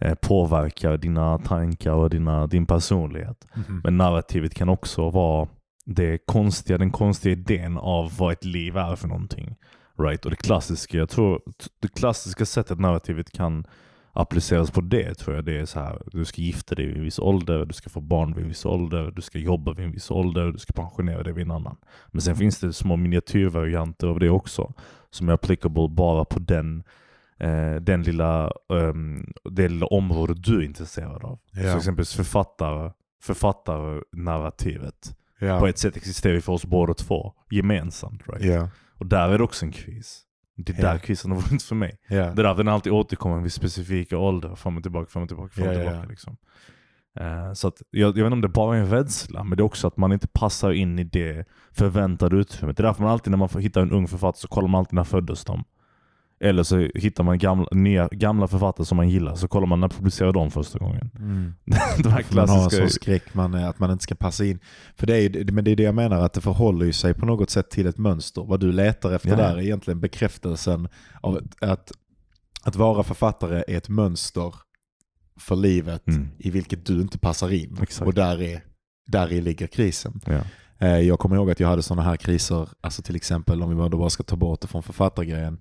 [0.00, 3.46] eh, påverkar dina tankar och dina, din personlighet.
[3.84, 5.48] Men narrativet kan också vara
[5.84, 9.56] det konstiga, den konstiga idén av vad ett liv är för någonting.
[9.98, 10.24] Right?
[10.24, 11.40] Och det klassiska, jag tror,
[11.80, 13.66] det klassiska sättet narrativet kan
[14.18, 16.02] appliceras på det tror jag det är så här.
[16.06, 18.66] Du ska gifta dig vid en viss ålder, du ska få barn vid en viss
[18.66, 21.76] ålder, du ska jobba vid en viss ålder, du ska pensionera dig vid en annan.
[22.06, 24.72] Men sen finns det små miniatyrvarianter av det också
[25.10, 26.82] som är applicable bara på den
[27.40, 31.38] eh, den lilla, um, det lilla området du är intresserad av.
[31.52, 31.72] Ja.
[31.72, 32.92] Så exempelvis författare,
[33.22, 35.16] författarnarrativet.
[35.38, 35.60] ja.
[35.60, 38.22] På ett sätt existerar ju för oss båda två gemensamt.
[38.28, 38.44] Right?
[38.44, 38.68] Ja.
[38.94, 40.24] Och där är det också en kris.
[40.60, 41.98] Det är där krisen har varit för mig.
[42.08, 42.16] Ja.
[42.16, 44.54] Det är därför den alltid återkommer vid specifika åldrar.
[44.54, 46.08] Fram och tillbaka, fram och tillbaka, fram och ja, tillbaka.
[46.08, 46.36] Liksom.
[47.20, 49.60] Eh, så att, jag, jag vet inte om det bara är en rädsla, men det
[49.60, 52.76] är också att man inte passar in i det förväntade utrymmet.
[52.76, 54.78] Det är därför man alltid när man får hitta en ung författare så kollar man
[54.78, 55.64] alltid när föddes de.
[56.40, 59.88] Eller så hittar man gamla, nya, gamla författare som man gillar, så kollar man när
[59.88, 61.10] publicerade de första gången.
[61.18, 61.54] Mm.
[61.64, 62.76] De här Man har en klassiska...
[62.76, 64.58] sån skräck man, är- att man inte ska passa in.
[64.96, 67.50] För det är, men det är det jag menar, att det förhåller sig på något
[67.50, 68.44] sätt till ett mönster.
[68.44, 69.36] Vad du letar efter Ja.
[69.36, 70.88] där är egentligen bekräftelsen
[71.20, 71.92] av att, att,
[72.62, 74.54] att vara författare är ett mönster
[75.40, 76.28] för livet Mm.
[76.38, 77.78] i vilket du inte passar in.
[77.82, 78.06] Exakt.
[78.06, 78.64] Och där, är,
[79.06, 80.20] där i ligger krisen.
[80.26, 80.40] Ja.
[80.86, 83.74] Eh, Jag kommer ihåg att jag hade sådana här kriser, alltså till exempel om vi
[83.74, 85.58] bara bara ska ta bort det från författargrejen.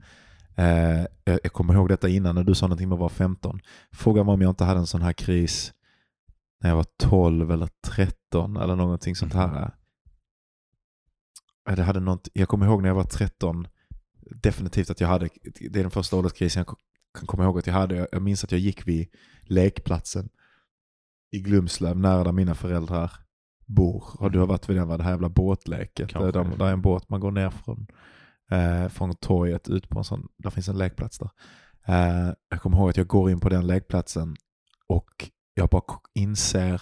[0.57, 3.59] Eh, Jag kommer ihåg detta innan när du sa någonting med att vara 15.
[3.91, 5.73] Frågan var om jag inte hade en sån här kris
[6.61, 9.71] när jag var 12 eller 13 eller någonting sånt här.
[11.69, 13.67] Eh, Det hade något, jag kommer ihåg när jag var 13,
[14.43, 16.75] definitivt att jag hade, det är den första ålderskrisen jag
[17.19, 18.07] kan komma ihåg att jag hade.
[18.11, 19.07] Jag- minns att jag gick vid
[19.41, 20.29] lekplatsen
[21.31, 23.11] i Glumslöv, nära där mina föräldrar
[23.65, 24.03] bor.
[24.19, 24.97] Har du har varit vid den, va?
[24.97, 26.09] det här jävla båtleket?
[26.13, 27.87] Där, där är en båt, man går ner från,
[28.51, 31.29] eh, från torget ut på en sån, där finns en lekplats där.
[31.87, 34.35] Eh, jag kommer ihåg att jag går in på den lekplatsen
[34.87, 35.81] och jag bara
[36.13, 36.81] inser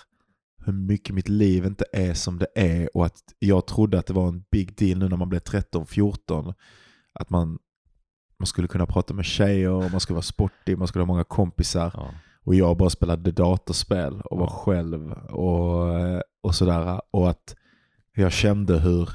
[0.66, 4.14] hur mycket mitt liv inte är som det är och att jag trodde att det
[4.14, 6.54] var en big deal nu när man blev 13-14.
[7.14, 7.60] Att man,
[8.38, 11.92] man skulle kunna prata med tjejer, man skulle vara sportig, man skulle ha många kompisar.
[11.94, 12.10] Ja.
[12.44, 14.52] Och jag bara spelade datorspel och var Ja.
[14.66, 15.84] själv och,
[16.42, 17.02] och sådär.
[17.12, 17.56] Och att
[18.16, 19.10] jag kände hur,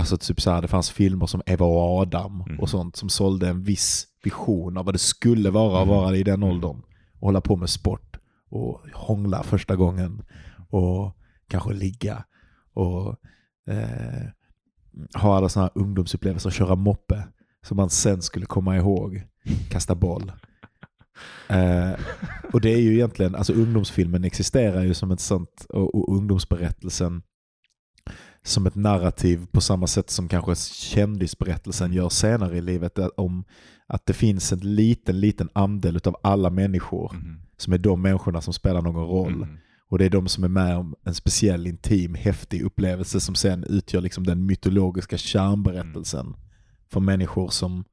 [0.00, 2.60] alltså typ så här, det fanns filmer som Eva och Adam Mhm.
[2.60, 5.96] och sånt som sålde en viss vision av vad det skulle vara att Mhm.
[5.96, 6.82] vara i den åldern.
[7.20, 8.16] Och hålla på med sport
[8.50, 10.22] och hångla första gången
[10.68, 11.16] och
[11.48, 12.24] kanske ligga
[12.74, 13.16] och
[13.70, 14.26] eh,
[15.22, 17.24] ha alla sådana här ungdomsupplevelser, köra moppe
[17.66, 19.22] som man sen skulle komma ihåg,
[19.70, 20.32] kasta boll.
[21.48, 21.92] Eh,
[22.52, 27.22] och det är ju egentligen, alltså ungdomsfilmen existerar ju som ett sånt, och, och ungdomsberättelsen
[28.44, 32.98] som ett narrativ på samma sätt som kanske kändisberättelsen gör senare i livet.
[32.98, 33.44] att- Om
[33.86, 37.40] att det finns en liten, liten andel av alla människor Mhm.
[37.56, 39.36] som är de människorna som spelar någon roll.
[39.36, 39.56] Mhm.
[39.88, 43.64] Och det är de som är med om en speciell, intim, häftig upplevelse som sen
[43.64, 46.34] utgör liksom den mytologiska kärnberättelsen
[46.92, 47.84] för människor som,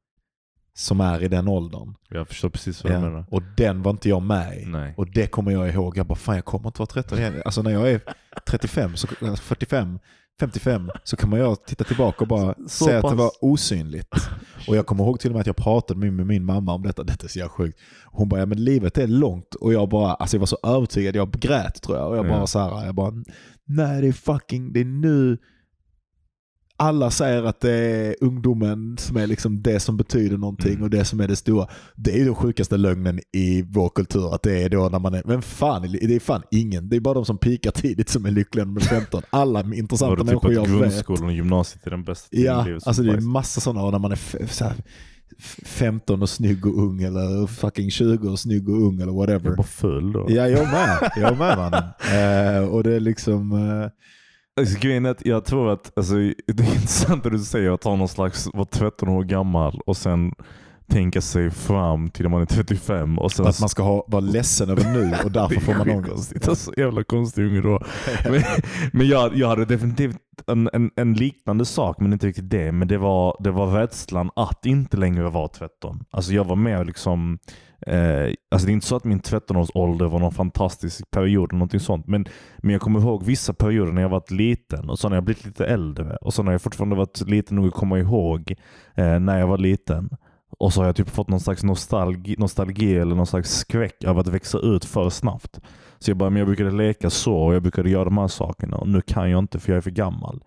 [0.74, 1.96] som är i den åldern.
[2.10, 3.26] Jag förstår precis vad du menar.
[3.30, 4.66] Och den var inte jag med i.
[4.66, 4.94] Nej.
[4.98, 5.98] Och det kommer jag ihåg.
[5.98, 7.42] Jag bara, fan jag kommer inte vara 13 igen.
[7.46, 8.02] Alltså när jag är
[8.48, 10.00] 35, så, alltså 45,
[10.40, 13.18] 55 så kommer jag titta tillbaka och bara Så säga att det pass.
[13.18, 14.16] var osynligt.
[14.68, 16.84] Och jag kommer ihåg till och med att jag pratade med, med min mamma om
[16.84, 17.04] detta.
[17.04, 17.80] Detta är så jävla sjukt.
[18.06, 19.56] Hon bara, ja men livet är långt.
[19.56, 21.16] Och jag bara, alltså jag var så övertygad.
[21.16, 22.10] Jag grät tror jag.
[22.10, 22.48] Och jag bara Ja.
[22.48, 23.14] så här, jag bara,
[23.66, 25.38] nej det är fucking, det är nu
[26.78, 30.84] alla säger att det är ungdomen som är liksom det som betyder någonting Mm.
[30.84, 31.68] och det som är det stora.
[31.96, 34.36] Det är ju den sjukaste lögnen i vår kultur.
[34.36, 36.90] Att det är då när man är, men fan, det är fan ingen.
[36.90, 39.22] Det är bara de som pikar tidigt som är lyckliga när de är 15.
[39.30, 40.80] Alla intressanta det typ människor jag vet.
[40.82, 43.92] grundskolan och gymnasiet är den bästa tiden Ja, alltså det är massa sådana.
[43.92, 44.74] När man är så här,
[45.40, 49.14] f- 15 och snygg och ung eller fucking 20 och snygg och ung eller Jag
[49.14, 49.52] whatever.
[49.52, 50.26] är bara full då.
[50.30, 51.12] Ja, jag med.
[51.18, 51.84] Jag med mannen.
[52.64, 53.52] Eh, och det är liksom...
[53.52, 53.90] eh,
[54.58, 57.84] Alltså, grejen är att jag tror att, alltså, det är intressant det du säger att
[57.84, 60.34] ha någon slags, vara 13 år gammal och sen
[60.90, 64.20] tänka sig fram till när man är 35 och sen att man ska ha, vara
[64.22, 66.04] ledsen över nu och därför får man ångest.
[66.04, 66.48] skitkonstigt.
[66.48, 67.82] Alltså, jävla konstig unge då.
[68.24, 68.44] men
[68.94, 72.72] men jag, jag hade definitivt en, en, en liknande sak, men inte riktigt det.
[72.72, 76.04] Men det var, det var rädslan att inte längre vara 13.
[76.12, 77.40] Alltså jag var med och liksom
[77.82, 81.80] Eh, alltså det är inte så att min 13-årsålder var någon fantastisk period eller någonting
[81.80, 82.08] sånt.
[82.08, 82.26] Men,
[82.58, 85.46] men jag kommer ihåg vissa perioder när jag varit liten och så när jag blivit
[85.46, 86.16] lite äldre.
[86.16, 88.56] Och så när jag fortfarande varit liten nog att komma ihåg
[88.96, 90.10] eh, när jag var liten.
[90.60, 94.20] Och så har jag typ fått någon slags nostalgi, nostalgi eller någon slags skräck av
[94.20, 95.60] att växa ut för snabbt.
[96.00, 98.78] Så jag bara, men jag brukade leka så och jag brukade göra de här sakerna
[98.78, 100.44] och nu kan jag inte för jag är för gammal.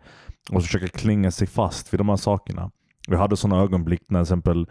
[0.50, 2.70] Och så försöka klinga sig fast vid de här sakerna.
[3.08, 4.66] Jag hade sådana ögonblick när till exempel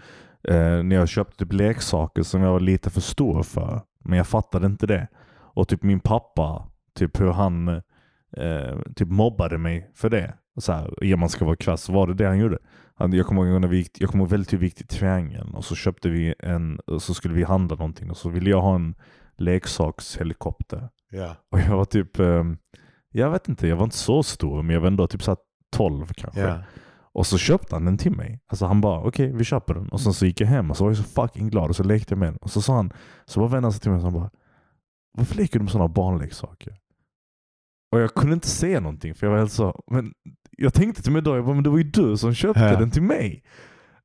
[0.48, 3.82] eh, när jag köpte typ leksaker som jag var lite för stor för.
[4.04, 5.08] Men jag fattade inte det.
[5.38, 7.68] Och typ min pappa, typ hur han
[8.38, 10.34] eh, typ mobbade mig för det.
[10.60, 12.58] Så här, om man ska vara krass, var det det han gjorde.
[12.96, 15.56] Han, jag kommer ihåg när vi gick, jag kommer väldigt hur vi gick till Triangeln
[15.56, 18.62] och så köpte vi en, och så skulle vi handla någonting och så ville jag
[18.62, 18.96] ha en
[19.38, 20.90] leksakshelikopter.
[21.12, 21.36] Ja.
[21.52, 22.44] Och jag var typ, eh,
[23.12, 25.38] jag vet inte, jag var inte så stor men jag var ändå typ så här
[25.72, 26.42] 12 kanske.
[26.42, 26.60] Ja.
[27.14, 28.40] Och så köpte han den till mig.
[28.48, 29.90] Alltså han bara, okej vi köper den.
[29.90, 31.84] Och sen så gick jag hem och så var jag så fucking glad och så
[31.84, 32.38] lekte jag med den.
[32.38, 32.94] Och så sa han,
[33.26, 34.30] så var vännen sig till mig och så han bara,
[35.18, 36.78] varför leker du med sådana barnleksaker?
[37.92, 40.14] Och jag kunde inte säga någonting för jag var helt så, men
[40.58, 42.80] jag tänkte till mig då, jag bara, men det var ju du som köpte Ja.
[42.80, 43.44] den till mig.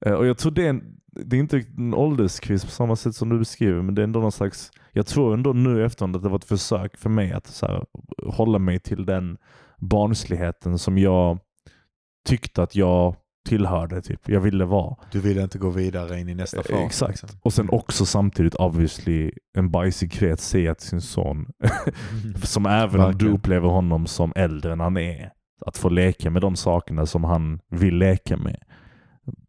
[0.07, 3.15] Eh, Och jag tror det är, en, det är inte en ålderskris på samma sätt
[3.15, 6.17] som du beskriver, men det är ändå någon slags, jag tror ändå nu i efterhand
[6.17, 7.85] att det var ett försök för mig att så här,
[8.27, 9.37] hålla mig till den
[9.79, 11.39] barnsligheten som jag
[12.25, 14.03] tyckte att jag tillhörde.
[14.03, 14.29] Typ.
[14.29, 14.97] Jag ville vara.
[15.13, 16.71] Du vill inte gå vidare in i nästa fas.
[16.71, 17.23] Eh, Exakt.
[17.23, 17.39] liksom.
[17.43, 21.47] Och sen också samtidigt obviously en bajsig kret säga till sin son,
[22.43, 25.33] som även om du upplever honom som äldre än han är,
[25.67, 28.63] att få leka med de sakerna som han vill leka med.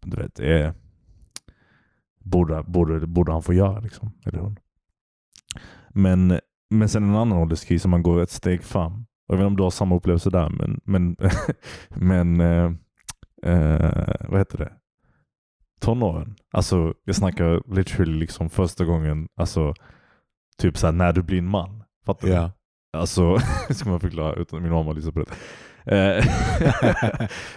[0.01, 0.73] Du vet, är,
[2.19, 3.79] borde, borde, borde han få göra.
[3.79, 4.59] Liksom, eller hon.
[5.89, 9.05] Men, men sen en annan ålderskris som man går ett steg fram.
[9.27, 11.15] Jag vet inte om du har samma upplevelse där, men, men,
[11.89, 12.71] men eh,
[13.43, 14.73] eh, vad heter det?
[15.79, 16.35] Tonåren.
[16.51, 19.73] Alltså jag snackar literally liksom första gången, alltså
[20.57, 21.83] typ såhär när du blir en man.
[22.05, 22.33] Fattar du?
[22.33, 22.51] Ja.
[22.97, 23.37] Alltså,
[23.69, 25.31] ska man förklara utan min mamma lyssnar på det.
[25.87, 25.95] Eh,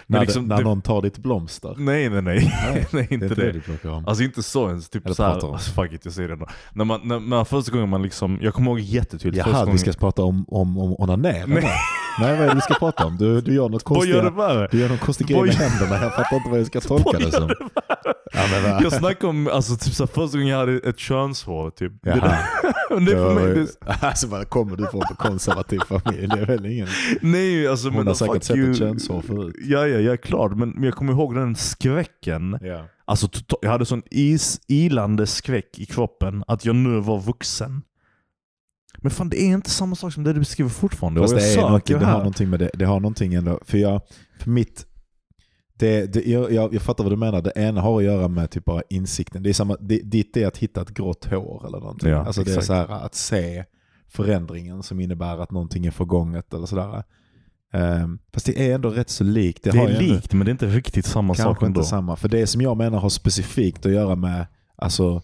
[0.07, 1.75] när liksom, när det, någon tar ditt blomster.
[1.77, 2.53] nej, nej, nej.
[2.73, 3.61] nej det är inte det.
[3.83, 4.05] det om.
[4.07, 5.53] Alltså inte så ens, typ Eller pratar om.
[5.53, 6.47] alltså, fuck it, jag säger det ändå.
[6.73, 9.71] När man, när, när första gången man liksom, jag kommer ihåg jättetydligt Jaha, gången.
[9.71, 11.47] vi ska prata om, om, om onanera
[12.21, 12.37] Nej.
[12.37, 13.17] vad är det vi ska prata om?
[13.17, 16.03] Du, du gör något Vad gör det du gör någon konstig grej med händerna.
[16.03, 17.47] Jag fattar inte vad jag ska tolka det som.
[17.47, 17.55] det?
[18.33, 18.83] Ja, men?
[18.83, 21.69] Jag snackar om alltså, typ såhär, första gången jag hade ett könshår.
[21.69, 21.91] Typ.
[22.03, 22.37] Det, Jaha.
[22.89, 23.67] där, det är för mig, det,
[24.07, 26.27] Alltså vad kommer du från för konservativ familj?
[26.27, 26.87] Det är väl ingen...
[27.21, 28.71] nej alltså Hon men har säkert sett you.
[28.71, 29.55] ett könshår förut.
[29.59, 30.49] Ja, ja, jag är klar.
[30.49, 32.59] Men, men jag kommer ihåg den skräcken.
[32.61, 32.85] Ja.
[33.05, 33.29] Alltså,
[33.61, 37.81] jag hade sån is, ilande skräck i kroppen att jag nu var vuxen.
[39.01, 41.21] Men fan det är inte samma sak som det du beskriver fortfarande.
[41.21, 42.69] Fast och det, är någonting, det har någonting med det.
[42.73, 43.59] Det har någonting ändå.
[43.65, 44.01] För jag,
[44.39, 44.85] för mitt...
[45.79, 47.41] Det, det, jag, jag, jag fattar vad du menar.
[47.41, 49.43] Det ena har att göra med typ bara insikten.
[49.43, 52.09] Det är samma, det, ditt är att hitta ett grått hår eller någonting.
[52.09, 53.65] Ja, alltså det är så här att se
[54.07, 57.03] förändringen som innebär att någonting är förgånget eller sådär.
[57.73, 59.63] Um, fast det är ändå rätt så likt.
[59.63, 61.79] Det, Det är ju ändå- likt men det är inte riktigt samma sak ändå.
[61.79, 62.15] inte samma.
[62.15, 64.45] För det som jag menar har specifikt att göra med
[64.75, 65.21] alltså,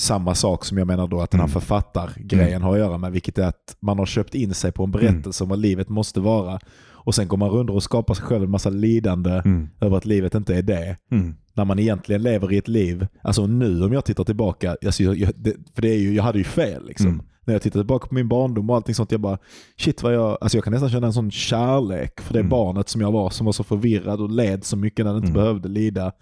[0.00, 1.60] samma sak som jag menar då att den här Mm.
[1.60, 3.12] författargrejen har att göra med.
[3.12, 6.20] Vilket är att man har köpt in sig på en berättelse om vad livet måste
[6.20, 6.58] vara.
[7.02, 9.68] Och sen går man runt och skapar sig själv en massa lidande Mm.
[9.80, 10.96] över att livet inte är det.
[11.10, 11.34] Mm.
[11.54, 13.06] När man egentligen lever i ett liv.
[13.22, 16.38] Alltså nu om jag tittar tillbaka, alltså, jag, det, för det är ju, jag hade
[16.38, 17.06] ju fel liksom.
[17.06, 17.22] Mm.
[17.44, 19.38] när jag tittar tillbaka på min barndom och allting sånt, jag bara
[19.78, 22.50] shit vad jag, alltså jag kan nästan känna en sån kärlek för det Mm.
[22.50, 25.28] barnet som jag var, som var så förvirrad och led så mycket när det inte
[25.30, 25.40] Mm.
[25.42, 26.12] behövde lida.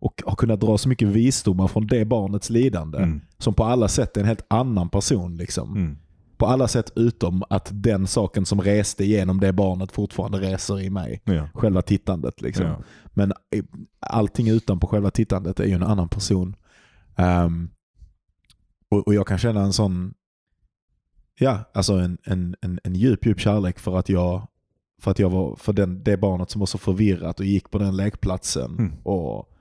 [0.00, 2.98] Och har kunnat dra så mycket visdomar från det barnets lidande.
[2.98, 3.20] Mm.
[3.38, 5.36] Som på alla sätt är en helt annan person.
[5.36, 5.76] Liksom.
[5.76, 5.98] Mm.
[6.36, 10.90] På alla sätt utom att den saken som reste genom det barnet fortfarande reser i
[10.90, 11.22] mig.
[11.24, 11.48] Ja.
[11.54, 12.40] Själva tittandet.
[12.40, 12.66] Liksom.
[12.66, 12.78] Ja.
[13.04, 13.64] Men eh,
[14.00, 16.56] allting utanpå själva tittandet är ju en annan person.
[17.16, 17.70] Ehm,
[18.90, 20.14] och, och jag kan känna en sån,
[21.38, 24.46] ja, alltså en, en, en, en djup, djup kärlek för att jag,
[25.00, 27.78] för att jag var, för den, det barnet som var så förvirrat och gick på
[27.78, 28.92] den lekplatsen Mm.
[29.02, 29.54] och,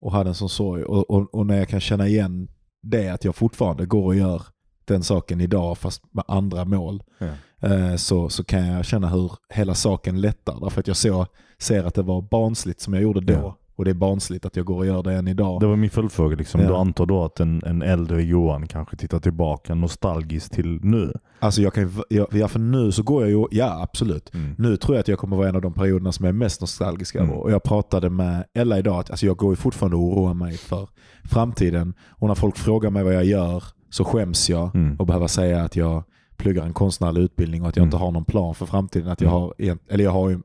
[0.00, 0.84] och hade en sån sorg.
[0.84, 2.48] Och, och, och när jag kan känna igen
[2.82, 4.42] det, att jag fortfarande går och gör
[4.84, 7.02] den saken idag fast med andra mål.
[7.18, 7.28] Ja.
[7.68, 10.60] Eh, så, så kan jag känna hur hela saken lättar.
[10.60, 11.26] Därför att jag så,
[11.58, 13.32] ser att det var barnsligt som jag gjorde då.
[13.32, 13.56] Ja.
[13.80, 15.60] Och det är barnsligt att jag går och gör det än idag.
[15.60, 16.36] Det var min följdfråga.
[16.36, 16.60] Liksom.
[16.60, 16.68] Ja.
[16.68, 21.12] Du antar då att en, en äldre Johan kanske tittar tillbaka nostalgiskt till nu?
[21.38, 24.34] Alltså jag kan, jag, ja, för nu så går jag ju, ja absolut.
[24.34, 24.54] Mm.
[24.58, 26.60] Nu tror jag att jag kommer vara en av de perioderna som jag är mest
[26.60, 27.26] nostalgisk över.
[27.26, 27.38] Mm.
[27.38, 30.56] Och jag pratade med Ella idag, att alltså jag går ju fortfarande och oroar mig
[30.56, 30.88] för
[31.24, 31.94] framtiden.
[32.08, 34.96] Och när folk frågar mig vad jag gör så skäms jag Mm.
[34.96, 36.02] och behöver säga att jag
[36.36, 37.88] pluggar en konstnärlig utbildning och att jag Mm.
[37.88, 39.08] inte har någon plan för framtiden.
[39.08, 39.40] Att jag Mm.
[39.42, 40.40] har, eller jag har ju,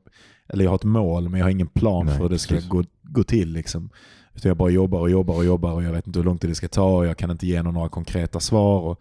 [0.48, 2.54] eller jag har ett mål men jag har ingen plan Nej, för hur det ska
[2.54, 2.70] precis.
[2.70, 3.52] gå, gå till.
[3.52, 3.90] Liksom.
[4.34, 6.50] Utan jag bara jobbar och jobbar och jobbar och jag vet inte hur lång tid
[6.50, 8.80] det ska ta och jag kan inte ge någon några konkreta svar.
[8.80, 9.00] Och,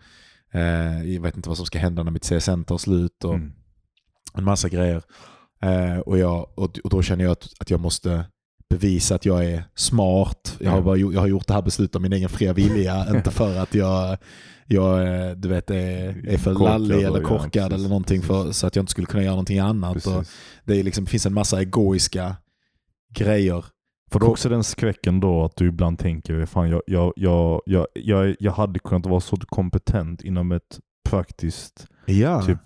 [0.59, 3.51] eh, jag vet inte vad som ska hända när mitt CSN tar slut och Mm.
[4.33, 5.01] en massa grejer.
[5.61, 8.25] Eh, och, jag, och, och då känner jag att, att jag måste
[8.69, 10.57] bevisa att jag är smart.
[10.59, 10.83] Jag har, Ja.
[10.83, 13.75] bara, jag har gjort det här beslutet av min egen fria vilja, inte för att
[13.75, 14.17] jag,
[14.65, 18.21] jag eh, du vet, är, är för Korkad lallig eller ja, korkad precis, eller någonting
[18.21, 20.07] för, så att jag inte skulle kunna göra någonting annat.
[20.65, 22.35] Det är liksom, finns en massa egoiska
[23.13, 23.65] grejer.
[24.15, 27.87] Får du också den skräcken då att du ibland tänker fan jag, jag, jag, jag,
[27.93, 32.41] jag, jag hade kunnat vara så kompetent inom ett praktiskt Ja.
[32.41, 32.57] typ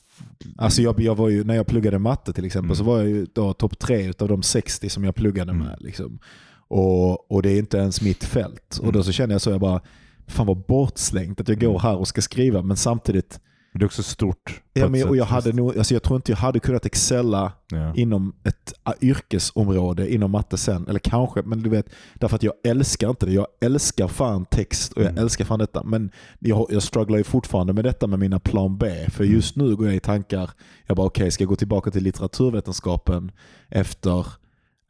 [0.57, 2.75] Alltså jag, jag var ju, när jag pluggade matte till exempel Mm.
[2.75, 5.63] så var jag ju då topp tre av de 60 som jag pluggade Mm.
[5.67, 5.77] med.
[5.79, 6.19] Liksom.
[6.67, 8.77] Och, och det är inte ens mitt fält.
[8.77, 8.93] Och Mm.
[8.93, 9.81] då så känner jag så, jag bara,
[10.27, 11.81] fan vad bortslängt att jag går Mm.
[11.81, 12.61] här och ska skriva.
[12.61, 13.39] Men samtidigt,
[13.73, 14.61] Det är också stort.
[14.73, 17.93] ja, men, och jag, hade nog, alltså jag tror inte jag hade kunnat excella Ja.
[17.95, 20.87] inom ett ä, yrkesområde inom matte sen.
[20.87, 23.31] Eller kanske, men du vet, därför att jag älskar inte det.
[23.31, 25.23] Jag älskar fan text och jag Mm.
[25.23, 25.83] älskar fan detta.
[25.83, 29.09] Men jag, jag strugglar ju fortfarande med detta med mina plan B.
[29.09, 29.35] För Mm.
[29.35, 30.49] just nu går jag i tankar,
[30.87, 33.31] jag bara okej, ska jag gå tillbaka till litteraturvetenskapen
[33.69, 34.27] efter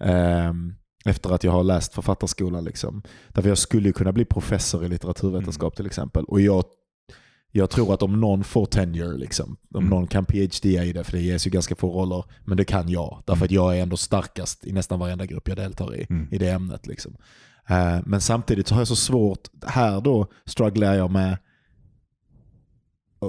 [0.04, 0.74] ehm,
[1.06, 2.64] efter att jag har läst författarskolan.
[2.64, 3.02] Liksom.
[3.30, 6.24] Därför jag skulle kunna bli professor i litteraturvetenskap till exempel.
[6.26, 6.64] Och jag,
[7.52, 9.89] jag tror att om någon får tenure, liksom, om Mm.
[9.89, 12.89] någon kan PhD i det, för det ges ju ganska få roller, men det kan
[12.89, 13.24] jag.
[13.28, 16.28] Därför att jag är ändå starkast i nästan varenda grupp jag deltar i, Mm.
[16.32, 16.88] i det ämnet.
[16.88, 17.16] Liksom.
[17.70, 21.38] Eh, men samtidigt så har jag så svårt, här då strugglar jag med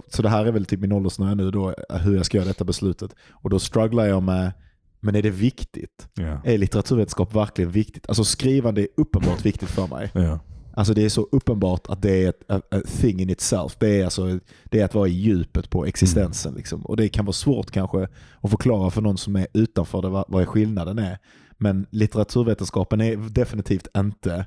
[0.08, 2.64] så det här är väl typ min åldersnöje nu då, hur jag ska göra detta
[2.64, 3.14] beslutet.
[3.30, 4.52] Och då strugglar jag med,
[5.00, 6.08] men är det viktigt?
[6.14, 6.42] Ja.
[6.44, 8.08] Är litteraturvetenskap verkligen viktigt?
[8.08, 10.10] Alltså skrivande är uppenbart viktigt för mig.
[10.14, 10.38] Ja.
[10.74, 13.76] Alltså det är så uppenbart att det är ett a, a thing in itself.
[13.78, 16.54] Det är, alltså, det är att vara i djupet på existensen.
[16.54, 16.86] Liksom.
[16.86, 18.08] Och det kan vara svårt kanske
[18.40, 21.18] att förklara för någon som är utanför det vad, vad skillnaden är.
[21.58, 24.46] Men litteraturvetenskapen är definitivt inte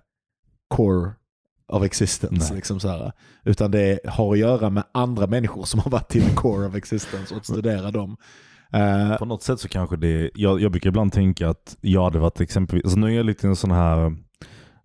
[0.67, 1.11] core
[1.67, 2.55] of existence.
[2.55, 3.11] Liksom så här.
[3.43, 7.34] Utan det har att göra med andra människor som har varit till core of existence
[7.34, 8.17] och att studera dem.
[8.74, 12.19] Eh, På något sätt så kanske det, jag, jag brukar ibland tänka att jag hade
[12.19, 14.15] varit exempelvis, alltså nu är jag lite en sån här,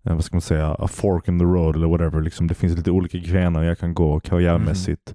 [0.05, 2.21] eh, vad ska man säga, a fork in the road eller whatever.
[2.21, 5.13] Liksom, det finns lite olika grenar jag kan gå karriärmässigt.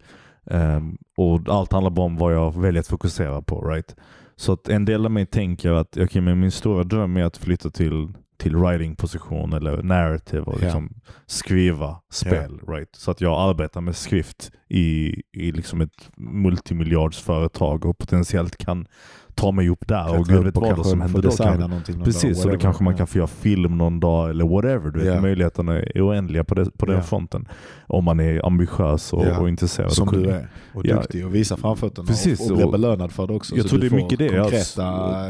[0.51, 3.61] Ehm, och allt handlar bara om vad jag väljer att fokusera på.
[3.69, 3.97] Right?
[4.37, 7.37] Så att en del av mig tänker att okay, men min stora dröm är att
[7.37, 10.65] flytta till, till writing-position eller narrative och Ja.
[10.65, 10.91] liksom
[11.27, 12.61] skriva spel.
[12.69, 12.89] Right?
[12.97, 18.87] Så att jag arbetar med skrift i, i liksom ett multimiljardsföretag och potentiellt kan
[19.35, 22.59] ta mig upp där och gud vet vad det som händer någon precis, och då
[22.59, 24.91] kanske man kan få göra film någon dag eller whatever.
[24.91, 25.21] Du vet, Ja.
[25.21, 27.03] Möjligheterna är oändliga på, det, på den Ja.
[27.03, 27.49] fronten.
[27.87, 29.39] Om man är ambitiös och, Ja.
[29.39, 29.93] och intresserad.
[29.93, 30.49] Som och du är.
[30.75, 30.97] Och Ja.
[30.97, 33.57] duktig och visar framfötterna Precis, och, och blir belönad för det också.
[33.57, 34.29] Jag så tror du det är mycket det.
[34.29, 34.83] Konkreta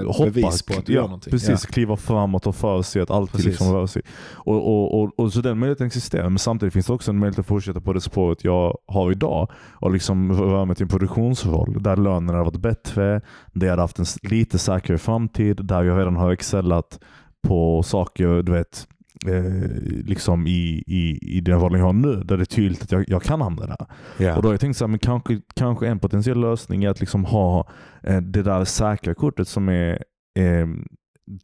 [0.03, 1.31] Jag bevis på att du ja, gör någonting.
[1.31, 1.73] Precis, Ja.
[1.73, 3.47] kliva framåt och för sig att alltid Precis.
[3.47, 4.03] liksom röra sig.
[4.33, 6.29] Och, och, och, och så den möjligheten existerar.
[6.29, 9.51] Men samtidigt finns det också en möjlighet att fortsätta på det spåret jag har idag.
[9.73, 11.77] Och liksom röra mig till en produktionsroll.
[11.83, 13.21] Där lönen har varit bättre.
[13.53, 15.61] Där jag hade haft en s- lite säkrare framtid.
[15.67, 16.99] Där jag redan har excellat
[17.43, 18.89] på saker, du vet,
[19.27, 19.71] eh,
[20.05, 22.15] liksom i, i, i den rollen jag har nu.
[22.25, 23.87] Där det är tydligt att jag, jag kan hamna där.
[24.19, 24.37] Ja.
[24.37, 27.01] Och då har jag tänkt så här, men kanske, kanske en potentiell lösning är att
[27.01, 27.69] liksom ha
[28.03, 29.93] eh, det där säkra kortet som är
[30.39, 30.67] eh,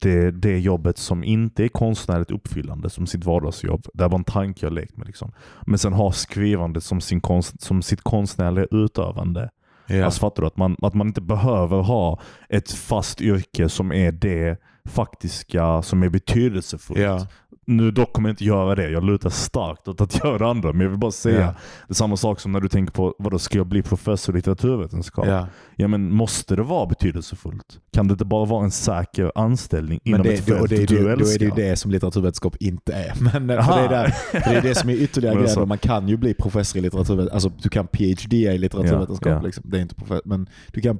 [0.01, 3.85] det, det jobbet som inte är konstnärligt uppfyllande som sitt vardagsjobb.
[3.93, 5.07] Det var en tanke jag lekt med.
[5.07, 5.31] Liksom.
[5.65, 9.49] Men sen ha skrivandet som, sin konst, som sitt konstnärliga utövande.
[9.97, 10.05] Ja.
[10.05, 10.47] Alltså fattar du?
[10.47, 12.19] Att man, att man inte behöver ha
[12.49, 16.99] ett fast yrke som är det faktiska, som är betydelsefullt.
[16.99, 17.27] ja.
[17.67, 18.89] Nu dock kommer jag inte göra det.
[18.89, 20.71] Jag lutar starkt åt att göra det andra.
[20.73, 21.45] Men jag vill bara säga, Ja.
[21.87, 24.37] det är samma sak som när du tänker på, vadå, ska jag bli professor i
[24.37, 25.27] litteraturvetenskap?
[25.27, 25.47] Ja.
[25.75, 27.79] Ja men måste det vara betydelsefullt?
[27.93, 30.67] Kan det inte bara vara en säker anställning Men inom det, ett det, fält och
[30.69, 31.35] det, är du det, då älskar?
[31.35, 33.13] är det ju det som litteraturvetenskap inte är.
[33.33, 35.49] Men det, är där, det är det som är ytterligare grejen.
[35.49, 35.65] så- då.
[35.65, 37.33] Man kan ju bli professor i litteraturvetenskap.
[37.33, 39.31] Alltså du kan PhD i litteraturvetenskap.
[39.31, 39.41] Ja.
[39.41, 39.63] Liksom.
[39.69, 40.99] Det är inte professor, men du kan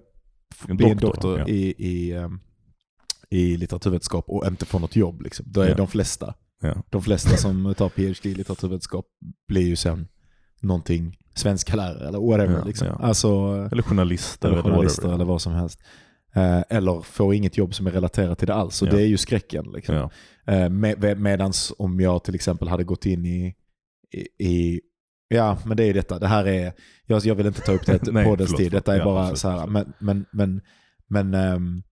[0.68, 1.48] En bli en doktor, doktor ja.
[1.48, 2.40] i, i, ehm,
[3.30, 5.22] i litteraturvetenskap och inte få något jobb.
[5.22, 5.46] Liksom.
[5.50, 5.76] Då är Ja.
[5.76, 6.34] de flesta.
[6.62, 6.84] Ja.
[6.90, 9.06] De flesta som tar PhD i litteraturvetenskap
[9.48, 10.08] blir ju sen
[10.62, 12.58] någonting svenska lärare eller whatever.
[12.60, 12.88] Ja, liksom.
[12.88, 12.94] ja.
[13.02, 13.28] Alltså,
[13.72, 15.16] Eller journalister eller eller, journalister whatever.
[15.16, 15.80] eller vad som helst.
[16.36, 18.82] Eh, eller får inget jobb som är relaterat till det alls.
[18.82, 18.92] Och Ja.
[18.92, 19.66] det är ju skräcken.
[19.74, 19.96] Liksom.
[19.96, 20.10] Ja.
[20.54, 23.56] Eh, med, medans om jag till exempel hade gått in i,
[24.14, 24.82] i, i
[25.28, 26.20] Ja, men det är detta.
[26.20, 26.74] Det här är,
[27.06, 28.72] jag, jag vill inte ta upp det Nej, på dess förlåt, tid.
[28.72, 29.68] Detta är bara så här.
[29.68, 30.62] Men, men, men,
[31.08, 31.84] men ehm,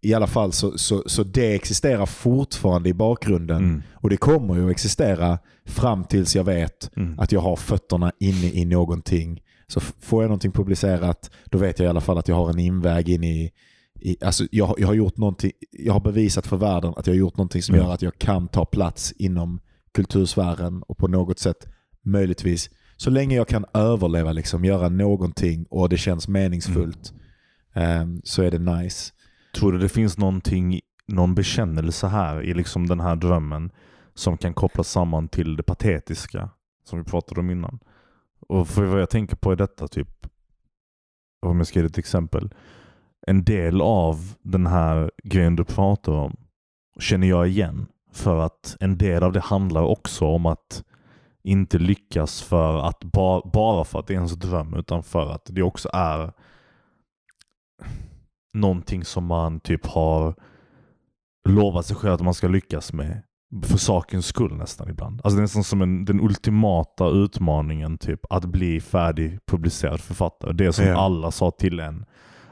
[0.00, 3.56] i alla fall så, så, så det existerar fortfarande i bakgrunden.
[3.56, 3.82] Mm.
[3.94, 7.18] Och det kommer ju att existera fram tills jag vet Mm.
[7.18, 9.40] att jag har fötterna inne i någonting.
[9.66, 12.58] Så får jag någonting publicerat, då vet jag i alla fall att jag har en
[12.58, 13.50] inväg in i...
[14.00, 17.18] i alltså jag, jag, har gjort någonting, jag har bevisat för världen att jag har
[17.18, 17.86] gjort någonting som Mm.
[17.86, 19.60] gör att jag kan ta plats inom
[19.94, 21.66] kultursfären och på något sätt
[22.04, 27.12] möjligtvis, så länge jag kan överleva, liksom, göra någonting och det känns meningsfullt,
[27.74, 29.12] ehm, så är det nice.
[29.58, 33.70] Tror du det finns någonting, någon bekännelse här i liksom den här drömmen
[34.14, 36.50] som kan kopplas samman till det patetiska
[36.84, 37.78] som vi pratade om innan?
[38.48, 40.26] Och för vad jag tänker på är detta typ,
[41.46, 42.54] om jag ska ge ett exempel.
[43.26, 46.36] En del av den här grejen du pratar om
[47.00, 47.86] känner jag igen.
[48.12, 50.84] För att en del av det handlar också om att
[51.42, 55.46] inte lyckas för att ba, bara för att det är ens dröm utan för att
[55.50, 56.32] det också är
[58.54, 60.34] någonting som man typ har
[61.48, 63.22] lovat sig själv att man ska lyckas med.
[63.62, 65.20] För sakens skull nästan ibland.
[65.24, 70.52] Alltså det är nästan som en, den ultimata utmaningen typ att bli färdigpublicerad författare.
[70.52, 70.96] Det som Ja.
[70.98, 72.04] alla sa till en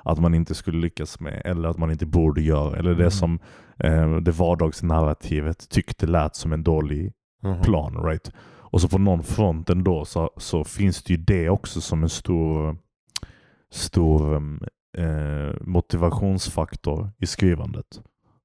[0.04, 2.76] att man inte skulle lyckas med eller att man inte borde göra.
[2.78, 3.10] Eller det Mm.
[3.10, 3.38] som
[3.78, 7.12] eh, det vardagsnarrativet tyckte lät som en dålig
[7.62, 8.04] plan.
[8.04, 8.32] Right?
[8.58, 12.08] Och så på någon front ändå så, så finns det ju det också som en
[12.08, 12.76] stor,
[13.70, 14.60] stor um,
[14.96, 18.02] eh, motivationsfaktor i skrivandet.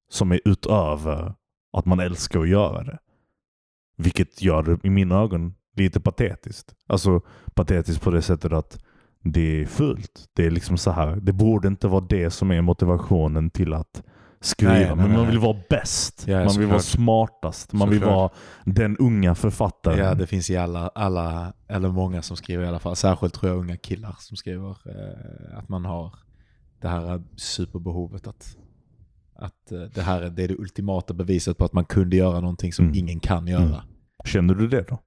[0.10, 1.34] Som är utöver
[1.78, 2.98] att man älskar att göra det.
[3.98, 6.76] Vilket gör det i mina ögon lite patetiskt.
[6.88, 7.22] Alltså
[7.54, 8.78] patetiskt på det sättet att
[9.24, 10.30] det är fult.
[10.34, 11.16] Det är liksom så här.
[11.16, 14.04] Det borde inte vara det som är motivationen till att
[14.42, 14.74] skriva.
[14.74, 15.26] Nej, nej, Men man nej.
[15.26, 16.24] vill vara bäst.
[16.28, 17.74] Ja, man vill vara smartast.
[17.74, 18.16] Man vill Såklart.
[18.16, 18.30] vara
[18.66, 19.98] den unga författaren.
[19.98, 22.96] Ja, det finns i alla, alla, eller många som skriver i alla fall.
[22.96, 26.14] Särskilt tror jag unga killar som skriver eh, att man har
[26.82, 28.58] det här superbehovet att,
[29.36, 32.40] att eh, det här är, det är det ultimata beviset på att man kunde göra
[32.40, 32.98] någonting som Mm.
[32.98, 33.64] ingen kan göra.
[33.64, 33.80] Mm.
[34.26, 35.00] Känner du det då?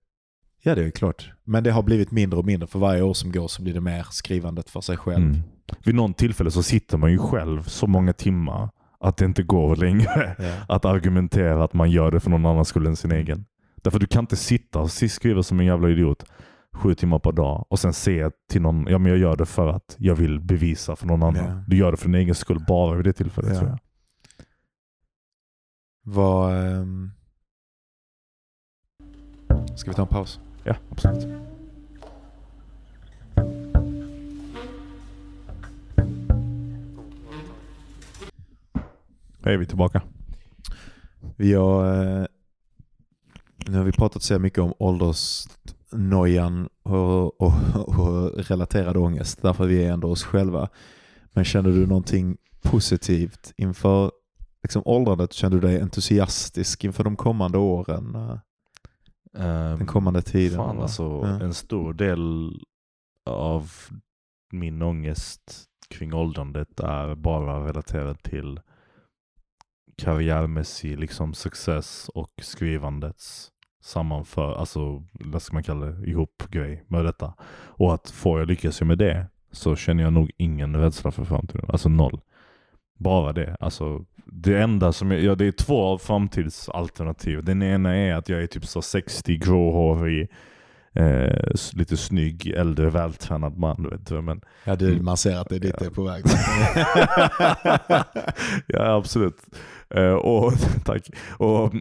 [0.62, 1.32] Ja, det är klart.
[1.44, 2.66] Men det har blivit mindre och mindre.
[2.66, 5.24] För varje år som går så blir det mer skrivandet för sig själv.
[5.26, 5.38] Mm.
[5.84, 8.70] Vid någon tillfälle så sitter man ju själv så många timmar
[9.00, 10.74] att det inte går längre Ja.
[10.74, 13.44] att argumentera att man gör det för någon annan skull än sin egen.
[13.82, 16.24] Därför du kan inte sitta och skriva som en jävla idiot
[16.74, 19.66] sju timmar per dag och sen säga till någon, ja men jag gör det för
[19.68, 21.44] att jag vill bevisa för någon annan.
[21.44, 21.64] Ja.
[21.68, 23.58] Du gör det för din egen skull bara vid det tillfället Ja.
[23.58, 23.78] tror jag.
[26.02, 26.66] Vad...
[26.66, 27.10] ehm,
[29.76, 30.40] Ska vi ta en paus?
[30.64, 31.26] Ja, absolut.
[39.44, 40.02] Hej, vi är tillbaka.
[41.36, 42.26] Vi har, eh,
[43.66, 44.72] nu har vi pratat så mycket om
[45.98, 47.52] åldersnojan och, och,
[47.98, 49.42] och relaterad ångest.
[49.42, 50.68] Därför vi är ändå oss själva.
[51.32, 54.12] Men känner du någonting positivt inför
[54.62, 55.32] liksom, åldrandet?
[55.32, 58.14] Känner du dig entusiastisk inför de kommande åren?
[59.34, 60.56] eh, Den kommande tiden?
[60.58, 61.40] Fan alltså, Ja.
[61.40, 62.52] en stor del
[63.26, 63.70] av
[64.52, 68.60] min ångest kring åldrandet är bara relaterad till
[69.96, 73.50] karriärmässig liksom success och skrivandets
[73.84, 77.34] sammanför, alltså vad ska man kalla det, ihop grej med detta.
[77.66, 81.66] Och att får jag lyckas med det så känner jag nog ingen rädsla för framtiden.
[81.68, 82.20] Alltså noll.
[82.98, 83.56] Bara det.
[83.60, 87.44] Alltså, det enda som jag, ja, det är två framtidsalternativ.
[87.44, 90.28] Den ena är att jag är typ så 60, gråhårig,
[90.92, 93.82] eh, lite snygg, äldre, vältränad man.
[93.82, 96.24] Du vet, men Ja, du, man ser att det är dit det är på väg.
[98.66, 99.36] ja, absolut.
[99.90, 100.52] Eh, och,
[100.84, 101.08] tack.
[101.38, 101.74] Och,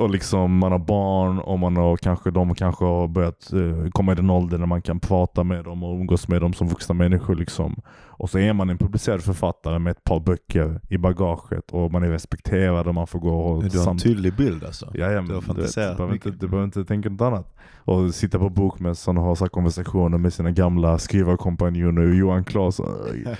[0.00, 4.12] och liksom man har barn och man har kanske, de kanske har börjat eh, komma
[4.12, 6.94] i den ålder när man kan prata med dem och umgås med dem som vuxna
[6.94, 7.34] människor.
[7.34, 7.82] Liksom.
[8.06, 12.02] Och så är man en publicerad författare med ett par böcker i bagaget och man
[12.02, 14.90] är respekterad och man får gå och Du har en tydlig bild alltså.
[14.94, 17.08] Ja, ja, men Du har du, vet, du, fantiserat behöver inte, du behöver inte tänka
[17.08, 17.56] något annat.
[17.90, 22.02] Och sitta på bokmässan och ha så här konversationer med sina gamla skrivarkompanjoner.
[22.02, 22.88] Johan Claesson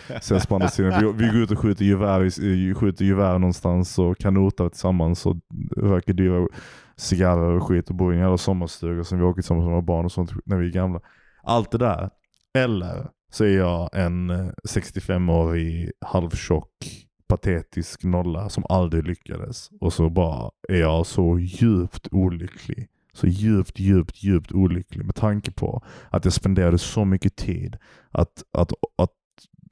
[0.08, 1.00] ses på andra sidan.
[1.00, 5.36] Vi, vi går ut och skjuter gevär, skjuter gevär någonstans och kanotar tillsammans och
[5.76, 6.48] röker dyra
[6.96, 9.82] cigarrer och skit och bor i en jävla sommarstuga som vi åker tillsammans med våra
[9.82, 11.00] barn och sånt när vi är gamla.
[11.42, 12.10] Allt det där.
[12.58, 14.30] Eller så är jag en
[14.68, 16.68] 65-årig halvtjock
[17.28, 19.70] patetisk nolla som aldrig lyckades.
[19.80, 22.88] Och så bara är jag så djupt olycklig.
[23.12, 27.76] Så djupt, djupt, djupt olycklig med tanke på att jag spenderade så mycket tid
[28.10, 29.10] att, att, att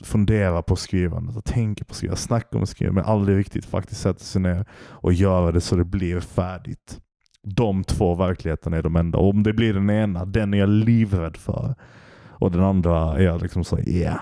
[0.03, 4.19] fundera på skrivandet, att tänka på skrivandet, snacka om skrivandet men aldrig riktigt faktiskt sätta
[4.19, 7.01] sig ner och göra det så det blir färdigt.
[7.43, 9.19] De två verkligheterna är de enda.
[9.19, 11.75] Och om det blir den ena, den är jag livrädd för.
[12.29, 14.21] Och den andra är jag liksom så, ja.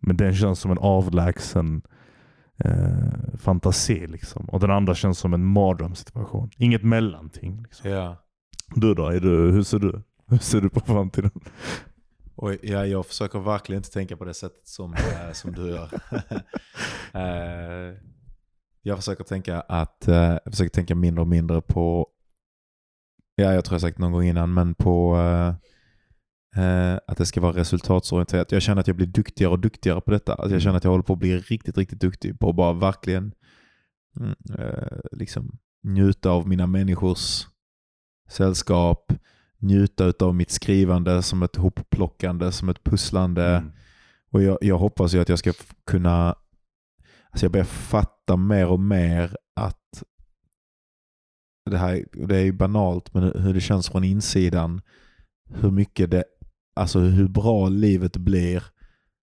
[0.00, 1.82] Men den känns som en avlägsen
[2.64, 4.44] eh, fantasi liksom.
[4.44, 6.50] Och den andra känns som en mardrömssituation.
[6.56, 7.62] Inget mellanting.
[7.62, 7.90] Liksom.
[7.90, 8.14] Yeah.
[8.74, 9.06] Du då?
[9.06, 10.02] Är du, hur ser du?
[10.26, 11.30] Hur ser du på framtiden?
[12.34, 15.90] Och ja, jag försöker verkligen inte tänka på det sättet som, eh, som du gör.
[17.14, 17.94] Eh,
[18.82, 22.08] jag försöker tänka att, eh, jag försöker tänka mindre och mindre på,
[23.34, 25.16] ja jag tror jag sagt någon gång innan, men på
[27.06, 28.52] att det ska vara resultatsorienterat.
[28.52, 30.34] Jag känner att jag blir duktigare och duktigare på detta.
[30.34, 32.72] Alltså jag känner att jag håller på att bli riktigt, riktigt duktig på att bara
[32.72, 33.32] verkligen
[34.20, 34.34] mm,
[35.12, 37.46] liksom njuta av mina människors
[38.32, 39.12] sällskap,
[39.58, 43.46] njuta av mitt skrivande som ett hopplockande, som ett pusslande.
[43.46, 43.72] Mm.
[44.30, 45.52] Och jag, jag hoppas ju att jag ska
[45.86, 46.34] kunna,
[47.30, 50.02] alltså jag börjar fatta mer och mer att
[51.70, 54.80] det här det är ju banalt, men hur det känns från insidan,
[55.50, 56.24] hur mycket det,
[56.76, 58.62] alltså hur bra livet blir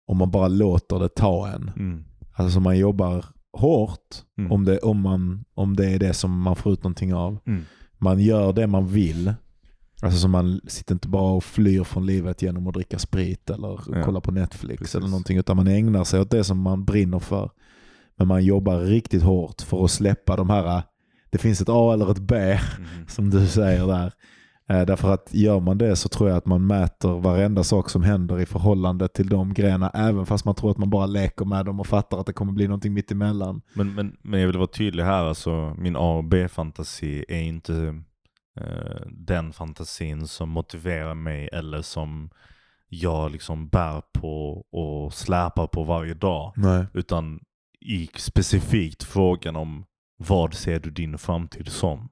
[0.06, 1.70] om man bara låter det ta en.
[1.76, 2.04] Mm.
[2.34, 4.52] Alltså man jobbar hårt Mm.
[4.52, 7.38] om, det, om, man, om det är det som man får ut någonting av.
[7.46, 7.64] Mm.
[7.98, 9.34] Man gör det man vill.
[10.02, 13.80] Alltså så man sitter inte bara och flyr från livet genom att dricka sprit eller
[13.92, 14.94] Ja, kolla på Netflix precis.
[14.94, 15.38] eller någonting.
[15.38, 17.50] Utan man ägnar sig åt det som man brinner för.
[18.16, 20.82] Men man jobbar riktigt hårt för att släppa de här,
[21.30, 22.58] det finns ett A eller ett B Mm.
[23.08, 24.12] som du säger där.
[24.68, 28.02] Eh, därför att gör man det så tror jag att man mäter varenda sak som
[28.02, 29.90] händer i förhållande till de grejerna.
[29.90, 32.52] Även fast man tror att man bara leker med dem och fattar att det kommer
[32.52, 33.62] bli någonting mitt emellan.
[33.74, 38.02] Men, men, men jag vill vara tydlig här, alltså min A och B-fantasi är inte
[38.60, 42.30] eh, den fantasin som motiverar mig eller som
[42.88, 46.52] jag liksom bär på och släpar på varje dag.
[46.56, 46.86] Nej.
[46.94, 47.40] Utan
[47.80, 49.84] i specifikt frågan om
[50.16, 52.08] vad ser du din framtid som?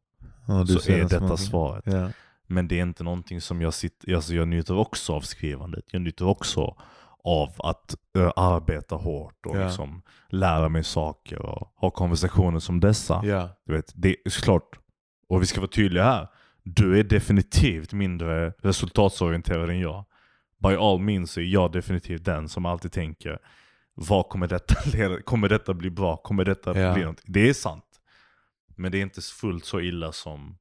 [0.46, 1.84] Ja, så är detta svaret.
[1.86, 2.09] Ja.
[2.47, 5.84] Men det är inte någonting som jag sitter, alltså jag njuter också av skrivandet.
[5.90, 6.76] Jag njuter också
[7.24, 9.66] av att ö, arbeta hårt och Ja.
[9.66, 13.20] liksom lära mig saker och ha konversationer som dessa.
[13.24, 13.49] Ja.
[13.66, 14.78] Du vet, det är såklart,
[15.28, 16.28] och vi ska vara tydliga här.
[16.62, 20.05] Du är definitivt mindre resultatsorienterad än jag.
[20.59, 23.38] By all means är jag definitivt den som alltid tänker
[23.95, 25.22] vad kommer detta leda?
[25.22, 26.16] Kommer detta bli bra?
[26.16, 26.92] Kommer detta Ja.
[26.95, 27.26] bli någonting?
[27.28, 27.84] Det är sant.
[28.76, 30.59] Men det är inte fullt så illa som,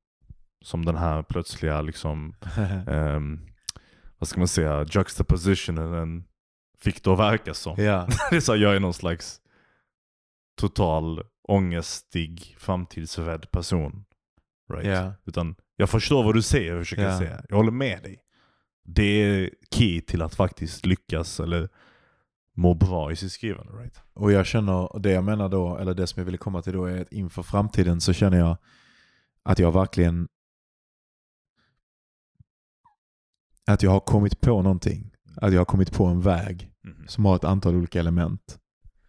[0.64, 2.36] som den här plötsliga liksom,
[2.88, 3.40] ehm,
[4.20, 6.24] vad ska man säga, juxtapositionen
[6.80, 7.84] fick det att verka som.
[7.84, 8.08] ja.
[8.30, 9.40] Det är så här, jag är någon slags
[10.60, 14.06] total ångestig, framtidsrädd person.
[14.74, 14.88] Right?
[14.88, 15.14] Ja.
[15.26, 17.18] Utan jag förstår vad du säger och försöker Ja.
[17.18, 17.44] säga.
[17.50, 18.20] Jag håller med dig.
[18.86, 21.70] Det är key till att faktiskt lyckas eller
[22.56, 23.74] må bra i sitt skrivande.
[23.74, 24.02] Right?
[24.14, 26.86] Och jag känner, det jag menar då, eller det som jag ville komma till då
[26.86, 28.58] är att inför framtiden så känner jag
[29.44, 30.28] att jag verkligen
[33.68, 35.12] att jag har kommit på någonting.
[35.36, 37.08] Att jag har kommit på en väg Mhm.
[37.08, 38.60] som har ett antal olika element.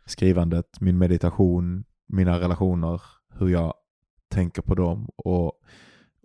[0.07, 3.02] Skrivandet, min meditation, mina relationer,
[3.34, 3.74] hur jag
[4.28, 5.52] tänker på dem och,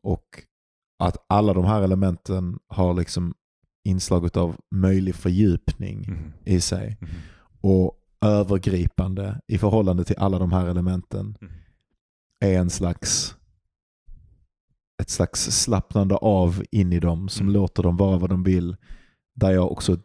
[0.03, 0.25] och
[0.99, 3.33] att alla de här elementen har liksom
[3.83, 6.33] inslaget av möjlig fördjupning Mhm.
[6.45, 7.09] i sig Mhm.
[7.61, 11.51] och övergripande i förhållande till alla de här elementen Mhm.
[12.39, 13.35] är en slags
[14.99, 17.53] ett slags slappnande av in i dem som Mm.
[17.53, 18.75] låter dem vara vad de vill.
[19.35, 19.97] Där jag också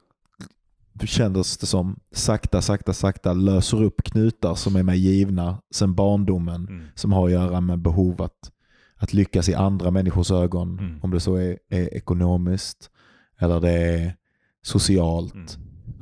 [1.05, 6.69] kändes det som sakta, sakta, sakta löser upp knutar som är mig givna sedan barndomen
[6.69, 6.85] Mm.
[6.95, 8.51] som har att göra med behov att,
[8.97, 10.79] att lyckas i andra människors ögon.
[10.79, 11.01] Mm.
[11.03, 12.91] Om det så är, är ekonomiskt,
[13.39, 14.17] eller det är
[14.63, 15.35] socialt.
[15.35, 15.47] Mm.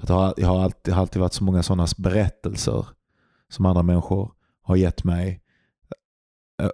[0.02, 2.86] Att jag, har, jag har alltid, det har alltid varit så många sådana berättelser
[3.48, 4.32] som andra människor
[4.62, 5.41] har gett mig.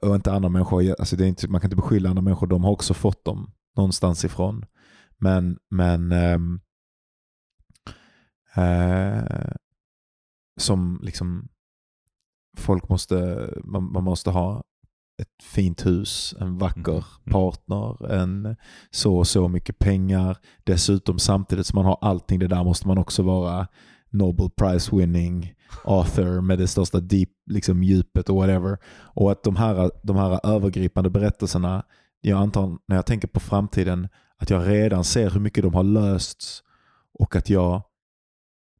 [0.02, 2.64] Och inte andra människor, alltså det är inte, man kan inte beskylla andra människor, de
[2.64, 4.64] har också fått dem någonstans ifrån.
[5.18, 6.60] Men, men ehm,
[8.56, 9.52] eh,
[10.60, 11.48] som liksom
[12.56, 14.64] folk måste, man, man måste ha
[15.22, 17.32] ett fint hus, en vacker Mm.
[17.32, 18.56] partner, en
[18.90, 20.38] så och så mycket pengar.
[20.64, 23.68] Dessutom samtidigt som man har allting det där måste man också vara
[24.10, 25.54] Nobel Prize winning
[25.84, 28.78] author med det största deep, liksom djupet och whatever.
[28.88, 31.84] Och att de här, de här övergripande berättelserna,
[32.20, 35.82] jag antar när jag tänker på framtiden, att jag redan ser hur mycket de har
[35.82, 36.62] lösts
[37.18, 37.82] och att jag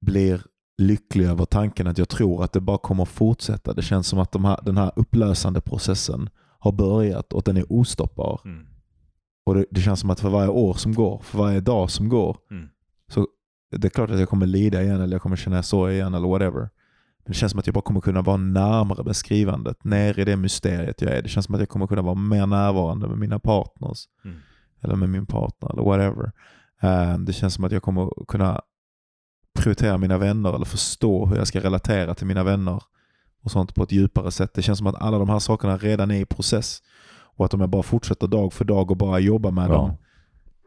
[0.01, 0.43] blir
[0.79, 3.73] lycklig över tanken att jag tror att det bara kommer att fortsätta.
[3.75, 7.57] Det känns som att de här, den här upplösande processen har börjat och att den
[7.57, 8.41] är ostoppbar.
[8.45, 8.67] Mm.
[9.47, 12.09] Och det, det känns som att för varje år som går, för varje dag som
[12.09, 12.69] går, Mm.
[13.13, 13.27] så
[13.71, 16.29] det är klart att jag kommer lida igen eller jag kommer känna sorg igen eller
[16.29, 16.61] whatever.
[16.61, 20.25] Men det känns som att jag bara kommer kunna vara närmare med skrivandet, ner i
[20.25, 21.23] det mysteriet jag är.
[21.23, 23.99] Det känns som att jag kommer kunna vara mer närvarande med mina partners.
[24.25, 24.37] Mm.
[24.81, 26.33] Eller med min partner eller whatever.
[26.83, 28.61] Eh, det känns som att jag kommer kunna
[29.59, 32.83] prioritera mina vänner eller förstå hur jag ska relatera till mina vänner
[33.43, 34.55] och sånt på ett djupare sätt.
[34.55, 36.83] Det känns som att alla de här sakerna redan är i process.
[37.37, 39.73] Och att om jag bara fortsätter dag för dag och bara jobbar med Ja.
[39.73, 39.97] dem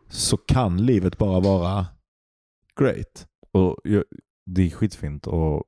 [0.10, 1.86] så kan livet bara vara
[2.80, 3.28] great.
[3.52, 4.04] Och jag,
[4.46, 5.28] det är skitfint.
[5.28, 5.64] Och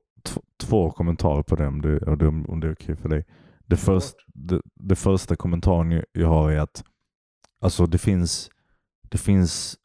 [0.60, 3.26] två kommentarer på det om det, om det är okej för dig.
[3.66, 6.84] Det, först, det, det första kommentaren jag- har är att
[7.60, 8.50] alltså det finns,
[9.08, 9.76] det finns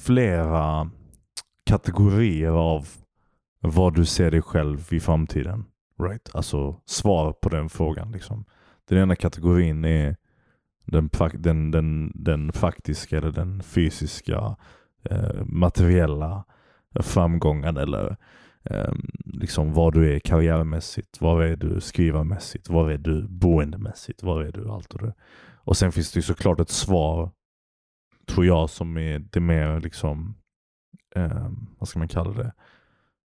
[0.00, 0.90] flera
[1.66, 2.88] kategorier av
[3.60, 5.64] vad du ser dig själv i framtiden.
[6.02, 6.30] Right?
[6.34, 8.12] Alltså svar på den frågan.
[8.12, 8.44] Liksom.
[8.88, 10.16] Den ena kategorin är
[10.84, 14.56] den, den, den, den faktiska eller den fysiska
[15.10, 16.44] eh, materiella
[17.00, 18.16] framgången eller
[18.64, 18.92] eh,
[19.24, 24.52] liksom var du är karriärmässigt, var är du skrivarmässigt, var är du boendemässigt, var är
[24.52, 25.14] du allt och det.
[25.54, 27.30] Och sen finns det ju såklart ett svar,
[28.26, 30.34] tror jag, som är det mer liksom,
[31.14, 32.52] eh, vad ska man kalla det,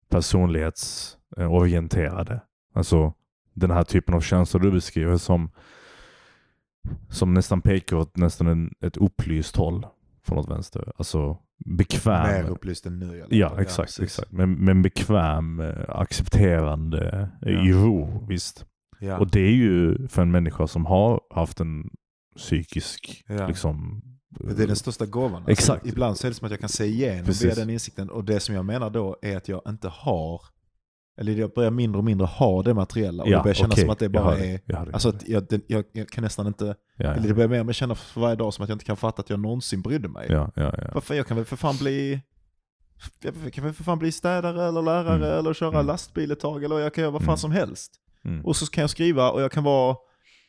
[0.09, 2.33] personlighetsorienterade.
[2.33, 2.39] Eh,
[2.73, 3.13] alltså
[3.53, 5.51] den här typen av känslor du beskriver som,
[7.09, 9.87] som nästan pekar åt nästan en, ett upplyst håll
[10.23, 10.93] från något vänster.
[10.97, 12.23] Alltså bekväm.
[12.43, 13.27] Mer upplyst än nu fall.
[13.29, 13.87] Ja, exakt.
[13.97, 14.03] precis.
[14.03, 14.31] exakt.
[14.31, 17.65] Men, men bekväm, eh, accepterande, eh, Ja.
[17.65, 18.25] i ro.
[18.29, 18.65] Visst.
[18.99, 19.17] Ja.
[19.19, 21.89] Och det är ju för en människa som har haft en
[22.37, 23.47] psykisk, Ja.
[23.47, 24.01] liksom...
[24.57, 25.35] Det är den största gåvan.
[25.35, 25.85] Alltså, Exakt.
[25.85, 28.09] Ibland så är det som att jag kan se igenom via den insikten.
[28.09, 30.41] Och det som jag menar då är att jag inte har,
[31.17, 33.23] eller jag börjar mindre och mindre ha det materiella.
[33.23, 33.81] Och Ja, det börjar kännas okej.
[33.83, 34.45] som att det bara det.
[34.45, 34.93] är, Jag det.
[34.93, 36.65] alltså att jag, den, jag, jag kan nästan inte,
[36.97, 37.27] ja, eller ja.
[37.27, 39.21] det börjar mer och mer känna för varje dag som att jag inte kan fatta
[39.21, 40.27] att jag någonsin brydde mig.
[40.29, 40.83] Ja, ja, ja.
[40.93, 41.15] Varför?
[41.15, 42.21] Jag kan väl för fan bli
[43.43, 45.39] jag kan väl för fan bli städare eller lärare Mm.
[45.39, 45.85] eller köra Mm.
[45.85, 47.37] lastbil ett tag eller jag kan göra vad fan Mm.
[47.37, 47.91] som helst.
[48.25, 48.45] Mm.
[48.45, 49.95] Och så kan jag skriva och jag kan vara,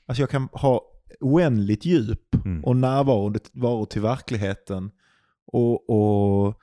[0.07, 0.81] alltså jag kan ha
[1.21, 2.65] oändligt djup Mm.
[2.65, 4.91] och närvaro varo till verkligheten
[5.47, 6.55] och, och,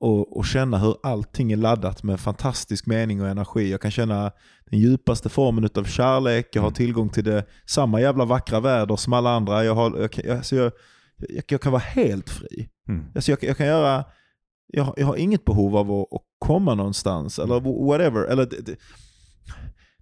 [0.00, 3.70] och, och känna hur allting är laddat med fantastisk mening och energi.
[3.70, 4.32] Jag kan känna
[4.70, 6.74] den djupaste formen av kärlek, jag har Mm.
[6.74, 9.64] tillgång till det samma jävla vackra väder som alla andra.
[9.64, 10.72] Jag, har, jag, kan- alltså jag,
[11.16, 12.68] jag, jag kan vara helt fri.
[12.88, 13.04] Mm.
[13.14, 14.04] Alltså jag, jag kan göra,
[14.66, 18.24] jag, har- jag har inget behov av att, att komma någonstans eller whatever.
[18.24, 18.76] Eller det, det,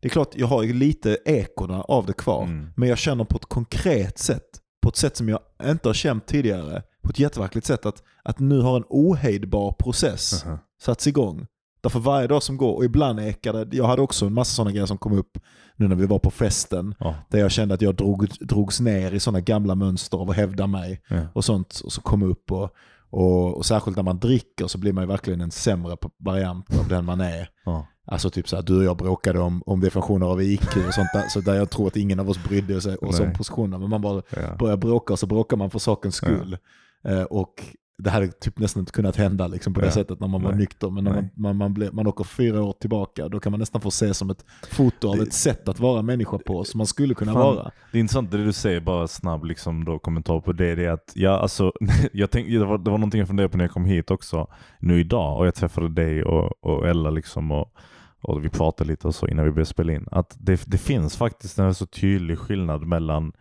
[0.01, 2.43] det är klart, jag har lite ekorna av det kvar.
[2.45, 2.71] Mm.
[2.77, 4.47] Men jag känner på ett konkret sätt,
[4.83, 8.39] på ett sätt som jag inte har känt tidigare, på ett jätteverkligt sätt, att, att
[8.39, 10.59] nu har en ohejdbar process Aha.
[10.83, 11.47] satts igång.
[11.83, 14.71] Därför varje dag som går, och ibland ekar det, jag hade också en massa sådana
[14.71, 15.39] grejer som kom upp
[15.77, 17.15] nu när vi var på festen, Ja.
[17.31, 20.67] där jag kände att jag drog, drogs ner i sådana gamla mönster av att hävda
[20.67, 21.21] mig Ja.
[21.33, 22.71] och sånt och så kom upp och,
[23.11, 26.89] och, och särskilt när man dricker så blir man ju verkligen en sämre variant av
[26.89, 27.49] den man är.
[27.65, 27.87] Ja.
[28.07, 31.09] Alltså typ så här, du och jag bråkade om, om definitioner av IQ och sånt
[31.15, 33.79] där, så där jag tror att ingen av oss brydde sig oss om positionerna.
[33.79, 34.57] Men man bara Ja.
[34.59, 36.53] börjar bråka och så bråkar man för sakens skull.
[36.53, 36.59] Eh,
[37.31, 37.65] och
[37.99, 39.93] det hade typ nästan inte kunnat hända liksom, på det Ja.
[39.93, 40.59] sättet när man var Nej.
[40.59, 40.91] nykter.
[40.91, 41.33] Men när man, Nej.
[41.37, 44.31] man, man, blev, man åker fyra år tillbaka, då kan man nästan få se som
[44.31, 47.43] ett foto av ett sätt att vara människa på, som man skulle kunna Fan.
[47.43, 47.71] vara.
[47.93, 50.75] Det är intressant det du säger, bara snabb liksom då, kommentar på det.
[50.75, 51.73] Det är att, ja, alltså,
[52.13, 54.47] jag tänkte, det, var, det var någonting jag funderade på när jag kom hit också,
[54.79, 57.73] nu idag, och jag träffade dig och, och Ella liksom, och,
[58.23, 60.07] och vi pratade lite och så innan vi började spela in.
[60.11, 63.33] Att det, det finns faktiskt en så tydlig skillnad mellan,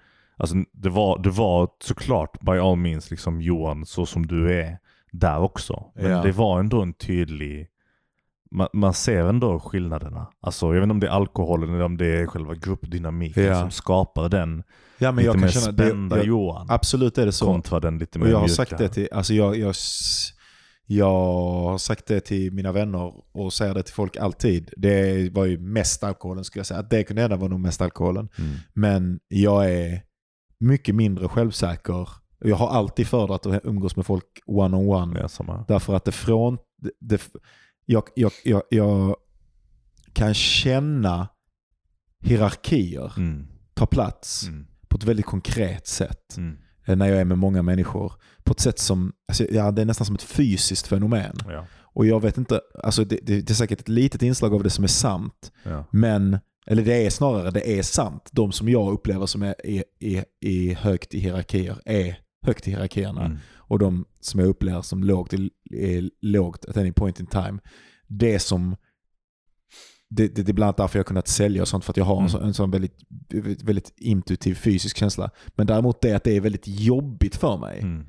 [0.44, 4.78] alltså det var, det var såklart by all means liksom Johan så som du är
[5.12, 5.86] där också.
[5.96, 6.22] Men Ja.
[6.24, 7.68] det var ändå en tydlig
[8.52, 10.28] man, man ser ändå skillnaderna.
[10.42, 13.62] Alltså, jag vet inte om det är alkoholen eller om det är själva gruppdynamiken Ja.
[13.62, 14.64] som skapar den
[14.98, 17.46] Ja, men lite jag kan mer känna det, spända jag, Johan Absolut är det så.
[17.46, 18.56] kontra den lite mer Och jag har mjuka.
[18.56, 19.76] sagt det till, alltså jag, jag,
[20.86, 21.06] jag
[21.64, 24.74] har sagt det till mina vänner och säger det till folk alltid.
[24.78, 26.80] Det var ju mest alkoholen skulle jag säga.
[26.80, 28.30] Att det kunde hända var nog mest alkoholen.
[28.38, 28.52] Mm.
[28.74, 30.02] Men jag är
[30.64, 32.10] mycket mindre självsäker.
[32.40, 35.20] Jag har alltid föredragit att umgås med folk one-on-one.
[35.20, 35.66] Ja, samma.
[35.68, 36.58] Därför att det från...
[36.82, 37.22] Det, det,
[37.86, 39.16] jag, jag, jag, jag
[40.14, 41.28] kan känna
[42.20, 43.48] hierarkier Mm.
[43.74, 44.68] ta plats Mm.
[44.88, 46.58] på ett väldigt konkret sätt Mm.
[46.86, 48.14] eh, när jag är med många människor.
[48.44, 51.36] På ett sätt som, alltså, ja, det är nästan som ett fysiskt fenomen.
[51.50, 51.66] Ja.
[51.96, 54.70] Och jag vet inte, alltså det, det, det är säkert ett litet inslag av det
[54.70, 55.52] som är sant.
[55.64, 55.86] Ja.
[55.92, 58.30] Men, eller det är snarare, det är sant.
[58.32, 62.72] De som jag upplever som är, är, är, är högt i hierarkier är högt i
[62.72, 63.26] hierarkierna.
[63.26, 63.38] Mm.
[63.56, 67.60] Och de som jag upplever som lågt är, är lågt at any point in time.
[68.08, 68.76] Det som
[70.10, 71.98] det, det, det är bland annat därför jag har kunnat sälja och sånt för att
[71.98, 72.30] jag har en, Mm.
[72.30, 72.98] sån, en sån väldigt,
[73.64, 75.32] väldigt intuitiv fysisk känsla.
[75.56, 77.80] Men däremot det att det är väldigt jobbigt för mig.
[77.80, 78.06] Mm.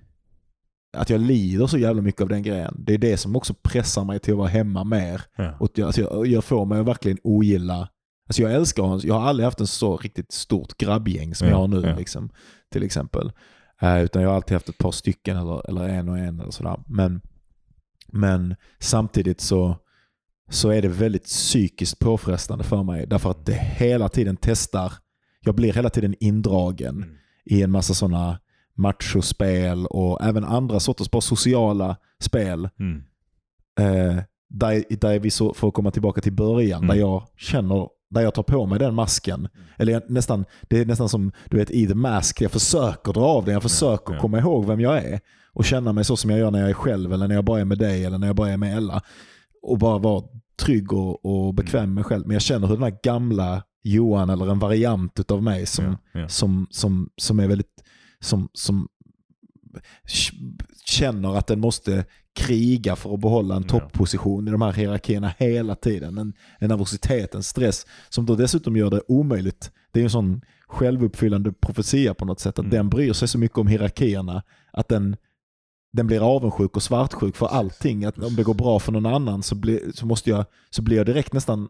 [0.97, 2.75] Att jag lider så jävla mycket av den grejen.
[2.87, 5.23] Det är det som också pressar mig till att vara hemma mer.
[5.37, 5.57] Ja.
[5.61, 7.89] Och jag, alltså jag, jag får mig att verkligen ogilla.
[8.29, 9.05] Alltså jag älskar Hans.
[9.05, 11.81] Jag har aldrig haft en så riktigt stort grabbgäng som Ja, jag har nu.
[11.87, 11.97] ja.
[11.97, 12.31] Liksom,
[12.73, 13.33] till exempel.
[13.81, 16.51] Eh, utan jag har alltid haft ett par stycken eller, eller en och en eller
[16.51, 16.81] sådär.
[16.87, 17.21] Men,
[18.13, 19.77] men samtidigt så,
[20.51, 23.07] så är det väldigt psykiskt påfrestande för mig.
[23.07, 24.93] Därför att det hela tiden testar.
[25.41, 27.17] Jag blir hela tiden indragen Mm.
[27.45, 28.39] i en massa sådana
[28.77, 32.69] machospel och även andra sorters bara sociala spel.
[32.81, 33.03] Mm.
[33.81, 36.89] Eh, där, där vi så får komma tillbaka till början, Mm.
[36.97, 39.49] där jag känner, där jag tar på mig den masken.
[39.77, 43.25] Eller jag, nästan, det är nästan som du vet i The Mask, jag försöker dra
[43.25, 44.21] av den, jag försöker ja.
[44.21, 45.21] komma ihåg vem jag är.
[45.53, 47.61] Och känna mig så som jag gör när jag är själv, eller när jag bara
[47.61, 49.03] är med dig, eller när jag bara är med Ella.
[49.63, 50.25] Och bara vara
[50.57, 52.27] trygg och, och bekväm med mig själv.
[52.27, 56.29] Men jag känner hur den här gamla Johan, eller en variant utav mig som, ja.
[56.29, 57.83] som, som, som är väldigt,
[58.21, 58.89] som, som
[60.85, 62.05] känner att den måste
[62.35, 63.69] kriga för att behålla en Ja.
[63.69, 66.19] topposition i de här hierarkierna hela tiden.
[66.19, 69.71] En, en nervositet, en stress som då dessutom gör det omöjligt.
[69.93, 72.59] Det är en sån självuppfyllande profetia på något sätt.
[72.59, 72.71] Att Mm.
[72.77, 75.17] den bryr sig så mycket om hierarkierna att den,
[75.93, 78.05] den blir avundsjuk och svartsjuk för allting.
[78.05, 80.97] Att om det går bra för någon annan så, blir så, måste jag, så blir
[80.97, 81.69] jag direkt nästan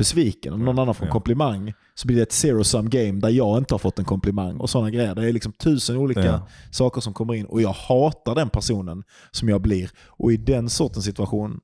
[0.00, 0.52] besviken.
[0.52, 1.12] Om någon Ja, annan får en ja.
[1.12, 4.56] komplimang så blir det ett zero sum game där jag inte har fått en komplimang
[4.56, 5.14] och sådana grejer.
[5.14, 6.46] Det är liksom tusen olika Ja.
[6.70, 9.90] saker som kommer in och jag hatar den personen som jag blir.
[10.06, 11.60] Och i den sortens situation,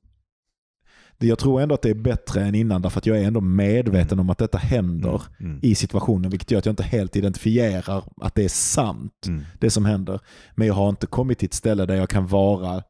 [1.17, 3.41] det- jag tror ändå att det är bättre än innan därför att jag är ändå
[3.41, 5.59] medveten om att detta händer Mm.
[5.61, 9.43] i situationen vilket gör att jag inte helt identifierar att det är sant Mm.
[9.59, 10.19] det som händer.
[10.55, 12.81] Men jag har inte kommit till ett ställe där jag kan vara Nej,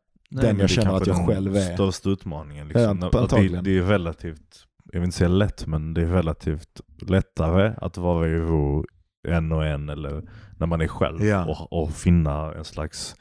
[0.45, 1.73] den jag det känner att jag den själv är.
[1.73, 2.71] största utmaningen.
[2.73, 3.23] Ja, Liksom.
[3.23, 7.73] Att det, det är relativt, jag vill inte säga lätt, men det är relativt lättare
[7.81, 8.85] att vara i ro
[9.27, 10.23] en och en eller
[10.57, 11.45] när man är själv Ja.
[11.45, 13.15] och, och finna en slags,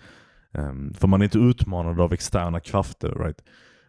[0.54, 3.08] ehm, för man är inte utmanad av externa krafter.
[3.08, 3.40] Right?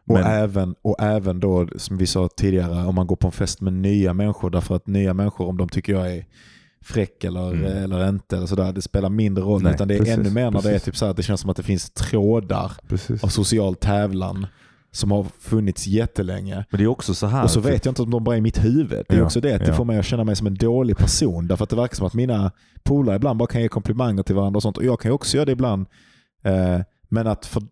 [0.08, 3.32] Och, Men- även, och även då, som vi sa tidigare, om man går på en
[3.32, 4.50] fest med nya människor.
[4.50, 6.26] Därför att nya människor, om de tycker jag är
[6.82, 7.84] fräck eller, Mm.
[7.84, 9.62] eller inte, eller sådär, det spelar mindre roll.
[9.64, 11.24] Nej, utan det är precis, ännu mer när det är typ så här, att det
[11.24, 13.24] känns som att det finns trådar Precis.
[13.24, 14.48] av social tävlan
[14.92, 16.66] som har funnits jättelänge.
[16.70, 17.44] Men det är också så här.
[17.44, 19.06] Och så vet jag inte om de bara är i mitt huvud.
[19.10, 19.74] Det är Ja, också det, att det ja.
[19.74, 21.48] får mig att känna mig som en dålig person.
[21.48, 22.52] Därför att det verkar som att mina
[22.84, 24.78] polare ibland bara kan ge komplimanger till varandra och sånt.
[24.78, 25.88] Och jag kan ju också göra det ibland.
[26.44, 27.64] Eh, men, att för,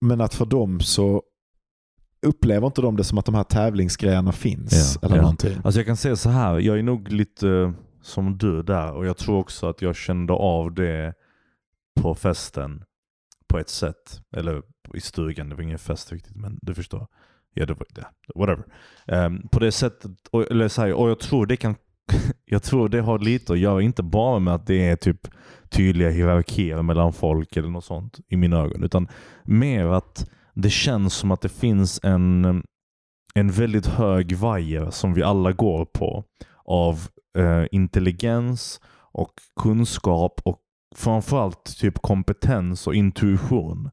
[0.00, 1.22] men att för dem så
[2.22, 4.98] upplever inte de det som att de här tävlingsgrejerna finns.
[5.02, 5.22] Ja, eller ja.
[5.22, 5.60] någonting.
[5.64, 7.72] Alltså jag kan säga så här, jag är nog lite
[8.02, 11.14] som du där och jag tror också att jag kände av det
[12.00, 12.84] på festen
[13.48, 14.20] på ett sätt.
[14.36, 14.62] Eller
[14.94, 17.06] i stugan, det var ingen fest riktigt men du förstår.
[17.54, 18.06] Ja, det var det.
[18.34, 18.64] Whatever.
[19.06, 21.74] Um, på det sättet, och, eller så här, och jag tror det kan
[22.44, 25.28] jag tror det har lite att göra, inte bara med att det är typ
[25.68, 29.08] tydliga hierarkier mellan folk eller något sånt i mina ögon, utan
[29.44, 32.62] mer att det känns som att det finns en,
[33.34, 36.24] en väldigt hög vajer som vi alla går på
[36.64, 37.08] av
[37.38, 38.80] eh, intelligens
[39.12, 40.60] och kunskap och
[40.96, 43.90] framförallt typ kompetens och intuition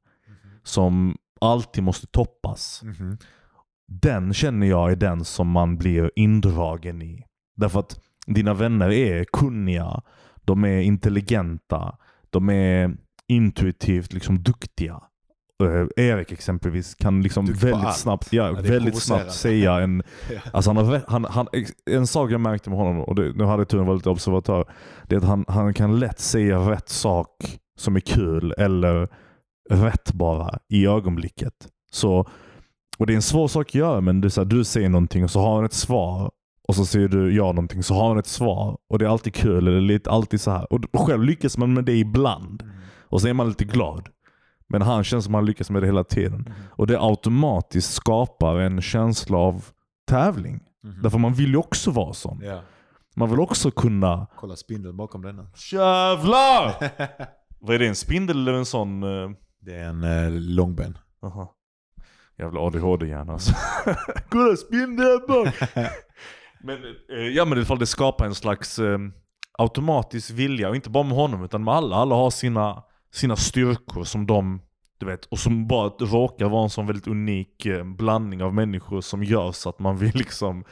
[0.66, 2.82] som alltid måste toppas.
[2.84, 3.18] Mhm.
[3.88, 7.24] Den känner jag är den som man blir indragen i.
[7.56, 10.02] Därför att dina vänner är kunniga,
[10.36, 11.98] de är intelligenta,
[12.30, 12.98] de är
[13.28, 15.02] intuitivt liksom duktiga.
[15.64, 17.98] Eh, Erik exempelvis kan liksom väldigt allt.
[17.98, 20.04] snabbt, ja, väldigt snabbt säga en...
[20.34, 20.40] Ja.
[20.54, 21.48] Alltså han har, han, han,
[21.92, 24.10] en sak jag märkte med honom, och det, nu hade jag turen att vara lite
[24.10, 24.66] observatör,
[25.08, 29.10] det är att han, han kan lätt säga rätt sak som är kul eller
[29.70, 31.54] rätt bara i ögonblicket.
[31.92, 32.30] Så,
[32.98, 35.24] och det är en svår sak att göra, men det så här, du säger någonting
[35.24, 36.32] och så har han ett svar.
[36.68, 38.78] Och så säger du jag någonting så har han ett svar.
[38.90, 39.68] Och det är alltid kul.
[39.68, 40.74] Eller lite, alltid så här.
[40.74, 42.64] Och själv lyckas man med det ibland.
[43.02, 44.10] Och så är man lite glad.
[44.68, 46.54] Men han känns som han lyckas med det hela tiden.
[46.72, 49.66] Och det automatiskt skapar en känsla av
[50.08, 50.60] tävling.
[50.84, 51.02] Mhm.
[51.02, 52.42] Därför man vill ju också vara sån.
[52.44, 52.62] Ja.
[53.16, 55.48] Man vill också kunna Kolla spindeln bakom denna.
[55.72, 56.76] Jävlar!
[57.60, 57.88] Vad är det?
[57.88, 59.04] En spindel eller en sån?
[59.04, 59.32] Uh...
[59.66, 60.98] Det är en eh, långben.
[61.22, 61.56] Aha.
[62.38, 63.54] Jävla ADHD-hjärna alltså.
[64.30, 65.22] Kolla spindeln
[66.64, 66.78] men,
[67.10, 69.00] eh, ja men i alla fall det skapar en slags eh,
[69.58, 71.96] automatisk vilja, och inte bara med honom utan med alla.
[71.96, 72.84] Alla har sina,
[73.14, 74.62] sina styrkor som de,
[74.98, 79.02] du vet, och som bara råkar vara en sån väldigt unik eh, blandning av människor
[79.02, 80.66] som gör så att man vill liksom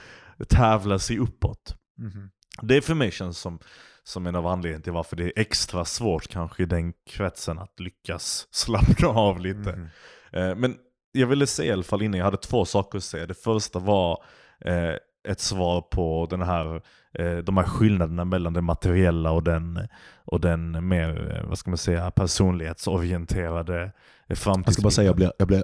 [0.49, 1.75] tävla sig uppåt.
[1.97, 2.29] Mhm.
[2.61, 3.59] Det för mig känns som,
[4.03, 7.79] som en av anledningarna till varför det är extra svårt kanske i den kretsen att
[7.79, 9.75] lyckas slappna av lite.
[9.75, 9.87] Mhm.
[10.31, 10.75] Eh, men
[11.11, 13.25] jag ville säga i alla fall innan, jag hade två saker att säga.
[13.25, 14.23] Det första var
[14.65, 14.93] eh,
[15.27, 16.81] ett svar på den här,
[17.13, 19.87] eh, de här skillnaderna mellan det materiella och den,
[20.25, 23.91] och den mer, eh, vad ska man säga, personlighetsorienterade
[24.27, 24.63] eh, framtidsbilden.
[24.65, 25.63] Jag ska bara säga, jag blir, jag blir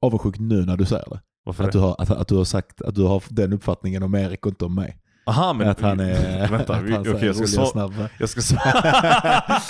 [0.00, 1.20] avundsjuk nu när du säger det.
[1.44, 1.78] Varför Att det?
[1.78, 4.52] du, har, att, att du har sagt att du har den uppfattningen om Erik och
[4.52, 4.98] inte om mig.
[5.24, 8.08] Aha, men att han är, vänta, vi, han säger jag ska svara.
[8.18, 9.60] Jag ska svara,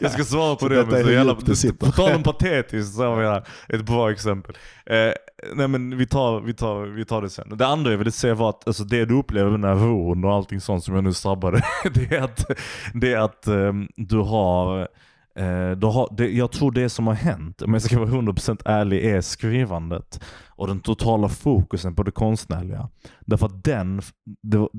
[0.00, 0.86] jag ska svara på det.
[0.86, 1.34] Men så jävla,
[1.78, 4.56] på tal om patetiskt så har ett bra exempel.
[4.86, 5.12] Eh,
[5.54, 7.58] nej men vi tar, vi, tar, vi tar det sen.
[7.58, 10.24] Det andra jag ville säga var att alltså, det du upplever med den här ron
[10.24, 11.62] och allting sånt som jag nu strabbade.
[11.94, 12.50] det är att,
[12.94, 14.88] det är att ehm, du har
[15.34, 18.62] Eh, du har, det, jag tror det som har hänt, om jag ska vara 100%
[18.64, 22.88] ärlig, är skrivandet och den totala fokusen på det konstnärliga.
[23.20, 24.02] Därför att den,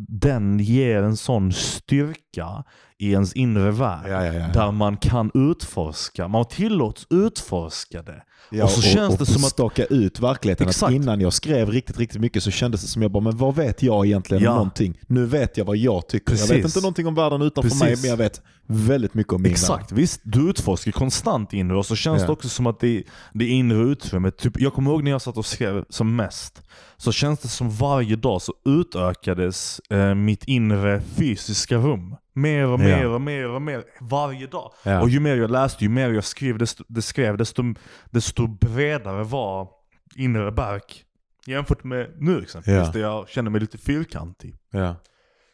[0.07, 2.63] den ger en sån styrka
[2.97, 4.05] i ens inre värld.
[4.07, 4.47] Ja, ja, ja.
[4.47, 8.23] Där man kan utforska, man tillåts utforska det.
[8.49, 10.67] Ja, och så känns och det som att- staka ut verkligheten.
[10.67, 13.55] Att innan jag skrev riktigt, riktigt mycket så kändes det som jag bara, men vad
[13.55, 14.49] vet jag egentligen Ja.
[14.49, 14.99] om någonting?
[15.07, 16.31] Nu vet jag vad jag tycker.
[16.33, 16.65] Jag vet Precis.
[16.65, 17.81] inte någonting om världen utanför Precis.
[17.83, 19.97] mig, men jag vet väldigt mycket om min Exakt, värld.
[19.99, 22.25] visst du utforskar konstant inre och så känns Ja.
[22.25, 23.03] det också som att det,
[23.33, 26.61] det inre utrymmet, typ, jag kommer ihåg när jag satt och skrev som mest,
[26.97, 32.15] så känns det som varje dag så utökades eh, mitt inre fysiska rum.
[32.33, 34.71] Mer och mer och mer och mer varje dag.
[35.01, 37.63] Och ju mer jag läste, ju mer jag skrev, desto, det skrev desto,
[38.09, 39.67] desto bredare var
[40.15, 41.03] inre Berk.
[41.47, 44.55] Jämfört med nu exempelvis, där jag känner mig lite fyrkantig.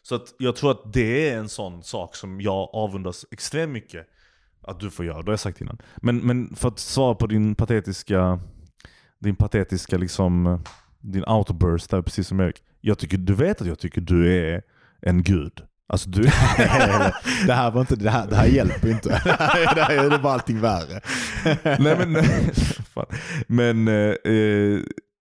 [0.02, 4.06] Så att jag tror att det är en sån sak som jag avundas extremt mycket
[4.62, 5.78] att du får göra, det har jag sagt innan.
[5.96, 8.40] Men, men för att svara på din patetiska,
[9.18, 10.64] din patetiska liksom,
[11.00, 12.62] din outburst där precis som Erik.
[12.80, 14.62] Jag tycker, du vet att jag tycker du är
[15.02, 15.62] en gud.
[15.92, 16.22] Alltså du...
[17.46, 19.08] det här var inte, det här, det här hjälper ju inte.
[19.74, 21.00] det här gör bara allting värre.
[21.64, 22.24] nej men,
[22.94, 23.06] fan.
[23.46, 24.80] men eh, eh,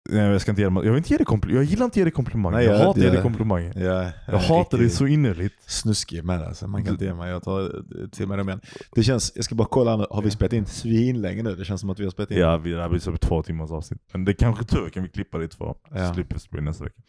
[0.09, 1.59] nej, jag ska inte ge dig, jag vill inte ge dig komplimanger.
[1.61, 2.57] Jag gillar inte att ge dig komplimanger.
[2.57, 3.73] Nej, jag, jag- hatar att ge jag- dig komplimanger.
[3.83, 5.63] Ja, Jag hatar dig så innerligt.
[5.71, 6.41] snuskig med.
[6.41, 6.67] Alltså.
[6.67, 7.29] Man kan inte ge mig.
[7.31, 8.61] Jag tar till mig det igen.
[8.95, 10.05] Det känns, jag ska bara kolla, nu.
[10.09, 11.55] har vi spelat in svinlänge nu?
[11.55, 12.37] Det känns som att vi har spelat in.
[12.37, 14.01] Ja, vi, det här blir två timmars avsnitt.
[14.13, 15.75] Men det är kanske tur, kan vi klippa det i två.
[15.91, 16.07] Ja.
[16.07, 17.01] Så slipper bli nästa vecka.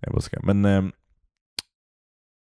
[0.00, 0.40] Jag bara ska.
[0.42, 0.92] Men ehm,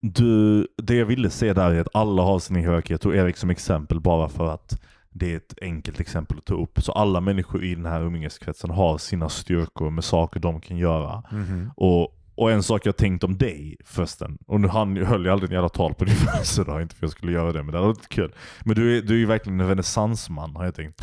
[0.04, 2.94] du, det jag ville säga där är att alla har sin hierarki.
[2.94, 6.54] Jag tog Erik som exempel bara för att det är ett enkelt exempel att ta
[6.54, 6.84] upp.
[6.84, 11.24] Så alla människor i den här umgängeskretsen har sina styrkor med saker de kan göra.
[11.32, 11.72] Mhm.
[11.76, 15.50] Och, och en sak jag tänkt om dig förresten, och nu han, höll jag aldrig
[15.52, 17.78] en jävla tal på din födelsedag, inte för att jag skulle göra det, men det
[17.78, 18.34] hade varit kul.
[18.66, 21.02] Men du är, du är ju verkligen en renässansman har jag tänkt.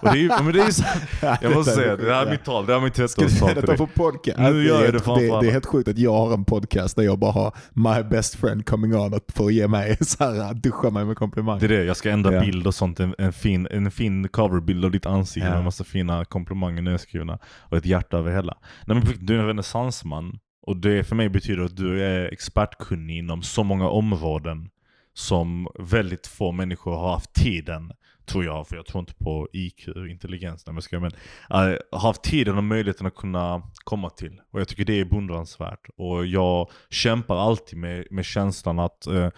[0.00, 0.84] Och det är men det är så,
[1.42, 3.38] jag måste säga, det här är mitt tal, det här är mitt Ska du 30-årstal
[3.38, 3.76] säga till dig.
[3.76, 4.38] på podcast?
[4.38, 5.40] Nu gör jag det det, för alla.
[5.40, 8.34] det är helt sjukt att jag har en podcast där jag bara har my best
[8.34, 11.60] friend coming on och får ge mig så här, duscha mig med komplimanger.
[11.60, 12.40] Det är det, jag ska ändra Ja.
[12.40, 15.54] bild och sånt, en, en, fin, en fin coverbild av ditt ansikte Ja.
[15.54, 18.54] med massa fina komplimanger nedskrivna och ett hjärta över hela.
[18.86, 20.38] Nej men du är en renässansman
[20.68, 24.70] och det för mig betyder att du är expertkunnig inom så många områden
[25.14, 27.92] som väldigt få människor har haft tiden,
[28.26, 31.12] tror jag, för jag tror inte på IQ, intelligens, nej, men, ska jag, men
[31.50, 34.40] äh, har haft tiden och möjligheten att kunna komma till.
[34.50, 35.88] Och jag tycker det är beundransvärt.
[35.96, 39.28] Och jag kämpar alltid med, med känslan att, äh,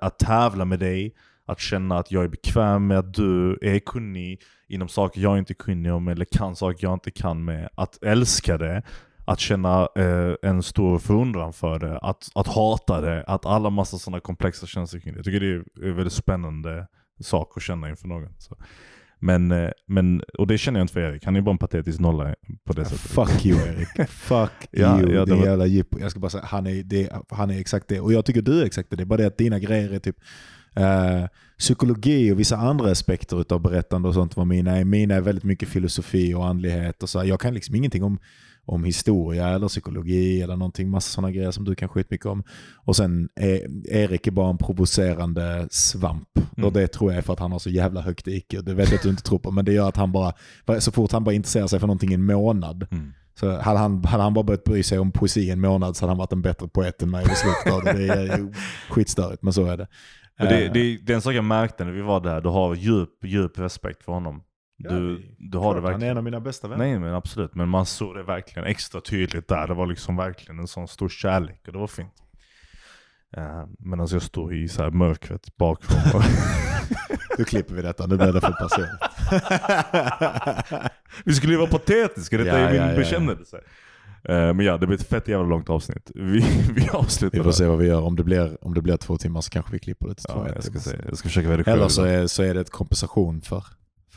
[0.00, 1.14] att tävla med dig,
[1.46, 5.52] att känna att jag är bekväm med att du är kunnig inom saker jag inte
[5.52, 7.68] är kunnig om eller kan saker jag inte kan med.
[7.74, 8.82] Att älska det,
[9.32, 13.98] att känna eh, en stor förundran för det, att, att hata det, att alla massa
[13.98, 15.18] sådana komplexa känslor kring det.
[15.18, 15.46] Jag tycker det
[15.86, 16.86] är en väldigt spännande
[17.20, 18.28] sak att känna inför någon.
[18.38, 18.56] Så.
[19.18, 22.00] Men, eh, men, och det känner jag inte för Erik, han är bara en patetisk
[22.00, 22.34] nolla
[22.64, 23.00] på det sättet.
[23.00, 23.88] Fuck you Erik.
[24.10, 25.12] Fuck Ja, you.
[25.12, 25.98] ja, det din var- jävla jippo.
[26.00, 28.00] Jag ska bara säga, han är, det, han är exakt det.
[28.00, 28.96] Och jag tycker du är exakt det.
[28.96, 30.16] Det är bara det att dina grejer är typ
[30.76, 31.26] eh,
[31.58, 34.84] psykologi och vissa andra aspekter utav berättande och sånt vad mina är.
[34.84, 37.24] Mina är väldigt mycket filosofi och andlighet och så.
[37.24, 38.18] Jag kan liksom ingenting om,
[38.64, 42.42] om historia eller psykologi eller någonting, massa sådana grejer som du kan skitmycket om.
[42.76, 43.60] Och sen är
[43.92, 46.28] Erik är bara en provocerande svamp.
[46.56, 46.66] Mm.
[46.66, 48.54] Och det tror jag är för att han har så jävla högt IQ.
[48.62, 50.32] Det vet jag att du inte tror på, men det gör att han bara,
[50.78, 53.12] så fort han bara intresserar sig för någonting i en månad, Mm.
[53.40, 56.02] så hade han, hade han bara börjat bry sig om poesi i en månad så
[56.04, 57.92] hade han varit en bättre poet än mig i slutet av det.
[57.92, 58.52] Det är ju
[58.90, 59.86] skitstörigt, men så är det.
[60.38, 62.48] Men det, Eh, det, det är en sak jag märkte när vi var där, du
[62.48, 64.42] har djup, djup respekt för honom.
[64.88, 66.10] Du, du har det klart, Han är verkligen.
[66.10, 66.84] en av mina bästa vänner.
[66.84, 69.68] Nej men absolut, men man såg det verkligen extra tydligt där.
[69.68, 72.12] Det var liksom verkligen en sån stor kärlek och det var fint.
[73.36, 76.22] Uh, Medan jag stod i så här mörkret bakifrån.
[77.38, 79.00] Då klipper vi detta, nu blir det för personligt.
[81.24, 83.56] vi skulle ju vara patetiska, detta Ja, är min ja, ja, bekännelse.
[84.24, 86.10] Eh, men ja, det blir ett fett jävla långt avsnitt.
[86.14, 86.40] Vi,
[86.74, 87.52] vi avslutar Vi får där.
[87.52, 88.00] se vad vi gör.
[88.00, 90.44] Om det blir, om det blir två timmar så kanske vi klipper det till två.
[90.46, 90.96] Ja, jag, ska se.
[91.08, 93.64] jag ska försöka redigera Eller så är, så är det ett kompensation för,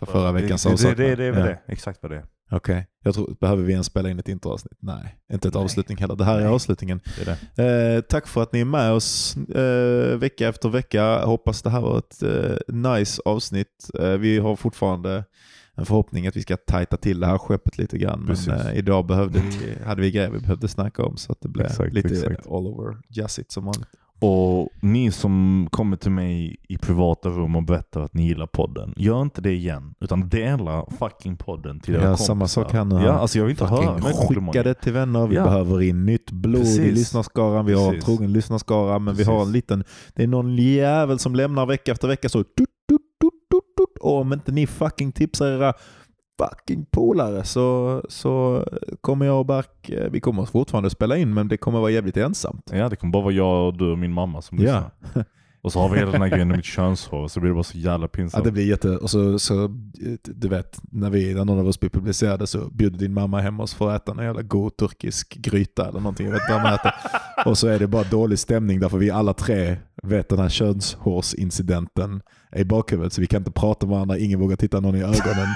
[0.05, 0.97] för förra veckans avsnitt.
[0.97, 2.25] det, det, det är väl det, exakt vad det är.
[2.51, 4.77] Okej, jag tror, behöver vi ens spela in ett introavsnitt?
[4.79, 5.63] Nej, inte ett Nej.
[5.63, 6.15] avslutning heller.
[6.15, 6.99] Det här är avslutningen.
[7.55, 7.95] det, är.
[7.95, 11.25] Eh, tack för att ni är med oss eh, vecka efter vecka.
[11.25, 13.89] Hoppas det här var ett eh, nice avsnitt.
[13.99, 15.23] Eh, vi har fortfarande
[15.75, 18.25] en förhoppning att vi ska tajta till det här skeppet lite grann.
[18.27, 18.47] Precis.
[18.47, 21.49] Men eh, idag behövde vi, hade vi grejer vi behövde snacka om så att det
[21.49, 22.47] blev Exakt, lite exakt.
[22.47, 23.87] all over jazzigt som vanligt.
[24.23, 28.93] Och ni som kommer till mig i privata rum och berättar att ni gillar podden,
[28.97, 29.95] gör inte det igen.
[29.99, 32.25] Utan dela fucking podden till era Ja, kompisar.
[32.25, 32.95] samma sak här nu.
[32.95, 35.27] Ja, alltså jag vill inte höra skicka det till vänner.
[35.27, 35.43] Vi Ja.
[35.43, 36.97] behöver in nytt blod i Precis.
[36.97, 37.65] lyssnarskaran.
[37.65, 38.05] Vi har en Precis.
[38.05, 39.53] trogen lyssnarskara, men vi har en Precis.
[39.53, 39.83] liten...
[40.15, 42.43] Det är någon jävel som lämnar vecka efter vecka så...
[42.43, 42.53] Tut,
[42.89, 43.01] tut,
[43.51, 43.97] tut.
[44.01, 45.73] Och om inte ni fucking tipsar era
[46.39, 48.63] fucking polare så, så
[49.01, 49.89] kommer jag och Bark...
[49.89, 52.69] eh, Vi kommer fortfarande spela in, men det kommer vara jävligt ensamt.
[52.73, 54.63] Ja, det kommer bara vara jag och du och min mamma som Ja.
[54.63, 55.25] lyssnar.
[55.61, 57.63] Och så har vi hela den här grejen med mitt könshår, så blir det bara
[57.63, 58.43] så jävla Ja, pinsamt.
[58.45, 58.89] det blir jätte...
[58.97, 59.67] Och så, så,
[60.23, 63.59] du vet, när, vi, när någon av oss blir publicerade så bjuder din mamma hem
[63.59, 66.25] oss för att äta en jävla god turkisk gryta eller någonting.
[66.25, 66.91] Jag vet vad man äter.
[67.45, 72.21] Och så är det bara dålig stämning därför vi alla tre vet den här könshårsincidenten
[72.51, 73.13] är i bakhuvudet.
[73.13, 75.47] Så vi kan inte prata med varandra, ingen vågar titta någon i ögonen.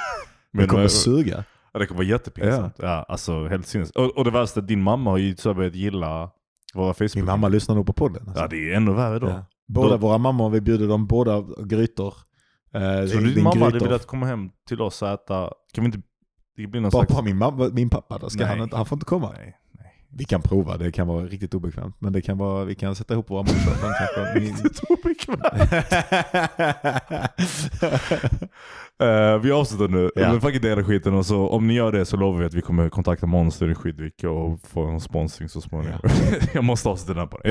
[0.58, 1.44] Det Men, kommer eh, suga.
[1.74, 2.76] Ja, det kommer vara jättepinsamt.
[2.80, 3.06] Ja.
[3.10, 3.92] alltså helt sinnes.
[3.92, 6.30] Och, och det värsta, din mamma har ju så börjat gilla
[6.74, 7.16] våra Facebook.
[7.16, 8.24] Min mamma lyssnar nog på podden.
[8.28, 8.44] Alltså.
[8.44, 9.28] Ja, det är ännu värre då.
[9.28, 9.46] Ja.
[9.68, 12.14] Båda Då- våra mammor, vi bjuder dem båda grytor.
[12.74, 15.86] Eh, Så din din mamma hade velat komma hem till oss och äta, kan vi
[15.86, 16.00] inte,
[16.58, 17.24] det blir någon Bara slags...
[17.24, 18.48] min, mamma, min pappa, då ska Nej.
[18.50, 19.32] han, inte, han får inte komma.
[19.38, 19.58] Nej.
[20.10, 21.96] Vi kan prova, det kan vara riktigt obekvämt.
[22.00, 25.42] Men det kan vara, vi kan sätta ihop våra kanske, Riktigt obekvämt.
[29.04, 30.12] Eh, vi avslutar nu.
[30.16, 30.32] Ja.
[30.32, 32.62] Men fucking dela skiten och så om ni gör det så lovar vi att vi
[32.62, 36.00] kommer kontakta Monster i Skidvik och få en sponsring så småningom.
[36.54, 37.42] Jag måste avsluta den här bara.